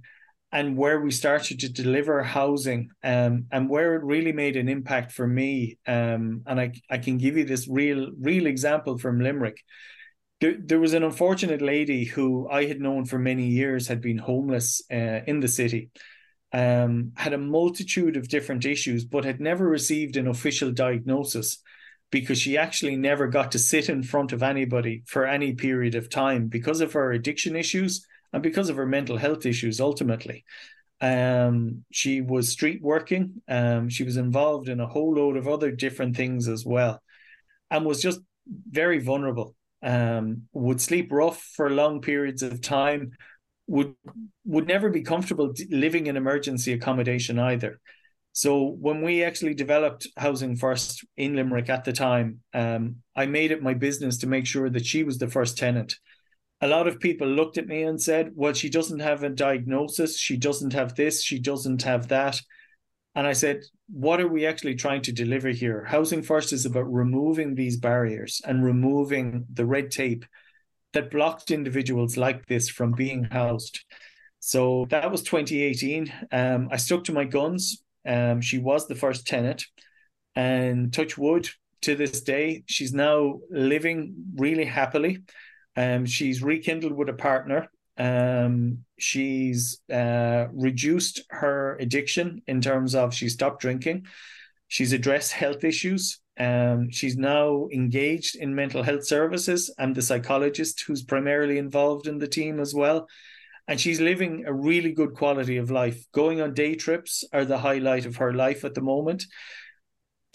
and 0.52 0.78
where 0.78 1.02
we 1.02 1.12
started 1.12 1.60
to 1.60 1.70
deliver 1.70 2.24
housing 2.24 2.90
um, 3.04 3.46
and 3.52 3.70
where 3.70 3.96
it 3.96 4.04
really 4.04 4.32
made 4.32 4.56
an 4.56 4.70
impact 4.70 5.12
for 5.12 5.28
me 5.28 5.78
um, 5.88 6.44
and 6.46 6.60
I, 6.60 6.72
I 6.90 6.98
can 7.00 7.18
give 7.18 7.36
you 7.36 7.46
this 7.46 7.68
real 7.68 8.12
real 8.22 8.46
example 8.46 8.98
from 8.98 9.20
limerick 9.20 9.58
there, 10.42 10.56
there 10.60 10.80
was 10.80 10.94
an 10.94 11.04
unfortunate 11.04 11.62
lady 11.62 12.06
who 12.06 12.48
I 12.50 12.66
had 12.66 12.82
known 12.82 13.06
for 13.06 13.18
many 13.18 13.48
years 13.48 13.88
had 13.88 14.02
been 14.02 14.18
homeless 14.18 14.82
uh, 14.92 15.22
in 15.26 15.40
the 15.40 15.48
city, 15.48 15.92
um, 16.52 17.14
had 17.16 17.34
a 17.34 17.38
multitude 17.38 18.18
of 18.18 18.28
different 18.28 18.66
issues, 18.66 19.06
but 19.06 19.26
had 19.26 19.40
never 19.40 19.68
received 19.68 20.18
an 20.18 20.28
official 20.28 20.72
diagnosis 20.72 21.62
because 22.12 22.40
she 22.40 22.58
actually 22.58 22.96
never 22.96 23.28
got 23.28 23.52
to 23.54 23.60
sit 23.60 23.90
in 23.90 24.04
front 24.04 24.32
of 24.32 24.44
anybody 24.44 25.04
for 25.06 25.26
any 25.26 25.54
period 25.54 25.96
of 25.96 26.10
time 26.10 26.48
because 26.48 26.82
of 26.82 26.94
her 26.94 27.12
addiction 27.12 27.56
issues 27.56 28.06
and 28.32 28.44
because 28.44 28.70
of 28.70 28.78
her 28.78 28.86
mental 28.86 29.18
health 29.18 29.46
issues 29.46 29.80
ultimately. 29.80 30.44
Um, 31.02 31.84
she 31.92 32.22
was 32.22 32.50
street 32.50 32.82
working. 32.82 33.42
Um, 33.48 33.90
she 33.90 34.04
was 34.04 34.18
involved 34.18 34.70
in 34.70 34.80
a 34.80 34.88
whole 34.88 35.14
load 35.14 35.36
of 35.38 35.48
other 35.48 35.72
different 35.72 36.16
things 36.16 36.48
as 36.48 36.66
well, 36.66 37.02
and 37.70 37.86
was 37.86 38.02
just 38.02 38.20
very 38.70 39.00
vulnerable 39.00 39.55
um, 39.84 40.44
would 40.54 40.82
sleep 40.82 41.12
rough 41.12 41.42
for 41.56 41.70
long 41.70 42.02
periods 42.02 42.44
of 42.44 42.62
time, 42.62 43.12
would 43.68 43.96
would 44.46 44.68
never 44.68 44.90
be 44.90 45.02
comfortable 45.02 45.54
living 45.70 46.08
in 46.08 46.18
emergency 46.18 46.74
accommodation 46.74 47.40
either. 47.40 47.80
So 48.32 48.64
when 48.64 49.02
we 49.02 49.24
actually 49.24 49.54
developed 49.54 50.08
Housing 50.18 50.58
First 50.58 51.06
in 51.16 51.36
Limerick 51.36 51.70
at 51.70 51.86
the 51.86 51.94
time, 51.94 52.42
um, 52.54 52.98
I 53.16 53.28
made 53.28 53.52
it 53.52 53.64
my 53.64 53.74
business 53.74 54.18
to 54.20 54.28
make 54.28 54.46
sure 54.46 54.70
that 54.70 54.86
she 54.86 55.04
was 55.04 55.18
the 55.18 55.30
first 55.30 55.58
tenant. 55.58 55.96
A 56.62 56.68
lot 56.68 56.88
of 56.88 57.00
people 57.00 57.28
looked 57.28 57.58
at 57.58 57.68
me 57.68 57.84
and 57.84 58.02
said, 58.02 58.32
"Well, 58.36 58.54
she 58.54 58.70
doesn't 58.70 59.00
have 59.00 59.24
a 59.24 59.30
diagnosis. 59.30 60.20
She 60.20 60.38
doesn't 60.38 60.74
have 60.74 60.96
this. 60.96 61.24
She 61.24 61.40
doesn't 61.40 61.84
have 61.84 62.10
that." 62.10 62.42
And 63.16 63.26
I 63.26 63.34
said, 63.34 63.64
what 63.88 64.20
are 64.20 64.28
we 64.28 64.46
actually 64.46 64.76
trying 64.76 65.02
to 65.04 65.12
deliver 65.12 65.50
here? 65.50 65.86
Housing 65.86 66.22
First 66.22 66.52
is 66.52 66.66
about 66.66 66.92
removing 66.92 67.56
these 67.56 67.78
barriers 67.78 68.42
and 68.46 68.64
removing 68.64 69.46
the 69.54 69.66
red 69.66 69.90
tape 69.90 70.26
that 70.94 71.12
blocked 71.12 71.52
individuals 71.52 72.18
like 72.18 72.46
this 72.46 72.70
from 72.70 72.92
being 72.92 73.24
housed. 73.24 73.84
So 74.40 74.86
that 74.90 75.10
was 75.10 75.24
2018. 75.24 76.12
Um, 76.32 76.70
I 76.72 76.78
stuck 76.78 77.06
to 77.06 77.14
my 77.14 77.24
guns. 77.24 77.84
Um, 78.06 78.42
she 78.42 78.60
was 78.60 78.88
the 78.88 78.96
first 78.96 79.26
tenant, 79.26 79.66
and 80.36 80.94
touch 80.94 81.18
wood 81.18 81.50
to 81.86 81.96
this 81.96 82.22
day, 82.22 82.64
she's 82.66 82.94
now 82.94 83.40
living 83.52 84.16
really 84.36 84.66
happily. 84.66 85.24
Um, 85.78 86.06
she's 86.06 86.42
rekindled 86.42 86.94
with 86.94 87.10
a 87.10 87.14
partner 87.14 87.70
um, 87.98 88.80
she's 88.98 89.82
uh, 89.92 90.48
reduced 90.54 91.24
her 91.30 91.78
addiction 91.80 92.42
in 92.48 92.62
terms 92.62 92.96
of 92.96 93.14
she 93.14 93.30
stopped 93.30 93.62
drinking. 93.62 94.06
She's 94.68 94.94
addressed 94.94 95.32
health 95.32 95.64
issues. 95.64 96.20
Um, 96.38 96.90
she's 96.90 97.16
now 97.16 97.68
engaged 97.72 98.36
in 98.36 98.56
mental 98.56 98.84
health 98.84 99.06
services. 99.06 99.74
and 99.78 99.96
the 99.96 100.02
psychologist 100.02 100.84
who's 100.86 101.04
primarily 101.04 101.58
involved 101.58 102.08
in 102.08 102.18
the 102.18 102.28
team 102.28 102.60
as 102.60 102.74
well. 102.74 103.08
And 103.68 103.80
she's 103.80 104.02
living 104.02 104.44
a 104.46 104.54
really 104.54 104.92
good 104.92 105.14
quality 105.14 105.58
of 105.58 105.72
life. 105.72 106.06
Going 106.12 106.42
on 106.42 106.54
day 106.54 106.76
trips 106.76 107.24
are 107.34 107.46
the 107.46 107.58
highlight 107.58 108.06
of 108.06 108.18
her 108.18 108.34
life 108.34 108.64
at 108.64 108.76
the 108.76 108.82
moment 108.82 109.26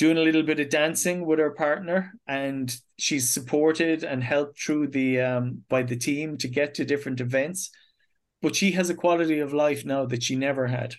doing 0.01 0.17
a 0.17 0.23
little 0.23 0.43
bit 0.43 0.59
of 0.59 0.71
dancing 0.71 1.27
with 1.27 1.39
her 1.39 1.51
partner 1.51 2.15
and 2.27 2.75
she's 2.99 3.29
supported 3.29 4.03
and 4.03 4.25
helped 4.25 4.59
through 4.59 4.87
the 4.87 5.21
um, 5.21 5.63
by 5.69 5.83
the 5.83 5.95
team 5.95 6.39
to 6.39 6.49
get 6.49 6.73
to 6.73 6.87
different 6.87 7.21
events. 7.21 7.71
But 8.41 8.57
she 8.57 8.71
has 8.71 8.89
a 8.89 8.95
quality 8.95 9.41
of 9.41 9.53
life 9.53 9.85
now 9.85 10.07
that 10.07 10.23
she 10.23 10.37
never 10.37 10.67
had. 10.67 10.95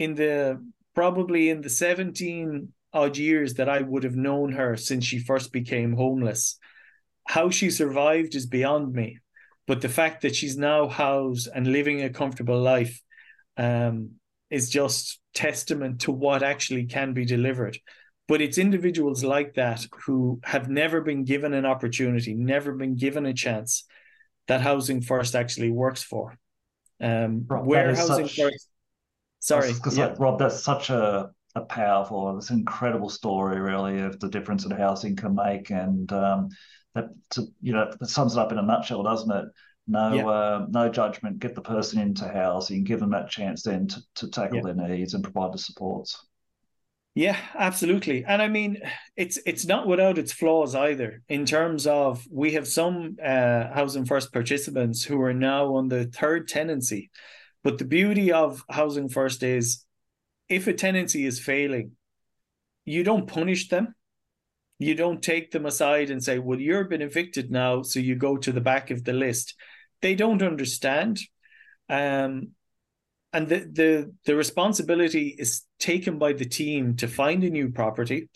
In 0.00 0.16
the 0.16 0.60
probably 0.96 1.48
in 1.48 1.60
the 1.60 1.70
17 1.70 2.72
odd 2.92 3.16
years 3.16 3.54
that 3.54 3.68
I 3.68 3.82
would 3.82 4.02
have 4.02 4.16
known 4.16 4.50
her 4.50 4.76
since 4.76 5.04
she 5.04 5.20
first 5.20 5.52
became 5.52 5.92
homeless 5.92 6.58
how 7.28 7.50
she 7.50 7.70
survived 7.70 8.34
is 8.34 8.46
beyond 8.46 8.92
me. 8.94 9.18
But 9.68 9.80
the 9.80 9.88
fact 9.88 10.22
that 10.22 10.34
she's 10.34 10.56
now 10.56 10.88
housed 10.88 11.48
and 11.54 11.70
living 11.70 12.02
a 12.02 12.10
comfortable 12.10 12.58
life 12.58 13.00
um, 13.56 14.12
is 14.50 14.70
just 14.70 15.20
testament 15.34 16.00
to 16.00 16.10
what 16.10 16.42
actually 16.42 16.86
can 16.86 17.12
be 17.12 17.24
delivered 17.26 17.78
but 18.28 18.42
it's 18.42 18.58
individuals 18.58 19.24
like 19.24 19.54
that 19.54 19.86
who 20.04 20.38
have 20.44 20.68
never 20.68 21.00
been 21.00 21.24
given 21.24 21.54
an 21.54 21.64
opportunity, 21.64 22.34
never 22.34 22.72
been 22.72 22.94
given 22.94 23.26
a 23.26 23.32
chance 23.32 23.84
that 24.46 24.60
Housing 24.60 25.00
First 25.00 25.34
actually 25.34 25.70
works 25.70 26.02
for. 26.02 26.38
Um, 27.00 27.46
Rob, 27.48 27.66
where 27.66 27.94
Housing 27.94 28.28
such, 28.28 28.36
First. 28.36 28.68
Sorry. 29.40 29.72
Yeah. 29.92 30.14
Rob, 30.18 30.38
that's 30.38 30.62
such 30.62 30.90
a, 30.90 31.30
a 31.54 31.60
powerful, 31.62 32.34
this 32.36 32.50
incredible 32.50 33.08
story, 33.08 33.60
really, 33.60 34.00
of 34.00 34.20
the 34.20 34.28
difference 34.28 34.64
that 34.64 34.78
housing 34.78 35.16
can 35.16 35.34
make. 35.34 35.70
And 35.70 36.12
um, 36.12 36.48
that, 36.94 37.06
to, 37.30 37.46
you 37.62 37.72
know, 37.72 37.90
that 37.98 38.06
sums 38.08 38.34
it 38.34 38.38
up 38.38 38.52
in 38.52 38.58
a 38.58 38.62
nutshell, 38.62 39.02
doesn't 39.02 39.30
it? 39.30 39.44
No, 39.86 40.12
yeah. 40.12 40.26
uh, 40.26 40.66
no 40.68 40.90
judgment. 40.90 41.38
Get 41.38 41.54
the 41.54 41.62
person 41.62 41.98
into 41.98 42.28
housing. 42.28 42.84
Give 42.84 43.00
them 43.00 43.10
that 43.12 43.30
chance 43.30 43.62
then 43.62 43.88
to, 43.88 44.02
to 44.16 44.28
tackle 44.28 44.58
yeah. 44.58 44.72
their 44.74 44.88
needs 44.88 45.14
and 45.14 45.24
provide 45.24 45.54
the 45.54 45.58
supports. 45.58 46.27
Yeah, 47.18 47.36
absolutely. 47.58 48.24
And 48.24 48.40
I 48.40 48.46
mean, 48.46 48.80
it's 49.16 49.40
it's 49.44 49.66
not 49.66 49.88
without 49.88 50.18
its 50.18 50.32
flaws 50.32 50.76
either. 50.76 51.20
In 51.28 51.46
terms 51.46 51.84
of 51.84 52.24
we 52.30 52.52
have 52.52 52.68
some 52.68 53.16
uh, 53.20 53.72
housing 53.74 54.04
first 54.04 54.32
participants 54.32 55.02
who 55.02 55.20
are 55.22 55.34
now 55.34 55.74
on 55.74 55.88
the 55.88 56.04
third 56.04 56.46
tenancy, 56.46 57.10
but 57.64 57.78
the 57.78 57.84
beauty 57.84 58.30
of 58.30 58.62
housing 58.70 59.08
first 59.08 59.42
is, 59.42 59.84
if 60.48 60.68
a 60.68 60.72
tenancy 60.72 61.26
is 61.26 61.40
failing, 61.40 61.96
you 62.84 63.02
don't 63.02 63.26
punish 63.26 63.68
them. 63.68 63.96
You 64.78 64.94
don't 64.94 65.20
take 65.20 65.50
them 65.50 65.66
aside 65.66 66.10
and 66.10 66.22
say, 66.22 66.38
"Well, 66.38 66.60
you've 66.60 66.88
been 66.88 67.02
evicted 67.02 67.50
now, 67.50 67.82
so 67.82 67.98
you 67.98 68.14
go 68.14 68.36
to 68.36 68.52
the 68.52 68.60
back 68.60 68.92
of 68.92 69.02
the 69.02 69.12
list." 69.12 69.56
They 70.02 70.14
don't 70.14 70.40
understand. 70.40 71.18
Um, 71.88 72.52
and 73.32 73.48
the, 73.48 73.58
the 73.58 74.14
the 74.24 74.36
responsibility 74.36 75.34
is 75.38 75.62
taken 75.78 76.18
by 76.18 76.32
the 76.32 76.46
team 76.46 76.96
to 76.96 77.08
find 77.08 77.44
a 77.44 77.50
new 77.50 77.70
property 77.70 78.28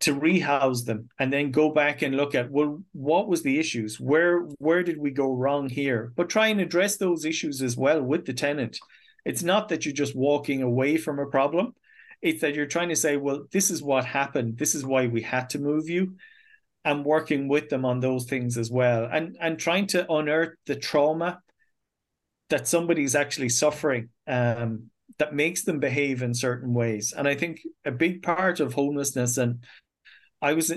to 0.00 0.14
rehouse 0.14 0.82
them 0.82 1.08
and 1.18 1.32
then 1.32 1.52
go 1.52 1.70
back 1.70 2.02
and 2.02 2.16
look 2.16 2.34
at 2.34 2.50
well 2.50 2.82
what 2.92 3.28
was 3.28 3.42
the 3.42 3.58
issues? 3.58 4.00
Where 4.00 4.40
where 4.58 4.82
did 4.82 4.98
we 4.98 5.10
go 5.10 5.32
wrong 5.32 5.68
here? 5.68 6.12
But 6.16 6.28
try 6.28 6.48
and 6.48 6.60
address 6.60 6.96
those 6.96 7.24
issues 7.24 7.62
as 7.62 7.76
well 7.76 8.02
with 8.02 8.26
the 8.26 8.32
tenant. 8.32 8.78
It's 9.24 9.42
not 9.42 9.68
that 9.68 9.84
you're 9.84 9.94
just 9.94 10.16
walking 10.16 10.62
away 10.62 10.96
from 10.96 11.18
a 11.18 11.26
problem. 11.26 11.74
It's 12.20 12.40
that 12.40 12.54
you're 12.54 12.66
trying 12.66 12.88
to 12.90 12.96
say 12.96 13.16
well 13.16 13.44
this 13.52 13.70
is 13.70 13.82
what 13.82 14.04
happened. 14.04 14.58
This 14.58 14.74
is 14.74 14.84
why 14.84 15.08
we 15.08 15.22
had 15.22 15.50
to 15.50 15.58
move 15.58 15.88
you. 15.88 16.16
And 16.84 17.04
working 17.04 17.46
with 17.46 17.68
them 17.68 17.84
on 17.84 18.00
those 18.00 18.24
things 18.24 18.58
as 18.58 18.70
well. 18.70 19.08
And 19.10 19.36
and 19.40 19.56
trying 19.56 19.86
to 19.88 20.12
unearth 20.12 20.56
the 20.66 20.74
trauma 20.74 21.40
that 22.50 22.68
somebody's 22.68 23.14
actually 23.14 23.48
suffering 23.48 24.10
um, 24.26 24.90
that 25.18 25.34
makes 25.34 25.64
them 25.64 25.78
behave 25.78 26.22
in 26.22 26.34
certain 26.34 26.74
ways. 26.74 27.12
And 27.16 27.28
I 27.28 27.34
think 27.34 27.60
a 27.84 27.90
big 27.90 28.22
part 28.22 28.60
of 28.60 28.74
homelessness, 28.74 29.36
and 29.36 29.64
I 30.40 30.54
was 30.54 30.72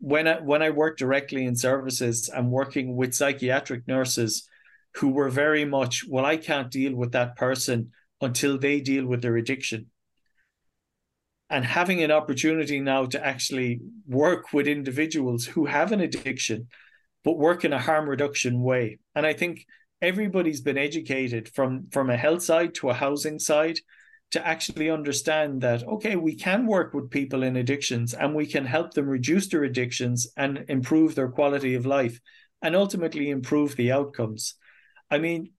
when 0.00 0.28
I 0.28 0.40
when 0.40 0.62
I 0.62 0.70
worked 0.70 0.98
directly 0.98 1.44
in 1.44 1.56
services 1.56 2.28
and 2.28 2.50
working 2.50 2.96
with 2.96 3.14
psychiatric 3.14 3.86
nurses 3.88 4.48
who 4.96 5.08
were 5.08 5.28
very 5.28 5.64
much, 5.64 6.04
well, 6.08 6.24
I 6.24 6.36
can't 6.36 6.70
deal 6.70 6.94
with 6.94 7.12
that 7.12 7.36
person 7.36 7.92
until 8.20 8.58
they 8.58 8.80
deal 8.80 9.06
with 9.06 9.22
their 9.22 9.36
addiction. 9.36 9.86
And 11.50 11.64
having 11.64 12.02
an 12.02 12.10
opportunity 12.10 12.80
now 12.80 13.06
to 13.06 13.24
actually 13.24 13.80
work 14.06 14.52
with 14.52 14.66
individuals 14.66 15.46
who 15.46 15.66
have 15.66 15.92
an 15.92 16.00
addiction, 16.00 16.68
but 17.24 17.38
work 17.38 17.64
in 17.64 17.72
a 17.72 17.78
harm 17.78 18.08
reduction 18.08 18.62
way. 18.62 18.98
And 19.14 19.24
I 19.24 19.32
think 19.32 19.64
everybody's 20.00 20.60
been 20.60 20.78
educated 20.78 21.48
from, 21.48 21.86
from 21.90 22.10
a 22.10 22.16
health 22.16 22.42
side 22.42 22.74
to 22.74 22.90
a 22.90 22.94
housing 22.94 23.38
side 23.38 23.78
to 24.30 24.46
actually 24.46 24.90
understand 24.90 25.62
that 25.62 25.82
okay 25.84 26.16
we 26.16 26.34
can 26.34 26.66
work 26.66 26.92
with 26.92 27.10
people 27.10 27.42
in 27.42 27.56
addictions 27.56 28.12
and 28.12 28.34
we 28.34 28.46
can 28.46 28.64
help 28.64 28.92
them 28.92 29.08
reduce 29.08 29.48
their 29.48 29.64
addictions 29.64 30.26
and 30.36 30.64
improve 30.68 31.14
their 31.14 31.28
quality 31.28 31.74
of 31.74 31.86
life 31.86 32.20
and 32.60 32.76
ultimately 32.76 33.30
improve 33.30 33.76
the 33.76 33.92
outcomes. 33.92 34.54
I 35.10 35.18
mean 35.18 35.52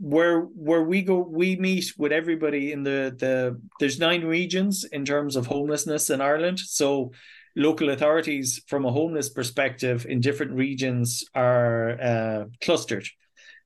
where 0.00 0.42
where 0.42 0.82
we 0.82 1.02
go 1.02 1.18
we 1.18 1.56
meet 1.56 1.92
with 1.98 2.12
everybody 2.12 2.72
in 2.72 2.82
the 2.82 3.14
the 3.18 3.60
there's 3.80 3.98
nine 3.98 4.24
regions 4.24 4.84
in 4.84 5.04
terms 5.04 5.36
of 5.36 5.46
homelessness 5.46 6.10
in 6.10 6.20
ireland. 6.20 6.58
So 6.58 7.12
local 7.56 7.90
authorities 7.90 8.62
from 8.68 8.84
a 8.84 8.92
homeless 8.92 9.28
perspective 9.28 10.06
in 10.08 10.20
different 10.20 10.52
regions 10.52 11.24
are 11.34 12.00
uh, 12.00 12.44
clustered 12.60 13.06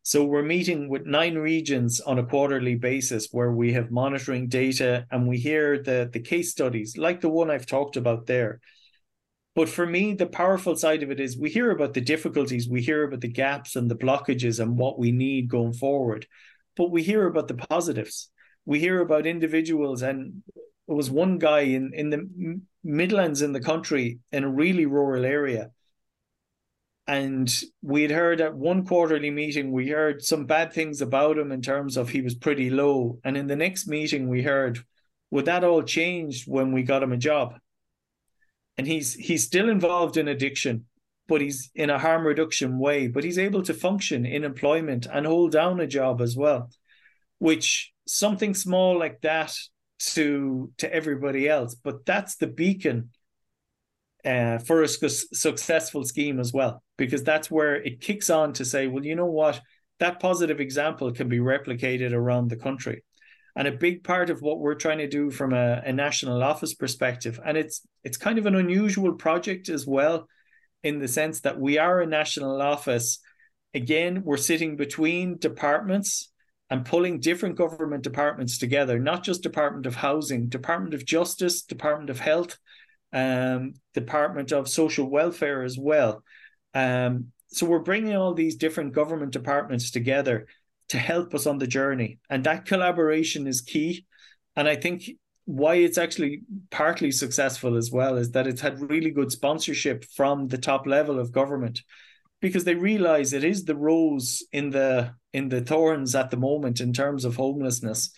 so 0.04 0.24
we're 0.24 0.42
meeting 0.42 0.88
with 0.88 1.06
nine 1.06 1.36
regions 1.36 2.00
on 2.00 2.18
a 2.18 2.26
quarterly 2.26 2.74
basis 2.74 3.28
where 3.30 3.52
we 3.52 3.72
have 3.74 3.92
monitoring 3.92 4.48
data 4.48 5.06
and 5.12 5.28
we 5.28 5.38
hear 5.38 5.80
the, 5.80 6.10
the 6.12 6.18
case 6.18 6.50
studies 6.50 6.96
like 6.96 7.20
the 7.20 7.28
one 7.28 7.50
I've 7.50 7.66
talked 7.66 7.96
about 7.96 8.26
there. 8.26 8.60
But 9.54 9.68
for 9.68 9.86
me, 9.86 10.14
the 10.14 10.26
powerful 10.26 10.74
side 10.76 11.04
of 11.04 11.10
it 11.12 11.20
is 11.20 11.38
we 11.38 11.50
hear 11.50 11.70
about 11.70 11.94
the 11.94 12.00
difficulties, 12.00 12.68
we 12.68 12.80
hear 12.80 13.04
about 13.04 13.20
the 13.20 13.28
gaps 13.28 13.76
and 13.76 13.88
the 13.88 13.94
blockages 13.94 14.58
and 14.58 14.76
what 14.76 14.98
we 14.98 15.12
need 15.12 15.48
going 15.48 15.74
forward. 15.74 16.26
But 16.76 16.90
we 16.90 17.02
hear 17.02 17.26
about 17.26 17.48
the 17.48 17.54
positives. 17.54 18.30
We 18.64 18.80
hear 18.80 19.00
about 19.00 19.26
individuals, 19.26 20.02
and 20.02 20.42
it 20.88 20.92
was 20.92 21.10
one 21.10 21.38
guy 21.38 21.60
in, 21.60 21.92
in 21.94 22.10
the 22.10 22.60
Midlands 22.82 23.42
in 23.42 23.52
the 23.52 23.60
country 23.60 24.20
in 24.32 24.42
a 24.42 24.50
really 24.50 24.86
rural 24.86 25.24
area 25.24 25.70
and 27.06 27.52
we'd 27.82 28.10
heard 28.10 28.40
at 28.40 28.54
one 28.54 28.86
quarterly 28.86 29.30
meeting 29.30 29.72
we 29.72 29.88
heard 29.88 30.22
some 30.22 30.46
bad 30.46 30.72
things 30.72 31.00
about 31.00 31.38
him 31.38 31.50
in 31.50 31.60
terms 31.60 31.96
of 31.96 32.08
he 32.08 32.20
was 32.20 32.34
pretty 32.34 32.70
low. 32.70 33.18
And 33.24 33.36
in 33.36 33.46
the 33.46 33.56
next 33.56 33.88
meeting 33.88 34.28
we 34.28 34.42
heard 34.42 34.78
would 35.30 35.46
that 35.46 35.64
all 35.64 35.82
change 35.82 36.46
when 36.46 36.72
we 36.72 36.82
got 36.82 37.02
him 37.02 37.12
a 37.12 37.16
job? 37.16 37.54
And 38.78 38.86
he's 38.86 39.14
he's 39.14 39.44
still 39.44 39.68
involved 39.68 40.16
in 40.16 40.28
addiction 40.28 40.86
but 41.28 41.40
he's 41.40 41.70
in 41.74 41.88
a 41.88 41.98
harm 41.98 42.26
reduction 42.26 42.78
way 42.78 43.06
but 43.06 43.24
he's 43.24 43.38
able 43.38 43.62
to 43.62 43.72
function 43.72 44.26
in 44.26 44.44
employment 44.44 45.06
and 45.10 45.24
hold 45.24 45.52
down 45.52 45.80
a 45.80 45.86
job 45.86 46.20
as 46.20 46.36
well 46.36 46.68
which 47.38 47.92
something 48.06 48.54
small 48.54 48.98
like 48.98 49.20
that 49.22 49.52
to 49.98 50.70
to 50.78 50.92
everybody 50.92 51.48
else. 51.48 51.74
But 51.74 52.04
that's 52.06 52.36
the 52.36 52.46
beacon 52.46 53.10
uh, 54.24 54.58
for 54.58 54.82
a 54.82 54.88
successful 54.88 56.04
scheme 56.04 56.38
as 56.38 56.52
well, 56.52 56.82
because 56.96 57.22
that's 57.24 57.50
where 57.50 57.76
it 57.76 58.00
kicks 58.00 58.30
on 58.30 58.52
to 58.54 58.64
say, 58.64 58.86
well, 58.86 59.04
you 59.04 59.16
know 59.16 59.26
what, 59.26 59.60
that 59.98 60.20
positive 60.20 60.60
example 60.60 61.12
can 61.12 61.28
be 61.28 61.38
replicated 61.38 62.12
around 62.12 62.48
the 62.48 62.56
country. 62.56 63.04
And 63.54 63.68
a 63.68 63.72
big 63.72 64.02
part 64.02 64.30
of 64.30 64.40
what 64.40 64.60
we're 64.60 64.74
trying 64.74 64.98
to 64.98 65.08
do 65.08 65.30
from 65.30 65.52
a, 65.52 65.82
a 65.84 65.92
national 65.92 66.42
office 66.42 66.74
perspective, 66.74 67.38
and 67.44 67.56
it's 67.56 67.82
it's 68.02 68.16
kind 68.16 68.38
of 68.38 68.46
an 68.46 68.54
unusual 68.54 69.12
project 69.12 69.68
as 69.68 69.86
well, 69.86 70.26
in 70.82 70.98
the 70.98 71.08
sense 71.08 71.40
that 71.40 71.60
we 71.60 71.78
are 71.78 72.00
a 72.00 72.06
national 72.06 72.62
office. 72.62 73.18
Again, 73.74 74.22
we're 74.24 74.38
sitting 74.38 74.76
between 74.76 75.38
departments 75.38 76.30
and 76.70 76.86
pulling 76.86 77.20
different 77.20 77.56
government 77.56 78.02
departments 78.02 78.56
together, 78.56 78.98
not 78.98 79.22
just 79.22 79.42
Department 79.42 79.84
of 79.84 79.96
Housing, 79.96 80.48
Department 80.48 80.94
of 80.94 81.04
Justice, 81.04 81.62
Department 81.62 82.08
of 82.08 82.18
Health, 82.18 82.56
um, 83.12 83.74
Department 83.94 84.52
of 84.52 84.68
Social 84.68 85.08
Welfare 85.08 85.62
as 85.62 85.76
well. 85.78 86.22
Um, 86.74 87.32
so 87.48 87.66
we're 87.66 87.80
bringing 87.80 88.16
all 88.16 88.34
these 88.34 88.56
different 88.56 88.94
government 88.94 89.32
departments 89.32 89.90
together 89.90 90.46
to 90.88 90.98
help 90.98 91.34
us 91.34 91.46
on 91.46 91.58
the 91.58 91.66
journey, 91.66 92.18
and 92.30 92.44
that 92.44 92.66
collaboration 92.66 93.46
is 93.46 93.60
key. 93.60 94.06
And 94.56 94.68
I 94.68 94.76
think 94.76 95.04
why 95.44 95.74
it's 95.74 95.98
actually 95.98 96.42
partly 96.70 97.10
successful 97.10 97.76
as 97.76 97.90
well 97.90 98.16
is 98.16 98.30
that 98.30 98.46
it's 98.46 98.60
had 98.60 98.90
really 98.90 99.10
good 99.10 99.32
sponsorship 99.32 100.04
from 100.04 100.48
the 100.48 100.58
top 100.58 100.86
level 100.86 101.18
of 101.18 101.32
government 101.32 101.82
because 102.40 102.64
they 102.64 102.74
realize 102.74 103.32
it 103.32 103.44
is 103.44 103.64
the 103.64 103.76
rose 103.76 104.44
in 104.52 104.70
the 104.70 105.14
in 105.32 105.48
the 105.48 105.60
thorns 105.60 106.14
at 106.14 106.30
the 106.30 106.36
moment 106.36 106.80
in 106.80 106.92
terms 106.92 107.24
of 107.24 107.36
homelessness 107.36 108.10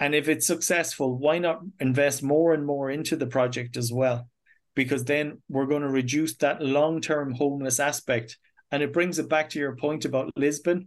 and 0.00 0.14
if 0.14 0.28
it's 0.28 0.46
successful, 0.46 1.16
why 1.16 1.38
not 1.38 1.60
invest 1.78 2.22
more 2.22 2.54
and 2.54 2.64
more 2.64 2.90
into 2.90 3.16
the 3.16 3.26
project 3.26 3.76
as 3.76 3.92
well? 3.92 4.28
Because 4.74 5.04
then 5.04 5.42
we're 5.50 5.66
going 5.66 5.82
to 5.82 5.88
reduce 5.88 6.36
that 6.38 6.62
long 6.62 7.02
term 7.02 7.34
homeless 7.34 7.78
aspect. 7.78 8.38
And 8.72 8.82
it 8.82 8.94
brings 8.94 9.18
it 9.18 9.28
back 9.28 9.50
to 9.50 9.58
your 9.58 9.76
point 9.76 10.06
about 10.06 10.32
Lisbon. 10.36 10.86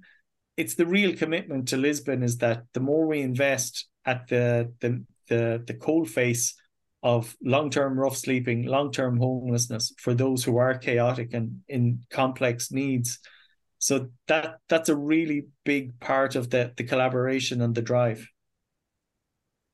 It's 0.57 0.73
the 0.73 0.87
real 0.87 1.15
commitment 1.15 1.67
to 1.67 1.77
Lisbon 1.77 2.23
is 2.23 2.39
that 2.39 2.63
the 2.73 2.79
more 2.79 3.05
we 3.05 3.21
invest 3.21 3.87
at 4.03 4.27
the 4.27 4.73
the 4.79 5.05
the, 5.29 5.63
the 5.65 5.73
cold 5.75 6.09
face 6.09 6.55
of 7.03 7.35
long 7.43 7.69
term 7.69 7.99
rough 7.99 8.17
sleeping, 8.17 8.65
long 8.65 8.91
term 8.91 9.17
homelessness 9.17 9.93
for 9.99 10.15
those 10.15 10.43
who 10.43 10.57
are 10.57 10.77
chaotic 10.77 11.33
and 11.33 11.61
in 11.67 11.99
complex 12.09 12.71
needs. 12.71 13.19
So 13.77 14.09
that 14.27 14.55
that's 14.69 14.89
a 14.89 14.95
really 14.95 15.47
big 15.65 15.99
part 15.99 16.35
of 16.35 16.49
the 16.49 16.73
the 16.77 16.83
collaboration 16.83 17.61
and 17.61 17.75
the 17.75 17.81
drive. 17.83 18.27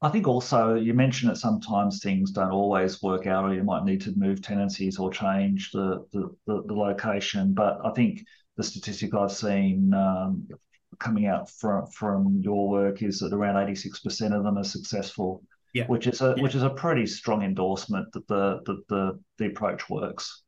I 0.01 0.09
think 0.09 0.27
also 0.27 0.75
you 0.75 0.93
mentioned 0.93 1.29
that 1.29 1.37
sometimes 1.37 1.99
things 2.01 2.31
don't 2.31 2.51
always 2.51 3.01
work 3.01 3.27
out, 3.27 3.43
or 3.43 3.53
you 3.53 3.63
might 3.63 3.83
need 3.83 4.01
to 4.01 4.13
move 4.15 4.41
tenancies 4.41 4.97
or 4.97 5.11
change 5.11 5.71
the 5.71 6.05
the, 6.13 6.29
the, 6.47 6.63
the 6.67 6.73
location. 6.73 7.53
But 7.53 7.79
I 7.83 7.91
think 7.91 8.21
the 8.55 8.63
statistic 8.63 9.13
I've 9.13 9.31
seen 9.31 9.93
um, 9.93 10.47
coming 10.99 11.27
out 11.27 11.49
from 11.49 11.87
from 11.87 12.39
your 12.41 12.69
work 12.69 13.01
is 13.01 13.19
that 13.19 13.33
around 13.33 13.61
eighty 13.61 13.75
six 13.75 13.99
percent 13.99 14.33
of 14.33 14.43
them 14.43 14.57
are 14.57 14.63
successful. 14.63 15.43
Yeah. 15.73 15.85
Which 15.85 16.07
is 16.07 16.21
a 16.21 16.33
yeah. 16.35 16.43
which 16.43 16.55
is 16.55 16.63
a 16.63 16.69
pretty 16.69 17.05
strong 17.05 17.43
endorsement 17.43 18.11
that 18.13 18.27
the 18.27 18.61
that 18.65 18.87
the 18.87 19.19
the 19.37 19.45
approach 19.47 19.89
works. 19.89 20.43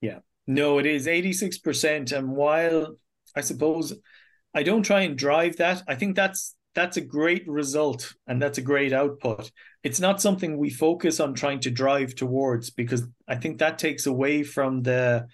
Yeah. 0.00 0.18
No, 0.46 0.78
it 0.78 0.86
is 0.86 1.06
eighty 1.06 1.32
six 1.32 1.58
percent, 1.58 2.10
and 2.12 2.30
while 2.30 2.96
I 3.36 3.42
suppose 3.42 3.92
I 4.54 4.62
don't 4.62 4.82
try 4.82 5.02
and 5.02 5.16
drive 5.16 5.56
that, 5.56 5.82
I 5.86 5.94
think 5.94 6.16
that's 6.16 6.56
that's 6.74 6.96
a 6.96 7.00
great 7.00 7.46
result 7.48 8.14
and 8.26 8.42
that's 8.42 8.58
a 8.58 8.62
great 8.62 8.92
output. 8.92 9.50
It's 9.82 10.00
not 10.00 10.20
something 10.20 10.56
we 10.56 10.70
focus 10.70 11.20
on 11.20 11.34
trying 11.34 11.60
to 11.60 11.70
drive 11.70 12.14
towards 12.14 12.70
because 12.70 13.06
I 13.28 13.36
think 13.36 13.58
that 13.58 13.78
takes 13.78 14.06
away 14.06 14.42
from 14.42 14.82
the 14.82 15.26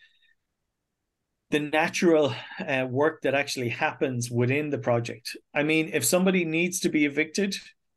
the 1.50 1.58
natural 1.60 2.32
uh, 2.64 2.86
work 2.88 3.22
that 3.22 3.34
actually 3.34 3.70
happens 3.70 4.30
within 4.30 4.70
the 4.70 4.78
project. 4.78 5.36
I 5.52 5.64
mean, 5.64 5.90
if 5.92 6.04
somebody 6.04 6.44
needs 6.44 6.78
to 6.80 6.88
be 6.88 7.06
evicted 7.06 7.56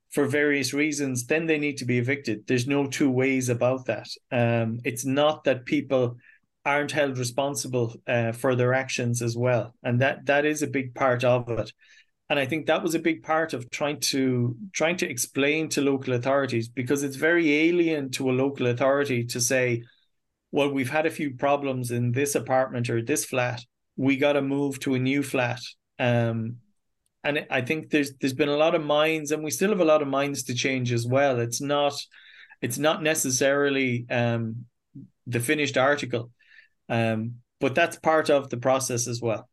for 0.10 0.26
various 0.26 0.74
reasons, 0.74 1.28
then 1.28 1.46
they 1.46 1.60
need 1.60 1.78
to 1.78 1.86
be 1.86 2.00
evicted. 2.00 2.48
There's 2.48 2.66
no 2.66 2.88
two 2.88 3.12
ways 3.12 3.50
about 3.50 3.86
that. 3.86 4.08
Um, 4.32 4.80
it's 4.84 5.06
not 5.06 5.44
that 5.44 5.66
people 5.66 6.18
aren't 6.66 6.92
held 6.92 7.20
responsible 7.20 7.96
uh, 8.08 8.32
for 8.32 8.56
their 8.56 8.74
actions 8.74 9.22
as 9.22 9.38
well, 9.38 9.76
and 9.84 10.02
that 10.02 10.26
that 10.26 10.46
is 10.46 10.64
a 10.64 10.68
big 10.68 10.96
part 10.96 11.24
of 11.24 11.48
it 11.50 11.72
and 12.30 12.40
I 12.40 12.46
think 12.46 12.66
that 12.66 12.82
was 12.82 12.96
a 12.96 13.00
big 13.00 13.24
part 13.24 13.54
of 13.54 13.70
trying 13.70 14.00
to 14.12 14.56
trying 14.72 14.98
to 14.98 15.10
explain 15.10 15.70
to 15.70 15.82
local 15.82 16.14
authorities 16.14 16.70
because 16.70 17.04
it's 17.04 17.16
very 17.16 17.54
alien 17.70 18.12
to 18.12 18.30
a 18.30 18.34
local 18.34 18.68
authority 18.68 19.26
to 19.26 19.42
say, 19.42 19.84
well, 20.52 20.72
we've 20.72 20.90
had 20.90 21.06
a 21.06 21.12
few 21.12 21.36
problems 21.36 21.92
in 21.92 22.12
this 22.12 22.36
apartment 22.36 22.90
or 22.90 23.02
this 23.02 23.26
flat. 23.26 23.62
We 23.98 24.18
got 24.18 24.34
to 24.34 24.42
move 24.42 24.80
to 24.82 24.96
a 24.96 25.00
new 25.00 25.22
flat. 25.22 25.60
Um, 26.00 26.58
and 27.24 27.46
I 27.50 27.62
think 27.62 27.90
there's 27.90 28.14
there's 28.20 28.34
been 28.34 28.50
a 28.50 28.58
lot 28.58 28.76
of 28.76 28.84
minds, 28.84 29.32
and 29.32 29.44
we 29.44 29.52
still 29.52 29.70
have 29.70 29.80
a 29.80 29.86
lot 29.86 30.02
of 30.02 30.08
minds 30.08 30.44
to 30.44 30.54
change 30.54 30.92
as 30.92 31.06
well. 31.06 31.40
It's 31.40 31.62
not 31.62 31.94
it's 32.62 32.78
not 32.78 33.04
necessarily 33.04 34.06
um, 34.10 34.66
the 35.28 35.40
finished 35.40 35.78
article, 35.78 36.32
um, 36.90 37.36
but 37.60 37.76
that's 37.76 37.98
part 37.98 38.30
of 38.30 38.50
the 38.50 38.58
process 38.58 39.08
as 39.08 39.22
well. 39.22 39.50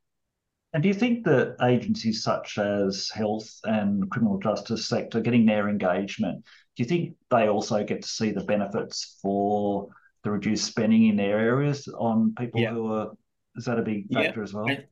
And 0.73 0.83
do 0.83 0.89
you 0.89 0.95
think 0.95 1.25
that 1.25 1.57
agencies 1.63 2.23
such 2.23 2.59
as 2.59 3.11
health 3.13 3.49
and 3.65 4.09
criminal 4.11 4.39
justice 4.39 4.87
sector 4.87 5.21
getting 5.21 5.45
their 5.45 5.69
engagement, 5.69 6.45
do 6.77 6.83
you 6.83 6.89
think 6.89 7.17
they 7.31 7.49
also 7.49 7.83
get 7.85 8.03
to 8.03 8.09
see 8.09 8.31
the 8.31 8.45
benefits 8.45 9.19
for 9.21 9.89
the 10.23 10.31
reduced 10.31 10.67
spending 10.67 11.07
in 11.07 11.17
their 11.17 11.39
areas 11.39 11.89
on 11.89 12.35
people 12.39 12.61
yeah. 12.61 12.71
who 12.71 12.93
are 12.93 13.11
is 13.57 13.65
that 13.65 13.79
a 13.79 13.83
big 13.83 14.13
factor 14.13 14.41
yeah. 14.41 14.45
as 14.45 14.55
well? 14.55 14.69
And, 14.69 14.85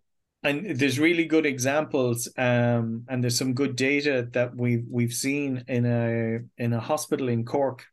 and, 0.43 0.79
there's 0.79 0.99
really 0.99 1.25
good 1.25 1.47
examples, 1.47 2.29
um, 2.37 3.05
and 3.09 3.23
there's 3.23 3.39
some 3.39 3.55
good 3.55 3.77
data 3.77 4.29
that 4.33 4.57
we've 4.57 4.85
we've 4.91 5.13
seen 5.13 5.65
in 5.69 5.87
a 5.87 6.41
in 6.63 6.73
a 6.73 6.81
hospital 6.81 7.29
in 7.29 7.45
Cork 7.45 7.85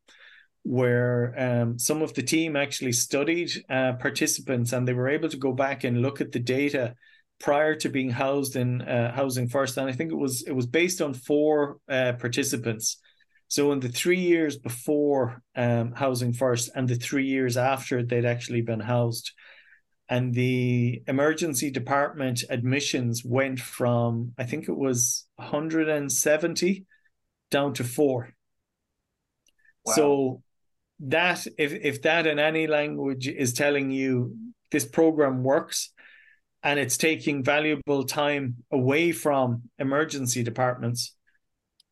where 0.64 1.34
um, 1.38 1.78
some 1.78 2.02
of 2.02 2.16
the 2.16 2.24
team 2.24 2.56
actually 2.56 2.92
studied 2.92 3.52
uh, 3.70 3.94
participants 3.94 4.74
and 4.74 4.88
they 4.88 4.94
were 4.94 5.08
able 5.08 5.30
to 5.30 5.38
go 5.38 5.54
back 5.54 5.84
and 5.84 6.02
look 6.02 6.20
at 6.20 6.32
the 6.32 6.40
data 6.40 6.96
prior 7.40 7.76
to 7.76 7.90
being 7.90 8.10
housed 8.10 8.56
in 8.56 8.82
uh, 8.82 9.12
housing 9.14 9.48
first, 9.48 9.78
and 9.78 9.90
I 9.90 9.94
think 9.94 10.12
it 10.12 10.18
was 10.18 10.44
it 10.44 10.54
was 10.54 10.66
based 10.66 11.02
on 11.02 11.14
four 11.14 11.78
uh, 11.90 12.14
participants. 12.14 12.98
So 13.48 13.72
in 13.72 13.80
the 13.80 13.90
three 13.90 14.20
years 14.20 14.58
before 14.58 15.42
um, 15.56 15.92
housing 15.92 16.34
first 16.34 16.72
and 16.76 16.88
the 16.88 16.96
three 16.96 17.28
years 17.28 17.58
after 17.58 18.02
they'd 18.02 18.26
actually 18.26 18.62
been 18.62 18.80
housed, 18.80 19.32
and 20.10 20.34
the 20.34 21.04
emergency 21.08 21.70
department 21.72 22.44
admissions 22.50 23.24
went 23.24 23.60
from 23.60 24.34
I 24.38 24.46
think 24.46 24.68
it 24.68 24.78
was 24.78 25.28
170 25.36 26.86
down 27.52 27.74
to 27.74 27.84
four. 27.84 28.32
Wow. 29.86 29.94
So 29.94 30.42
that 31.02 31.46
if 31.58 31.74
if 31.74 32.02
that 32.04 32.26
in 32.26 32.40
any 32.40 32.68
language 32.68 33.28
is 33.28 33.54
telling 33.54 33.92
you 33.92 34.36
this 34.72 34.86
program 34.86 35.44
works 35.44 35.92
and 36.66 36.80
it's 36.80 36.98
taking 36.98 37.44
valuable 37.44 38.04
time 38.04 38.56
away 38.72 39.12
from 39.12 39.62
emergency 39.78 40.42
departments. 40.42 41.16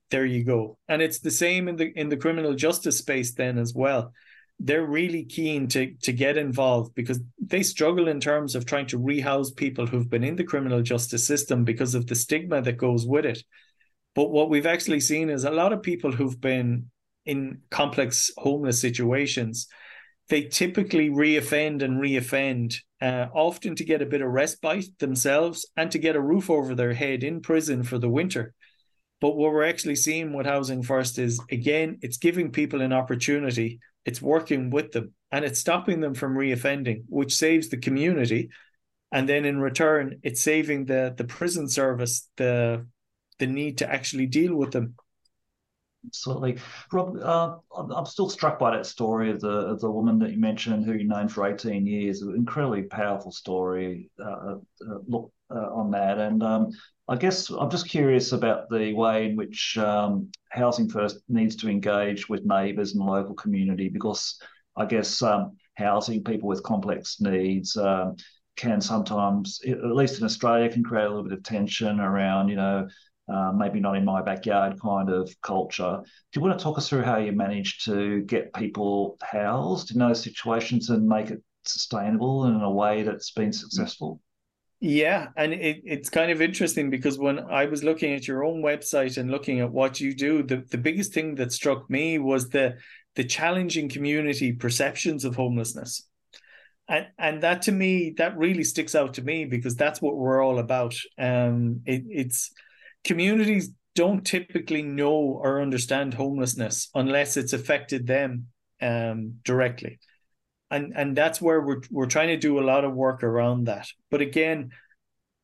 There 0.10 0.26
you 0.26 0.44
go. 0.44 0.80
And 0.90 1.00
it's 1.00 1.20
the 1.20 1.32
same 1.32 1.68
in 1.68 1.76
the 1.76 1.92
in 1.96 2.10
the 2.10 2.18
criminal 2.18 2.56
justice 2.56 2.98
space 2.98 3.34
then 3.36 3.60
as 3.60 3.74
well. 3.76 4.12
They're 4.60 4.86
really 4.86 5.26
keen 5.26 5.68
to 5.70 5.94
to 6.02 6.12
get 6.12 6.38
involved 6.38 6.96
because 6.96 7.20
they 7.40 7.62
struggle 7.62 8.08
in 8.08 8.20
terms 8.20 8.56
of 8.56 8.66
trying 8.66 8.88
to 8.88 8.98
rehouse 8.98 9.52
people 9.52 9.86
who've 9.86 10.10
been 10.10 10.24
in 10.24 10.36
the 10.36 10.44
criminal 10.44 10.82
justice 10.82 11.26
system 11.26 11.64
because 11.64 11.94
of 11.94 12.08
the 12.08 12.16
stigma 12.16 12.62
that 12.64 12.78
goes 12.78 13.06
with 13.06 13.26
it. 13.26 13.44
But 14.16 14.32
what 14.32 14.50
we've 14.50 14.66
actually 14.66 15.02
seen 15.02 15.30
is 15.30 15.44
a 15.44 15.52
lot 15.52 15.74
of 15.74 15.84
people 15.84 16.12
who've 16.12 16.42
been 16.42 16.90
in 17.26 17.62
complex 17.70 18.32
homeless 18.38 18.82
situations 18.82 19.68
they 20.30 20.44
typically 20.44 21.10
reoffend 21.10 21.82
and 21.82 22.02
reoffend 22.02 22.76
uh, 23.02 23.28
often 23.34 23.76
to 23.76 23.84
get 23.84 24.02
a 24.02 24.06
bit 24.06 24.22
of 24.22 24.30
respite 24.32 24.86
themselves 25.00 25.66
and 25.76 25.92
to 25.92 26.00
get 26.00 26.16
a 26.16 26.22
roof 26.22 26.50
over 26.50 26.74
their 26.74 26.94
head 26.94 27.24
in 27.24 27.42
prison 27.42 27.84
for 27.84 27.98
the 27.98 28.10
winter 28.10 28.54
but 29.24 29.38
what 29.38 29.54
we're 29.54 29.64
actually 29.64 29.96
seeing 29.96 30.34
with 30.34 30.46
Housing 30.46 30.84
First 30.84 31.18
is 31.18 31.40
again, 31.50 31.98
it's 32.02 32.18
giving 32.18 32.52
people 32.52 32.82
an 32.82 32.92
opportunity, 32.92 33.80
it's 34.04 34.22
working 34.22 34.70
with 34.70 34.92
them, 34.92 35.14
and 35.32 35.46
it's 35.46 35.62
stopping 35.62 36.02
them 36.02 36.14
from 36.14 36.36
reoffending, 36.36 37.04
which 37.08 37.34
saves 37.34 37.70
the 37.70 37.78
community. 37.78 38.50
And 39.14 39.30
then 39.30 39.46
in 39.46 39.62
return, 39.62 40.20
it's 40.24 40.42
saving 40.42 40.88
the 40.88 41.14
the 41.16 41.24
prison 41.24 41.70
service 41.70 42.28
the 42.36 42.86
the 43.40 43.48
need 43.48 43.78
to 43.78 43.90
actually 43.90 44.26
deal 44.26 44.58
with 44.58 44.72
them. 44.72 44.96
Absolutely, 46.06 46.58
Rob. 46.92 47.18
Uh, 47.18 47.58
I'm 47.76 48.06
still 48.06 48.30
struck 48.30 48.60
by 48.60 48.76
that 48.76 48.86
story 48.86 49.32
of 49.32 49.40
the 49.40 49.50
of 49.50 49.80
the 49.80 49.90
woman 49.90 50.20
that 50.20 50.32
you 50.32 50.38
mentioned, 50.38 50.86
who 50.86 50.94
you 50.94 51.06
known 51.08 51.30
for 51.30 51.46
18 51.48 51.88
years. 51.88 52.22
An 52.22 52.36
incredibly 52.36 52.84
powerful 52.84 53.32
story. 53.32 54.12
Uh, 54.20 54.56
uh, 54.86 55.00
look 55.08 55.32
uh, 55.50 55.72
on 55.74 55.92
that, 55.92 56.18
and 56.20 56.44
um, 56.44 56.72
I 57.08 57.16
guess 57.16 57.50
I'm 57.50 57.70
just 57.70 57.88
curious 57.90 58.34
about 58.34 58.70
the 58.70 58.94
way 58.94 59.28
in 59.30 59.38
which 59.38 59.78
um, 59.78 60.30
Housing 60.52 60.90
First 60.90 61.20
needs 61.30 61.56
to 61.58 61.70
engage 61.70 62.28
with 62.28 62.46
neighbours 62.46 62.94
and 62.96 63.06
local 63.06 63.36
community 63.36 63.88
because 63.88 64.38
I 64.76 64.86
guess 64.86 65.22
um, 65.22 65.56
housing 65.76 66.22
people 66.24 66.50
with 66.50 66.64
complex 66.64 67.22
needs 67.22 67.78
um, 67.78 68.18
can 68.58 68.82
sometimes, 68.82 69.60
at 69.66 69.96
least 69.96 70.20
in 70.20 70.26
Australia, 70.26 70.70
can 70.70 70.84
create 70.84 71.06
a 71.06 71.10
little 71.10 71.24
bit 71.24 71.34
of 71.38 71.44
tension 71.44 72.00
around, 72.02 72.50
you 72.50 72.56
know, 72.58 72.88
uh, 73.34 73.52
maybe 73.52 73.80
not 73.80 73.98
in 73.98 74.06
my 74.06 74.22
backyard 74.22 74.80
kind 74.82 75.10
of 75.10 75.34
culture. 75.42 76.00
Do 76.04 76.40
you 76.40 76.42
want 76.42 76.58
to 76.58 76.64
talk 76.64 76.78
us 76.78 76.90
through 76.90 77.04
how 77.04 77.18
you 77.18 77.32
manage 77.32 77.84
to 77.86 78.22
get 78.22 78.54
people 78.54 79.18
housed 79.22 79.92
in 79.92 80.00
those 80.00 80.22
situations 80.22 80.90
and 80.90 81.08
make 81.08 81.32
it 81.32 81.42
sustainable 81.66 82.46
in 82.46 82.56
a 82.56 82.72
way 82.72 83.04
that's 83.04 83.32
been 83.32 83.54
successful? 83.54 84.22
Yeah, 84.80 85.30
and 85.38 85.54
it, 85.54 85.82
it's 85.86 86.10
kind 86.10 86.30
of 86.30 86.42
interesting 86.42 86.90
because 86.90 87.18
when 87.18 87.40
I 87.40 87.66
was 87.66 87.86
looking 87.86 88.14
at 88.14 88.28
your 88.28 88.44
own 88.44 88.62
website 88.62 89.18
and 89.18 89.32
looking 89.32 89.62
at 89.62 89.72
what 89.72 90.02
you 90.02 90.14
do, 90.14 90.44
the, 90.44 90.58
the 90.70 90.78
biggest 90.78 91.14
thing 91.14 91.36
that 91.36 91.54
struck 91.54 91.90
me 91.90 92.20
was 92.20 92.50
the 92.50 92.76
the 93.16 93.24
challenging 93.24 93.88
community 93.88 94.52
perceptions 94.52 95.24
of 95.24 95.36
homelessness. 95.38 96.06
And 96.90 97.08
and 97.18 97.44
that 97.44 97.62
to 97.64 97.72
me, 97.72 98.14
that 98.18 98.38
really 98.38 98.66
sticks 98.66 98.94
out 98.94 99.14
to 99.14 99.22
me 99.22 99.46
because 99.46 99.78
that's 99.78 100.02
what 100.02 100.18
we're 100.18 100.44
all 100.44 100.60
about. 100.60 100.96
Um 101.18 101.82
it, 101.86 102.04
it's 102.10 102.52
communities 103.04 103.72
don't 103.96 104.26
typically 104.26 104.82
know 104.82 105.40
or 105.44 105.62
understand 105.62 106.14
homelessness 106.14 106.90
unless 106.96 107.38
it's 107.38 107.54
affected 107.54 108.08
them 108.08 108.48
um 108.82 109.36
directly 109.44 110.00
and 110.74 110.94
and 110.96 111.16
that's 111.16 111.40
where 111.40 111.62
we're 111.62 111.82
we're 111.92 112.08
trying 112.08 112.30
to 112.30 112.38
do 112.38 112.60
a 112.60 112.68
lot 112.72 112.84
of 112.84 112.94
work 112.94 113.24
around 113.24 113.66
that. 113.66 113.88
But 114.10 114.22
again, 114.22 114.72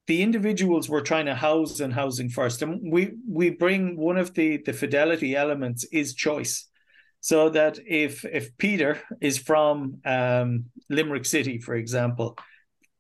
the 0.08 0.24
individuals 0.24 0.90
we're 0.90 1.02
trying 1.02 1.28
to 1.28 1.36
house 1.36 1.80
and 1.80 1.94
housing 1.94 2.30
first, 2.30 2.62
and 2.62 2.92
we 2.92 3.14
we 3.30 3.52
bring 3.52 3.96
one 3.96 4.18
of 4.18 4.34
the 4.34 4.58
the 4.58 4.74
fidelity 4.74 5.36
elements 5.36 5.86
is 5.92 6.16
choice, 6.16 6.68
so 7.20 7.50
that 7.50 7.78
if 7.86 8.26
if 8.26 8.58
Peter 8.58 9.02
is 9.22 9.38
from 9.38 10.00
um, 10.04 10.66
Limerick 10.90 11.26
City, 11.26 11.60
for 11.60 11.76
example, 11.76 12.36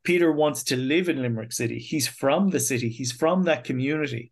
Peter 0.04 0.32
wants 0.32 0.64
to 0.66 0.76
live 0.76 1.10
in 1.10 1.22
Limerick 1.22 1.52
City. 1.52 1.80
He's 1.80 2.08
from 2.08 2.50
the 2.50 2.60
city. 2.60 2.90
He's 2.90 3.12
from 3.12 3.44
that 3.44 3.64
community. 3.64 4.32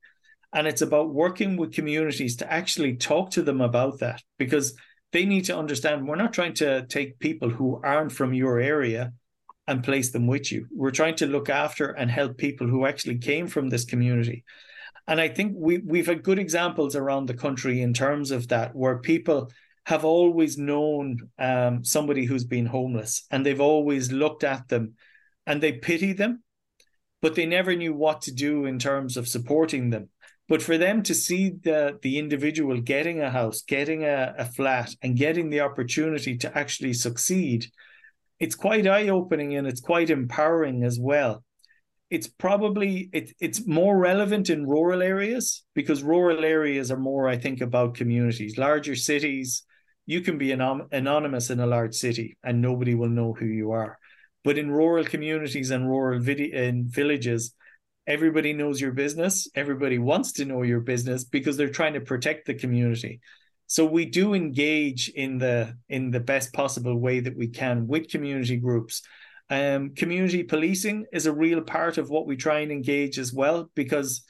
And 0.58 0.66
it's 0.66 0.82
about 0.82 1.14
working 1.14 1.56
with 1.56 1.76
communities 1.76 2.38
to 2.38 2.52
actually 2.52 2.96
talk 2.96 3.30
to 3.32 3.44
them 3.44 3.62
about 3.62 4.00
that 4.00 4.24
because 4.40 4.76
they 5.12 5.24
need 5.24 5.46
to 5.46 5.56
understand 5.56 6.08
we're 6.08 6.16
not 6.16 6.34
trying 6.34 6.56
to 6.56 6.84
take 6.88 7.20
people 7.20 7.52
who 7.52 7.80
aren't 7.84 8.12
from 8.12 8.34
your 8.34 8.60
area 8.60 9.14
and 9.68 9.84
place 9.84 10.10
them 10.10 10.26
with 10.26 10.52
you. 10.52 10.66
We're 10.72 10.90
trying 10.90 11.14
to 11.18 11.28
look 11.28 11.48
after 11.48 11.92
and 11.92 12.10
help 12.10 12.40
people 12.40 12.66
who 12.66 12.88
actually 12.88 13.20
came 13.20 13.46
from 13.46 13.70
this 13.70 13.86
community. 13.86 14.46
And 15.08 15.22
I 15.22 15.28
think 15.28 15.54
we 15.56 15.78
we've 15.78 16.08
had 16.08 16.24
good 16.24 16.40
examples 16.40 16.96
around 16.96 17.28
the 17.28 17.36
country 17.36 17.84
in 17.84 17.94
terms 17.94 18.32
of 18.32 18.48
that, 18.48 18.76
where 18.76 18.98
people 18.98 19.52
have 19.86 20.06
always 20.06 20.58
known 20.58 21.20
um, 21.38 21.84
somebody 21.84 22.26
who's 22.26 22.46
been 22.46 22.66
homeless 22.66 23.28
and 23.30 23.46
they've 23.46 23.62
always 23.62 24.12
looked 24.12 24.44
at 24.44 24.70
them 24.70 24.96
and 25.46 25.62
they 25.62 25.74
pity 25.74 26.14
them, 26.14 26.42
but 27.22 27.36
they 27.36 27.46
never 27.46 27.76
knew 27.76 27.94
what 27.94 28.24
to 28.24 28.32
do 28.32 28.66
in 28.66 28.80
terms 28.80 29.18
of 29.18 29.28
supporting 29.28 29.92
them. 29.92 30.10
But 30.50 30.62
for 30.62 30.78
them 30.78 31.04
to 31.04 31.14
see 31.14 31.50
the 31.50 32.00
the 32.02 32.18
individual 32.18 32.80
getting 32.80 33.22
a 33.22 33.30
house, 33.30 33.62
getting 33.62 34.04
a, 34.04 34.34
a 34.38 34.46
flat, 34.46 34.96
and 35.02 35.18
getting 35.18 35.50
the 35.50 35.62
opportunity 35.62 36.38
to 36.38 36.58
actually 36.58 36.94
succeed, 36.94 37.66
it's 38.40 38.56
quite 38.56 38.88
eye 38.88 39.10
opening 39.10 39.56
and 39.56 39.68
it's 39.68 39.82
quite 39.82 40.10
empowering 40.10 40.84
as 40.84 41.00
well. 41.00 41.44
It's 42.10 42.28
probably 42.28 43.10
it, 43.12 43.34
it's 43.42 43.68
more 43.68 43.98
relevant 43.98 44.50
in 44.50 44.66
rural 44.66 45.02
areas 45.02 45.66
because 45.74 46.02
rural 46.04 46.46
areas 46.46 46.92
are 46.92 47.00
more, 47.00 47.28
I 47.28 47.38
think, 47.38 47.60
about 47.60 47.96
communities. 47.96 48.58
Larger 48.58 48.96
cities, 48.96 49.64
you 50.06 50.22
can 50.22 50.38
be 50.38 50.54
anonymous 50.54 51.50
in 51.50 51.60
a 51.60 51.68
large 51.68 51.94
city 51.94 52.38
and 52.42 52.62
nobody 52.62 52.96
will 52.96 53.10
know 53.10 53.34
who 53.34 53.46
you 53.46 53.72
are. 53.72 53.98
But 54.46 54.58
in 54.58 54.72
rural 54.72 55.04
communities 55.04 55.72
and 55.72 55.90
rural 55.90 56.22
vid- 56.22 56.40
in 56.40 56.88
villages, 56.88 57.54
everybody 58.08 58.54
knows 58.54 58.80
your 58.80 58.94
business. 58.94 59.50
Everybody 59.54 60.00
wants 60.00 60.32
to 60.34 60.46
know 60.46 60.64
your 60.64 60.80
business 60.80 61.26
because 61.26 61.58
they're 61.58 61.70
trying 61.70 61.94
to 61.94 62.02
protect 62.02 62.48
the 62.48 62.54
community. 62.56 63.20
So 63.68 63.86
we 63.86 64.06
do 64.06 64.34
engage 64.34 65.10
in 65.10 65.38
the 65.38 65.78
in 65.90 66.10
the 66.10 66.22
best 66.22 66.54
possible 66.54 66.98
way 66.98 67.20
that 67.20 67.36
we 67.36 67.50
can 67.50 67.86
with 67.86 68.10
community 68.10 68.56
groups. 68.56 69.02
Um, 69.50 69.94
community 69.94 70.44
policing 70.44 71.06
is 71.12 71.26
a 71.26 71.34
real 71.34 71.62
part 71.62 71.98
of 71.98 72.10
what 72.10 72.26
we 72.26 72.38
try 72.38 72.60
and 72.60 72.72
engage 72.72 73.20
as 73.20 73.34
well 73.34 73.70
because 73.76 74.24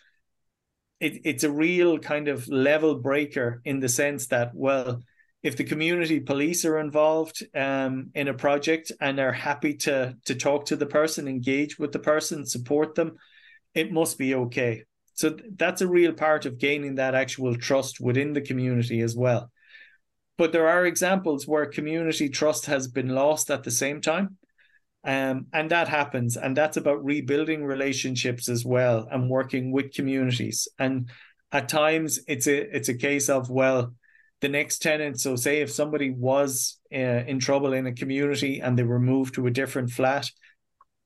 it, 0.99 1.21
it's 1.25 1.43
a 1.43 1.51
real 1.51 1.99
kind 1.99 2.28
of 2.28 2.47
level 2.47 2.95
breaker 2.95 3.61
in 3.63 3.80
the 3.80 3.89
sense 3.89 4.28
that 4.28 4.51
well 4.53 5.01
if 5.43 5.55
the 5.55 5.63
community 5.63 6.19
police 6.19 6.65
are 6.65 6.80
involved 6.80 7.43
um, 7.55 8.09
in 8.15 8.28
a 8.28 8.34
project 8.34 8.91
and 8.99 9.19
are 9.19 9.32
happy 9.32 9.73
to 9.75 10.15
to 10.25 10.36
talk 10.36 10.65
to 10.65 10.75
the 10.75 10.86
person 10.86 11.28
engage 11.28 11.80
with 11.80 11.91
the 11.91 11.99
person 11.99 12.45
support 12.45 12.93
them 12.95 13.17
it 13.78 13.91
must 13.91 14.17
be 14.17 14.34
okay. 14.36 14.84
So 15.13 15.38
that's 15.55 15.82
a 15.82 15.88
real 15.88 16.13
part 16.13 16.45
of 16.45 16.57
gaining 16.57 16.95
that 16.95 17.15
actual 17.15 17.55
trust 17.55 17.99
within 17.99 18.34
the 18.34 18.41
community 18.41 19.01
as 19.01 19.15
well. 19.15 19.51
But 20.38 20.51
there 20.51 20.67
are 20.67 20.86
examples 20.86 21.47
where 21.47 21.65
community 21.65 22.30
trust 22.30 22.67
has 22.67 22.88
been 22.88 23.09
lost 23.09 23.49
at 23.49 23.63
the 23.63 23.71
same 23.71 24.01
time. 24.01 24.38
Um, 25.03 25.47
and 25.53 25.71
that 25.71 25.88
happens. 25.88 26.38
And 26.38 26.55
that's 26.55 26.78
about 26.78 27.05
rebuilding 27.05 27.63
relationships 27.63 28.49
as 28.49 28.65
well 28.65 29.07
and 29.09 29.30
working 29.30 29.71
with 29.71 29.93
communities. 29.93 30.67
And 30.78 31.09
at 31.51 31.69
times 31.69 32.19
it's 32.28 32.47
a 32.47 32.75
it's 32.75 32.89
a 32.89 32.93
case 32.93 33.30
of, 33.30 33.49
well, 33.49 33.93
the 34.41 34.49
next 34.49 34.82
tenant. 34.82 35.19
So 35.19 35.36
say 35.36 35.61
if 35.61 35.71
somebody 35.71 36.11
was 36.11 36.80
uh, 36.93 37.23
in 37.32 37.39
trouble 37.39 37.73
in 37.73 37.88
a 37.88 37.93
community 37.93 38.59
and 38.59 38.78
they 38.78 38.84
were 38.84 38.99
moved 38.99 39.36
to 39.36 39.47
a 39.47 39.51
different 39.51 39.91
flat, 39.91 40.30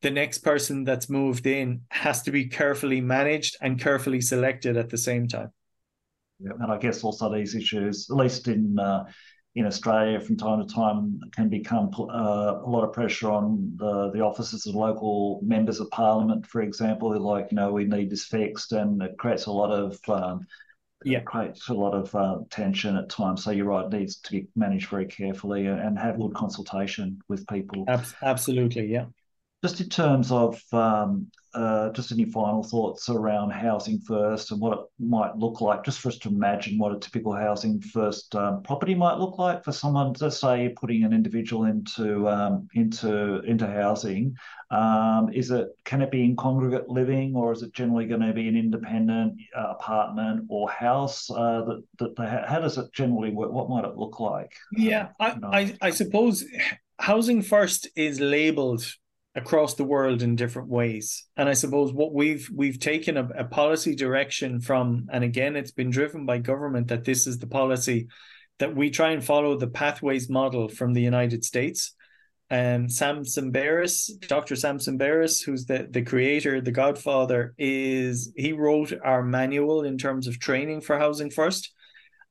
the 0.01 0.11
next 0.11 0.39
person 0.39 0.83
that's 0.83 1.09
moved 1.09 1.45
in 1.45 1.81
has 1.89 2.23
to 2.23 2.31
be 2.31 2.45
carefully 2.45 3.01
managed 3.01 3.57
and 3.61 3.79
carefully 3.79 4.21
selected 4.21 4.77
at 4.77 4.89
the 4.89 4.97
same 4.97 5.27
time. 5.27 5.51
Yeah, 6.39 6.53
and 6.59 6.71
I 6.71 6.77
guess 6.77 7.03
also 7.03 7.31
these 7.31 7.55
issues, 7.55 8.07
at 8.09 8.17
least 8.17 8.47
in 8.47 8.79
uh, 8.79 9.05
in 9.55 9.65
Australia 9.65 10.19
from 10.19 10.37
time 10.37 10.65
to 10.65 10.73
time 10.73 11.19
can 11.35 11.49
become 11.49 11.91
uh, 11.99 12.61
a 12.63 12.69
lot 12.69 12.83
of 12.83 12.93
pressure 12.93 13.29
on 13.29 13.73
the, 13.75 14.09
the 14.11 14.21
offices 14.21 14.65
of 14.65 14.75
local 14.75 15.41
members 15.43 15.79
of 15.79 15.89
parliament, 15.91 16.47
for 16.47 16.61
example, 16.61 17.19
like, 17.19 17.51
you 17.51 17.57
know, 17.57 17.71
we 17.71 17.83
need 17.83 18.09
this 18.09 18.25
fixed, 18.25 18.71
and 18.71 19.01
it 19.03 19.17
creates 19.17 19.47
a 19.47 19.51
lot 19.51 19.71
of 19.71 19.99
um, 20.07 20.47
yeah, 21.03 21.19
creates 21.21 21.67
a 21.69 21.73
lot 21.73 21.93
of 21.93 22.13
uh, 22.15 22.39
tension 22.49 22.95
at 22.95 23.09
times. 23.09 23.43
So 23.43 23.51
you're 23.51 23.65
right; 23.65 23.85
it 23.85 23.91
needs 23.91 24.17
to 24.17 24.31
be 24.31 24.47
managed 24.55 24.89
very 24.89 25.05
carefully 25.05 25.65
and 25.65 25.97
have 25.97 26.17
good 26.17 26.33
consultation 26.33 27.19
with 27.27 27.47
people. 27.47 27.85
Absolutely, 28.21 28.85
yeah. 28.85 29.05
Just 29.61 29.79
in 29.79 29.89
terms 29.89 30.31
of 30.31 30.61
um, 30.73 31.27
uh, 31.53 31.89
just 31.91 32.11
any 32.11 32.25
final 32.25 32.63
thoughts 32.63 33.09
around 33.09 33.51
housing 33.51 33.99
first 33.99 34.51
and 34.51 34.61
what 34.61 34.79
it 34.79 34.85
might 34.99 35.35
look 35.37 35.61
like, 35.61 35.83
just 35.83 35.99
for 35.99 36.09
us 36.09 36.17
to 36.19 36.29
imagine 36.29 36.77
what 36.77 36.95
a 36.95 36.99
typical 36.99 37.33
housing 37.33 37.81
first 37.81 38.33
um, 38.35 38.63
property 38.63 38.95
might 38.95 39.17
look 39.17 39.37
like 39.37 39.63
for 39.63 39.71
someone. 39.71 40.15
Let's 40.19 40.39
say 40.39 40.73
putting 40.75 41.03
an 41.03 41.13
individual 41.13 41.65
into 41.65 42.27
um, 42.29 42.69
into 42.73 43.41
into 43.41 43.67
housing. 43.67 44.35
Um, 44.71 45.29
is 45.33 45.51
it 45.51 45.67
can 45.83 46.01
it 46.01 46.09
be 46.09 46.23
in 46.23 46.35
congregate 46.37 46.87
living, 46.89 47.35
or 47.35 47.51
is 47.51 47.61
it 47.61 47.73
generally 47.73 48.05
going 48.05 48.21
to 48.21 48.33
be 48.33 48.47
an 48.47 48.55
independent 48.55 49.33
uh, 49.55 49.73
apartment 49.77 50.45
or 50.49 50.69
house? 50.69 51.29
Uh, 51.29 51.65
that, 51.65 51.83
that 51.99 52.15
they, 52.15 52.25
how 52.47 52.61
does 52.61 52.77
it 52.77 52.93
generally 52.93 53.31
work? 53.31 53.51
What 53.51 53.69
might 53.69 53.83
it 53.83 53.97
look 53.97 54.19
like? 54.19 54.53
Yeah, 54.71 55.09
I, 55.19 55.33
you 55.33 55.39
know? 55.41 55.49
I, 55.51 55.75
I 55.81 55.89
suppose 55.89 56.45
housing 56.97 57.41
first 57.41 57.89
is 57.95 58.21
labelled 58.21 58.85
across 59.35 59.75
the 59.75 59.83
world 59.83 60.21
in 60.21 60.35
different 60.35 60.67
ways. 60.67 61.25
And 61.37 61.47
I 61.47 61.53
suppose 61.53 61.93
what 61.93 62.13
we've 62.13 62.49
we've 62.53 62.79
taken 62.79 63.17
a, 63.17 63.29
a, 63.37 63.43
policy 63.45 63.95
direction 63.95 64.59
from, 64.59 65.07
and 65.11 65.23
again, 65.23 65.55
it's 65.55 65.71
been 65.71 65.89
driven 65.89 66.25
by 66.25 66.39
government 66.39 66.89
that 66.89 67.05
this 67.05 67.27
is 67.27 67.39
the 67.39 67.47
policy 67.47 68.07
that 68.59 68.75
we 68.75 68.89
try 68.89 69.11
and 69.11 69.23
follow 69.23 69.57
the 69.57 69.67
pathways 69.67 70.29
model 70.29 70.67
from 70.67 70.93
the 70.93 71.01
United 71.01 71.45
States. 71.45 71.95
And 72.49 72.83
um, 72.83 72.89
Sam 72.89 73.23
Tsemberis, 73.23 74.27
Dr. 74.27 74.57
Samson 74.57 74.97
Tsemberis, 74.97 75.41
who's 75.41 75.65
the, 75.65 75.87
the 75.89 76.01
creator, 76.01 76.59
the 76.59 76.71
godfather, 76.71 77.53
is 77.57 78.33
he 78.35 78.51
wrote 78.51 78.91
our 79.05 79.23
manual 79.23 79.83
in 79.83 79.97
terms 79.97 80.27
of 80.27 80.37
training 80.37 80.81
for 80.81 80.99
housing 80.99 81.31
first 81.31 81.73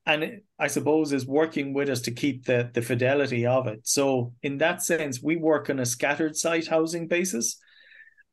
and 0.05 0.41
I 0.57 0.67
suppose 0.67 1.13
is 1.13 1.27
working 1.27 1.73
with 1.73 1.89
us 1.89 2.01
to 2.01 2.11
keep 2.11 2.45
the 2.45 2.69
the 2.73 2.81
fidelity 2.81 3.45
of 3.45 3.67
it. 3.67 3.81
So 3.83 4.33
in 4.41 4.57
that 4.57 4.81
sense, 4.81 5.21
we 5.21 5.35
work 5.35 5.69
on 5.69 5.79
a 5.79 5.85
scattered 5.85 6.35
site 6.35 6.67
housing 6.67 7.07
basis, 7.07 7.57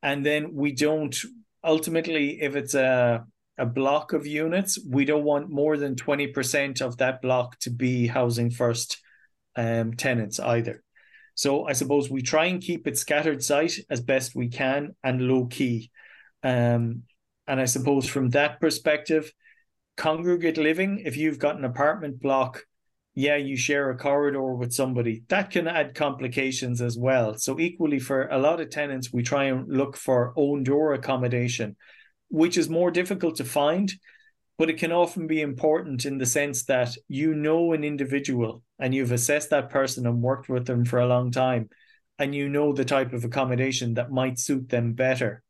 and 0.01 0.25
then 0.25 0.53
we 0.53 0.71
don't 0.71 1.15
ultimately 1.63 2.41
if 2.41 2.55
it's 2.55 2.73
a 2.73 3.25
a 3.57 3.65
block 3.65 4.13
of 4.13 4.25
units, 4.25 4.79
we 4.89 5.03
don't 5.05 5.25
want 5.25 5.49
more 5.49 5.77
than 5.77 5.95
twenty 5.95 6.27
percent 6.27 6.81
of 6.81 6.97
that 6.97 7.21
block 7.21 7.59
to 7.59 7.69
be 7.69 8.07
housing 8.07 8.49
first 8.49 8.97
um, 9.55 9.93
tenants 9.93 10.39
either. 10.39 10.83
So 11.35 11.65
I 11.65 11.73
suppose 11.73 12.09
we 12.09 12.21
try 12.21 12.45
and 12.45 12.61
keep 12.61 12.87
it 12.87 12.97
scattered 12.97 13.43
site 13.43 13.75
as 13.89 14.01
best 14.01 14.35
we 14.35 14.49
can 14.49 14.95
and 15.03 15.21
low 15.21 15.45
key. 15.45 15.91
Um, 16.43 17.03
and 17.47 17.59
I 17.59 17.65
suppose 17.65 18.07
from 18.07 18.29
that 18.29 18.59
perspective, 18.59 19.31
congregate 19.99 20.57
living, 20.57 21.01
if 21.03 21.17
you've 21.17 21.37
got 21.37 21.57
an 21.57 21.65
apartment 21.65 22.21
block, 22.21 22.63
yeah, 23.15 23.35
you 23.35 23.57
share 23.57 23.89
a 23.89 23.97
corridor 23.97 24.53
with 24.55 24.71
somebody, 24.71 25.23
that 25.27 25.51
can 25.51 25.67
add 25.67 25.93
complications 25.93 26.81
as 26.81 26.97
well. 26.97 27.37
So, 27.37 27.59
equally, 27.59 27.99
for 27.99 28.27
a 28.27 28.37
lot 28.37 28.61
of 28.61 28.69
tenants, 28.69 29.11
we 29.11 29.23
try 29.23 29.45
and 29.45 29.67
look 29.67 29.97
for 29.97 30.33
own 30.37 30.63
door 30.63 30.93
accommodation, 30.93 31.75
which 32.29 32.57
is 32.57 32.69
more 32.69 32.91
difficult 32.91 33.35
to 33.37 33.43
find, 33.43 33.91
but 34.57 34.69
it 34.69 34.77
can 34.77 34.93
often 34.93 35.27
be 35.27 35.41
important 35.41 36.05
in 36.05 36.17
the 36.17 36.25
sense 36.25 36.63
that 36.65 36.95
you 37.09 37.35
know 37.35 37.73
an 37.73 37.83
individual 37.83 38.63
and 38.79 38.95
you've 38.95 39.11
assessed 39.11 39.49
that 39.49 39.69
person 39.69 40.07
and 40.07 40.21
worked 40.21 40.47
with 40.47 40.65
them 40.65 40.85
for 40.85 40.99
a 40.99 41.07
long 41.07 41.29
time, 41.29 41.67
and 42.17 42.33
you 42.33 42.47
know 42.47 42.71
the 42.71 42.85
type 42.85 43.11
of 43.11 43.25
accommodation 43.25 43.95
that 43.95 44.11
might 44.11 44.39
suit 44.39 44.69
them 44.69 44.93
better. 44.93 45.43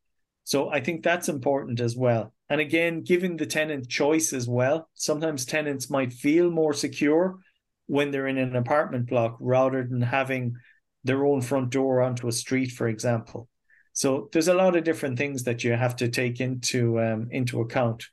So, 0.44 0.72
I 0.72 0.80
think 0.80 1.04
that's 1.04 1.30
important 1.30 1.80
as 1.82 1.96
well. 1.96 2.34
And 2.50 2.60
again, 2.60 3.04
giving 3.04 3.38
the 3.38 3.46
tenant 3.46 3.88
choice 3.88 4.34
as 4.34 4.48
well. 4.48 4.90
Sometimes 4.96 5.46
tenants 5.46 5.90
might 5.90 6.14
feel 6.14 6.50
more 6.50 6.74
secure 6.74 7.38
when 7.86 8.12
they're 8.12 8.28
in 8.28 8.38
an 8.38 8.56
apartment 8.56 9.08
block 9.08 9.38
rather 9.40 9.84
than 9.84 10.02
having 10.02 10.56
their 11.04 11.26
own 11.26 11.42
front 11.42 11.70
door 11.70 12.02
onto 12.02 12.28
a 12.28 12.32
street, 12.32 12.72
for 12.72 12.88
example. 12.88 13.48
So 13.94 14.30
there's 14.32 14.48
a 14.48 14.54
lot 14.54 14.76
of 14.76 14.84
different 14.84 15.18
things 15.18 15.44
that 15.44 15.64
you 15.64 15.74
have 15.74 15.96
to 15.98 16.10
take 16.10 16.40
into 16.40 17.00
um, 17.00 17.28
into 17.32 17.62
account. 17.62 18.06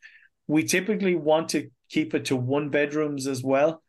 We 0.46 0.64
typically 0.64 1.14
want 1.14 1.48
to 1.50 1.70
keep 1.88 2.14
it 2.14 2.26
to 2.26 2.36
one 2.36 2.70
bedrooms 2.70 3.26
as 3.26 3.42
well, 3.42 3.82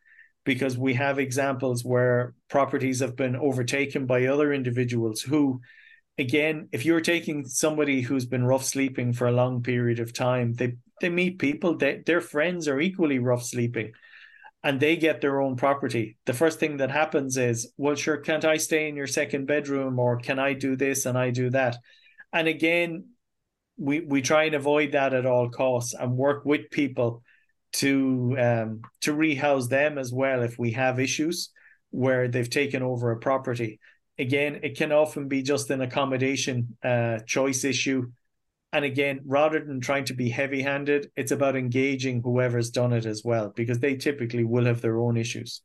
because 0.44 0.78
we 0.78 0.94
have 0.94 1.18
examples 1.18 1.84
where 1.84 2.34
properties 2.48 3.00
have 3.00 3.16
been 3.16 3.36
overtaken 3.36 4.06
by 4.06 4.26
other 4.26 4.52
individuals 4.52 5.20
who 5.20 5.60
again, 6.18 6.68
if 6.72 6.84
you're 6.84 7.00
taking 7.00 7.46
somebody 7.46 8.00
who's 8.00 8.26
been 8.26 8.44
rough 8.44 8.64
sleeping 8.64 9.12
for 9.12 9.28
a 9.28 9.32
long 9.32 9.62
period 9.62 10.00
of 10.00 10.12
time, 10.12 10.52
they 10.54 10.76
they 11.00 11.08
meet 11.08 11.38
people 11.38 11.76
that 11.76 12.06
their 12.06 12.20
friends 12.20 12.66
are 12.66 12.80
equally 12.80 13.20
rough 13.20 13.44
sleeping 13.44 13.92
and 14.64 14.80
they 14.80 14.96
get 14.96 15.20
their 15.20 15.40
own 15.40 15.54
property. 15.54 16.16
The 16.26 16.34
first 16.34 16.58
thing 16.58 16.78
that 16.78 16.90
happens 16.90 17.36
is, 17.36 17.72
well, 17.76 17.94
sure, 17.94 18.16
can't 18.16 18.44
I 18.44 18.56
stay 18.56 18.88
in 18.88 18.96
your 18.96 19.06
second 19.06 19.46
bedroom 19.46 20.00
or 20.00 20.18
can 20.18 20.40
I 20.40 20.54
do 20.54 20.74
this 20.74 21.06
and 21.06 21.16
I 21.16 21.30
do 21.30 21.50
that? 21.50 21.76
And 22.32 22.48
again, 22.48 23.10
we 23.76 24.00
we 24.00 24.22
try 24.22 24.44
and 24.44 24.56
avoid 24.56 24.92
that 24.92 25.14
at 25.14 25.26
all 25.26 25.48
costs 25.50 25.94
and 25.94 26.16
work 26.16 26.44
with 26.44 26.70
people 26.70 27.22
to 27.74 28.36
um 28.38 28.80
to 29.02 29.12
rehouse 29.12 29.68
them 29.68 29.98
as 29.98 30.12
well 30.12 30.42
if 30.42 30.58
we 30.58 30.72
have 30.72 30.98
issues 30.98 31.50
where 31.90 32.26
they've 32.26 32.50
taken 32.50 32.82
over 32.82 33.12
a 33.12 33.18
property 33.18 33.78
again, 34.18 34.60
it 34.62 34.76
can 34.76 34.92
often 34.92 35.28
be 35.28 35.42
just 35.42 35.70
an 35.70 35.80
accommodation 35.80 36.76
uh, 36.82 37.18
choice 37.20 37.64
issue. 37.64 38.10
And 38.72 38.84
again, 38.84 39.20
rather 39.24 39.64
than 39.64 39.80
trying 39.80 40.04
to 40.06 40.14
be 40.14 40.28
heavy 40.28 40.62
handed, 40.62 41.10
it's 41.16 41.32
about 41.32 41.56
engaging 41.56 42.22
whoever's 42.22 42.70
done 42.70 42.92
it 42.92 43.06
as 43.06 43.22
well, 43.24 43.52
because 43.54 43.78
they 43.78 43.96
typically 43.96 44.44
will 44.44 44.66
have 44.66 44.82
their 44.82 44.98
own 44.98 45.16
issues. 45.16 45.62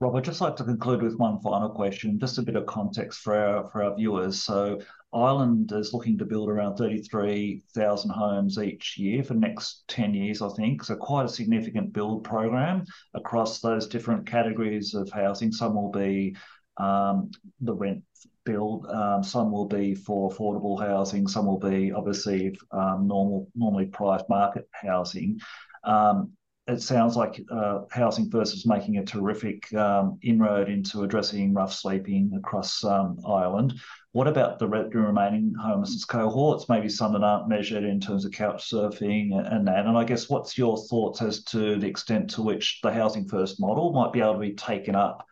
Rob, 0.00 0.16
I'd 0.16 0.24
just 0.24 0.40
like 0.40 0.56
to 0.56 0.64
conclude 0.64 1.02
with 1.02 1.16
one 1.16 1.38
final 1.40 1.68
question, 1.68 2.18
just 2.18 2.38
a 2.38 2.42
bit 2.42 2.56
of 2.56 2.66
context 2.66 3.20
for 3.20 3.36
our, 3.36 3.70
for 3.70 3.84
our 3.84 3.94
viewers. 3.94 4.42
So, 4.42 4.80
Ireland 5.14 5.70
is 5.72 5.92
looking 5.92 6.16
to 6.18 6.24
build 6.24 6.48
around 6.48 6.76
33,000 6.76 8.10
homes 8.10 8.58
each 8.58 8.96
year 8.98 9.22
for 9.22 9.34
the 9.34 9.40
next 9.40 9.86
10 9.88 10.14
years, 10.14 10.42
I 10.42 10.48
think. 10.48 10.82
So, 10.82 10.96
quite 10.96 11.26
a 11.26 11.28
significant 11.28 11.92
build 11.92 12.24
program 12.24 12.84
across 13.14 13.60
those 13.60 13.86
different 13.86 14.26
categories 14.26 14.94
of 14.94 15.08
housing. 15.10 15.52
Some 15.52 15.74
will 15.74 15.92
be 15.92 16.34
um, 16.76 17.30
the 17.60 17.74
rent 17.74 18.02
build. 18.44 18.86
Um, 18.86 19.22
some 19.22 19.52
will 19.52 19.66
be 19.66 19.94
for 19.94 20.30
affordable 20.30 20.80
housing. 20.80 21.28
Some 21.28 21.46
will 21.46 21.58
be 21.58 21.92
obviously 21.92 22.58
um, 22.70 23.06
normal, 23.06 23.48
normally 23.54 23.86
priced 23.86 24.28
market 24.28 24.68
housing. 24.72 25.40
Um, 25.84 26.32
it 26.68 26.80
sounds 26.80 27.16
like 27.16 27.42
uh, 27.50 27.80
Housing 27.90 28.30
First 28.30 28.54
is 28.54 28.66
making 28.66 28.98
a 28.98 29.04
terrific 29.04 29.72
um, 29.74 30.18
inroad 30.22 30.68
into 30.68 31.02
addressing 31.02 31.52
rough 31.54 31.72
sleeping 31.72 32.32
across 32.36 32.84
um, 32.84 33.18
Ireland. 33.26 33.74
What 34.12 34.28
about 34.28 34.60
the 34.60 34.68
remaining 34.68 35.54
homelessness 35.60 36.04
cohorts? 36.04 36.68
Maybe 36.68 36.88
some 36.88 37.14
that 37.14 37.24
aren't 37.24 37.48
measured 37.48 37.82
in 37.82 37.98
terms 37.98 38.24
of 38.24 38.30
couch 38.30 38.70
surfing 38.70 39.30
and 39.52 39.66
that. 39.66 39.86
And 39.86 39.98
I 39.98 40.04
guess 40.04 40.28
what's 40.28 40.56
your 40.56 40.76
thoughts 40.86 41.20
as 41.20 41.42
to 41.44 41.76
the 41.78 41.88
extent 41.88 42.30
to 42.30 42.42
which 42.42 42.78
the 42.82 42.92
Housing 42.92 43.26
First 43.26 43.58
model 43.58 43.92
might 43.92 44.12
be 44.12 44.20
able 44.20 44.34
to 44.34 44.38
be 44.38 44.54
taken 44.54 44.94
up 44.94 45.26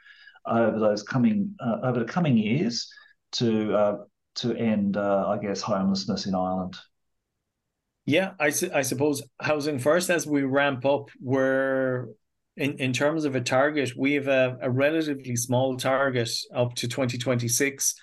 over 0.51 0.78
those 0.78 1.03
coming 1.03 1.55
uh, 1.61 1.78
over 1.82 2.01
the 2.01 2.12
coming 2.12 2.36
years 2.36 2.92
to 3.32 3.74
uh, 3.74 3.96
to 4.36 4.55
end, 4.57 4.96
uh, 4.96 5.28
I 5.28 5.38
guess, 5.38 5.61
homelessness 5.61 6.26
in 6.26 6.34
Ireland? 6.34 6.76
Yeah, 8.07 8.32
I, 8.40 8.53
I 8.74 8.82
suppose 8.82 9.22
housing 9.40 9.78
first 9.78 10.11
as 10.11 10.26
we 10.26 10.42
ramp 10.42 10.84
up, 10.84 11.11
we're 11.20 12.09
in, 12.57 12.78
in 12.78 12.92
terms 12.92 13.24
of 13.24 13.34
a 13.34 13.40
target, 13.40 13.92
we 13.96 14.14
have 14.14 14.28
a, 14.28 14.59
a 14.62 14.70
relatively 14.70 15.36
small 15.36 15.76
target 15.76 16.30
up 16.55 16.74
to 16.76 16.88
2026 16.88 17.94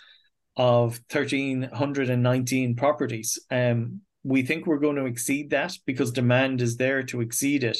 of 0.55 0.99
1,319 1.11 2.75
properties. 2.75 3.37
Um, 3.51 4.01
we 4.23 4.41
think 4.41 4.65
we're 4.65 4.79
going 4.79 4.95
to 4.95 5.05
exceed 5.05 5.51
that 5.51 5.73
because 5.85 6.11
demand 6.11 6.61
is 6.61 6.77
there 6.77 7.03
to 7.03 7.21
exceed 7.21 7.63
it. 7.63 7.77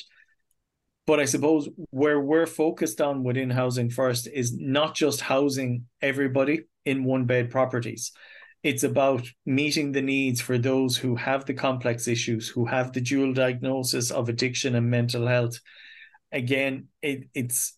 But 1.08 1.22
I 1.22 1.26
suppose 1.26 1.70
where 1.90 2.20
we're 2.20 2.46
focused 2.46 3.00
on 3.00 3.24
within 3.24 3.50
housing 3.50 3.90
first 3.90 4.28
is 4.28 4.54
not 4.58 4.94
just 4.94 5.22
housing 5.22 5.86
everybody 6.02 6.66
in 6.84 7.06
one 7.06 7.26
bed 7.26 7.50
properties. 7.50 8.12
It's 8.62 8.84
about 8.84 9.26
meeting 9.46 9.94
the 9.94 10.02
needs 10.02 10.42
for 10.42 10.58
those 10.58 10.98
who 10.98 11.16
have 11.16 11.46
the 11.46 11.54
complex 11.54 12.10
issues, 12.10 12.50
who 12.50 12.66
have 12.66 12.92
the 12.92 13.00
dual 13.00 13.34
diagnosis 13.34 14.12
of 14.12 14.28
addiction 14.28 14.76
and 14.76 14.92
mental 14.92 15.26
health. 15.26 15.62
Again, 16.34 16.90
it, 17.02 17.30
it's 17.34 17.78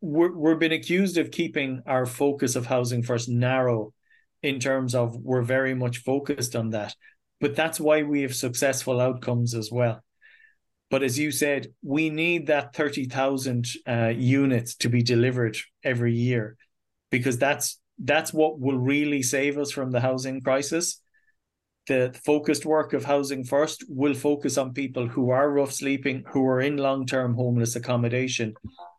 we're, 0.00 0.34
we're 0.34 0.54
been 0.54 0.72
accused 0.72 1.18
of 1.18 1.30
keeping 1.30 1.82
our 1.86 2.06
focus 2.06 2.56
of 2.56 2.64
housing 2.64 3.02
first 3.02 3.28
narrow 3.28 3.92
in 4.42 4.58
terms 4.58 4.94
of 4.94 5.14
we're 5.16 5.42
very 5.42 5.74
much 5.74 5.98
focused 5.98 6.56
on 6.56 6.70
that. 6.70 6.94
But 7.42 7.54
that's 7.54 7.78
why 7.78 8.04
we 8.04 8.22
have 8.22 8.34
successful 8.34 9.02
outcomes 9.02 9.54
as 9.54 9.70
well 9.70 10.02
But 10.90 11.04
as 11.04 11.18
you 11.18 11.30
said, 11.30 11.68
we 11.82 12.10
need 12.10 12.48
that 12.48 12.74
30,000 12.74 13.66
uh, 13.86 14.08
units 14.08 14.74
to 14.76 14.88
be 14.88 15.02
delivered 15.02 15.56
every 15.84 16.14
year 16.14 16.56
because 17.10 17.38
that's 17.38 17.78
that's 18.02 18.32
what 18.32 18.58
will 18.58 18.78
really 18.78 19.22
save 19.22 19.58
us 19.58 19.70
from 19.70 19.90
the 19.90 20.00
housing 20.00 20.40
crisis. 20.40 21.00
The 21.86 22.18
focused 22.24 22.64
work 22.64 22.92
of 22.92 23.04
Housing 23.04 23.44
First 23.44 23.84
will 23.88 24.14
focus 24.14 24.56
on 24.56 24.72
people 24.72 25.06
who 25.06 25.30
are 25.30 25.50
rough 25.50 25.72
sleeping, 25.72 26.24
who 26.28 26.46
are 26.46 26.60
in 26.60 26.76
long 26.76 27.06
term 27.06 27.34
homeless 27.34 27.76
accommodation, 27.76 28.54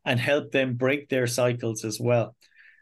and 0.06 0.20
help 0.20 0.52
them 0.52 0.76
break 0.76 1.10
their 1.10 1.28
cycles 1.28 1.84
as 1.84 2.00
well. 2.00 2.36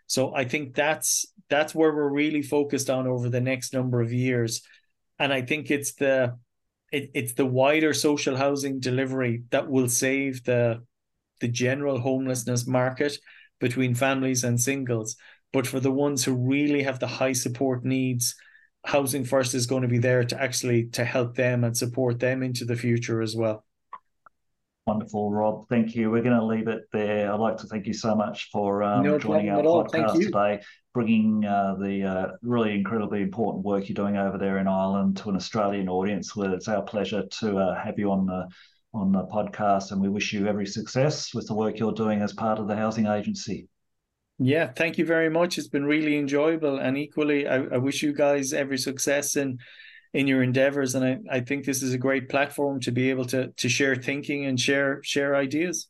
So 0.08 0.36
I 0.36 0.46
think 0.46 0.76
that's 0.76 1.26
that's 1.50 1.74
where 1.74 1.94
we're 1.94 2.10
really 2.10 2.42
focused 2.42 2.90
on 2.90 3.08
over 3.08 3.30
the 3.30 3.42
next 3.42 3.74
number 3.74 4.02
of 4.02 4.12
years, 4.12 4.62
and 5.20 5.32
I 5.32 5.42
think 5.42 5.72
it's 5.72 5.94
the 5.94 6.38
it, 6.92 7.12
it's 7.14 7.34
the 7.34 7.46
wider 7.46 7.94
social 7.94 8.36
housing 8.36 8.80
delivery 8.80 9.44
that 9.52 9.70
will 9.70 9.90
save 9.90 10.44
the 10.44 10.84
the 11.40 11.48
general 11.48 12.00
homelessness 12.00 12.68
market 12.68 13.18
between 13.60 13.96
families 13.96 14.44
and 14.44 14.60
singles. 14.60 15.16
But 15.54 15.66
for 15.66 15.80
the 15.80 15.92
ones 15.92 16.24
who 16.24 16.34
really 16.36 16.84
have 16.84 17.00
the 17.00 17.08
high 17.08 17.34
support 17.34 17.86
needs, 17.86 18.36
Housing 18.86 19.26
First 19.26 19.54
is 19.56 19.66
going 19.66 19.82
to 19.82 19.88
be 19.88 19.98
there 19.98 20.24
to 20.24 20.42
actually 20.42 20.86
to 20.90 21.04
help 21.04 21.36
them 21.36 21.64
and 21.64 21.76
support 21.76 22.20
them 22.20 22.44
into 22.44 22.66
the 22.66 22.76
future 22.76 23.22
as 23.22 23.36
well. 23.36 23.66
Wonderful, 24.86 25.32
Rob. 25.32 25.68
Thank 25.70 25.96
you. 25.96 26.10
We're 26.10 26.24
going 26.24 26.40
to 26.40 26.46
leave 26.46 26.68
it 26.68 26.84
there. 26.92 27.32
I'd 27.32 27.40
like 27.40 27.58
to 27.58 27.68
thank 27.68 27.86
you 27.86 27.94
so 27.94 28.16
much 28.16 28.50
for 28.52 28.82
um, 28.82 29.04
no 29.04 29.20
joining 29.20 29.50
our 29.50 29.62
podcast 29.62 30.14
today, 30.14 30.62
bringing 31.00 31.46
uh, 31.46 31.76
the 31.80 32.04
uh, 32.04 32.28
really 32.42 32.76
incredibly 32.76 33.22
important 33.22 33.64
work 33.64 33.88
you're 33.88 33.94
doing 33.94 34.18
over 34.18 34.38
there 34.38 34.58
in 34.58 34.68
Ireland 34.68 35.16
to 35.16 35.30
an 35.30 35.38
Australian 35.38 35.88
audience. 35.88 36.36
Well, 36.36 36.54
it's 36.54 36.68
our 36.68 36.82
pleasure 36.82 37.24
to 37.40 37.58
uh, 37.58 37.82
have 37.82 37.98
you 37.98 38.12
on 38.12 38.26
the 38.26 38.50
on 38.94 39.14
the 39.14 39.24
podcast, 39.28 39.94
and 39.94 40.02
we 40.02 40.10
wish 40.10 40.34
you 40.34 40.46
every 40.46 40.66
success 40.66 41.34
with 41.34 41.48
the 41.48 41.54
work 41.54 41.80
you're 41.80 41.94
doing 41.94 42.22
as 42.22 42.34
part 42.34 42.60
of 42.60 42.68
the 42.68 42.76
housing 42.76 43.06
agency. 43.06 43.70
Yeah, 44.40 44.74
thank 44.74 44.98
you 44.98 45.06
very 45.06 45.30
much. 45.30 45.58
It's 45.58 45.70
been 45.70 45.86
really 45.86 46.18
enjoyable, 46.18 46.80
and 46.80 46.98
equally, 46.98 47.48
I, 47.48 47.60
I 47.76 47.78
wish 47.78 48.04
you 48.04 48.12
guys 48.12 48.52
every 48.52 48.78
success 48.78 49.38
in 49.38 49.58
in 50.14 50.28
your 50.28 50.44
endeavors. 50.44 50.96
And 50.96 51.06
I, 51.06 51.38
I 51.38 51.40
think 51.40 51.64
this 51.64 51.82
is 51.82 51.94
a 51.94 51.98
great 51.98 52.28
platform 52.28 52.82
to 52.82 52.92
be 52.92 53.10
able 53.10 53.26
to 53.28 53.54
to 53.56 53.70
share 53.70 53.96
thinking 53.96 54.48
and 54.48 54.60
share 54.60 55.00
share 55.02 55.38
ideas. 55.38 55.88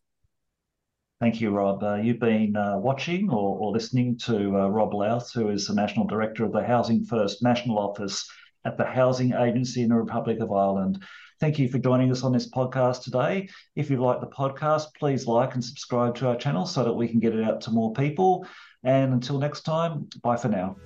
Thank 1.20 1.42
you, 1.42 1.52
Rob. 1.52 1.84
Uh, 1.84 1.96
you've 1.96 2.20
been 2.20 2.56
uh, 2.56 2.78
watching 2.78 3.30
or, 3.30 3.60
or, 3.60 3.74
listening 3.74 4.18
to 4.20 4.58
uh, 4.58 4.68
Rob 4.70 4.94
Lowth, 4.94 5.34
who 5.34 5.50
is 5.50 5.68
the 5.68 5.74
National 5.74 6.08
Director 6.08 6.46
of 6.46 6.54
the 6.54 6.64
Housing 6.64 7.04
First 7.04 7.44
National 7.44 7.78
Office 7.78 8.26
at 8.64 8.78
the 8.78 8.86
Housing 8.86 9.34
Agency 9.34 9.84
in 9.84 9.90
the 9.90 9.96
Republic 9.96 10.40
of 10.40 10.50
Ireland. 10.50 11.04
Thank 11.42 11.60
you 11.60 11.68
for 11.68 11.78
joining 11.78 12.10
us 12.10 12.24
on 12.24 12.32
this 12.32 12.50
podcast 12.50 13.04
today. 13.04 13.50
If 13.76 13.90
you 13.90 13.98
like 13.98 14.22
the 14.22 14.28
podcast, 14.28 14.88
please 14.98 15.28
like 15.28 15.56
and 15.56 15.64
subscribe 15.64 16.16
to 16.16 16.28
our 16.28 16.38
channel 16.38 16.66
so 16.66 16.86
that 16.86 16.94
we 16.94 17.10
can 17.10 17.20
get 17.20 17.36
it 17.36 17.44
out 17.44 17.60
to 17.62 17.72
more 17.72 17.92
people. 17.92 18.48
And 18.84 19.14
until 19.14 19.40
next 19.40 19.62
time, 19.62 20.08
bye 20.24 20.38
for 20.38 20.48
now. 20.48 20.78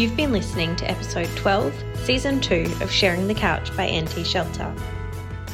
You've 0.00 0.16
been 0.16 0.32
listening 0.32 0.76
to 0.76 0.90
episode 0.90 1.28
12, 1.36 1.74
season 2.04 2.40
2 2.40 2.78
of 2.80 2.90
Sharing 2.90 3.28
the 3.28 3.34
Couch 3.34 3.76
by 3.76 3.86
NT 3.86 4.26
Shelter. 4.26 4.74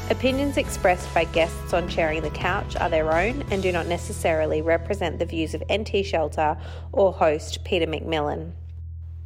Opinions 0.09 0.57
expressed 0.57 1.13
by 1.13 1.25
guests 1.25 1.73
on 1.73 1.89
Sharing 1.89 2.23
the 2.23 2.31
Couch 2.31 2.77
are 2.77 2.89
their 2.89 3.13
own 3.13 3.43
and 3.51 3.61
do 3.61 3.73
not 3.73 3.89
necessarily 3.89 4.63
represent 4.63 5.19
the 5.19 5.27
views 5.27 5.53
of 5.53 5.65
NT 5.69 6.07
Shelter 6.07 6.57
or 6.93 7.13
host 7.13 7.65
Peter 7.65 7.87
McMillan. 7.87 8.53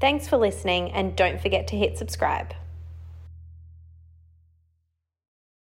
Thanks 0.01 0.27
for 0.27 0.39
listening 0.39 0.91
and 0.93 1.15
don't 1.15 1.39
forget 1.39 1.69
to 1.69 1.77
hit 1.77 1.99
subscribe. 1.99 2.55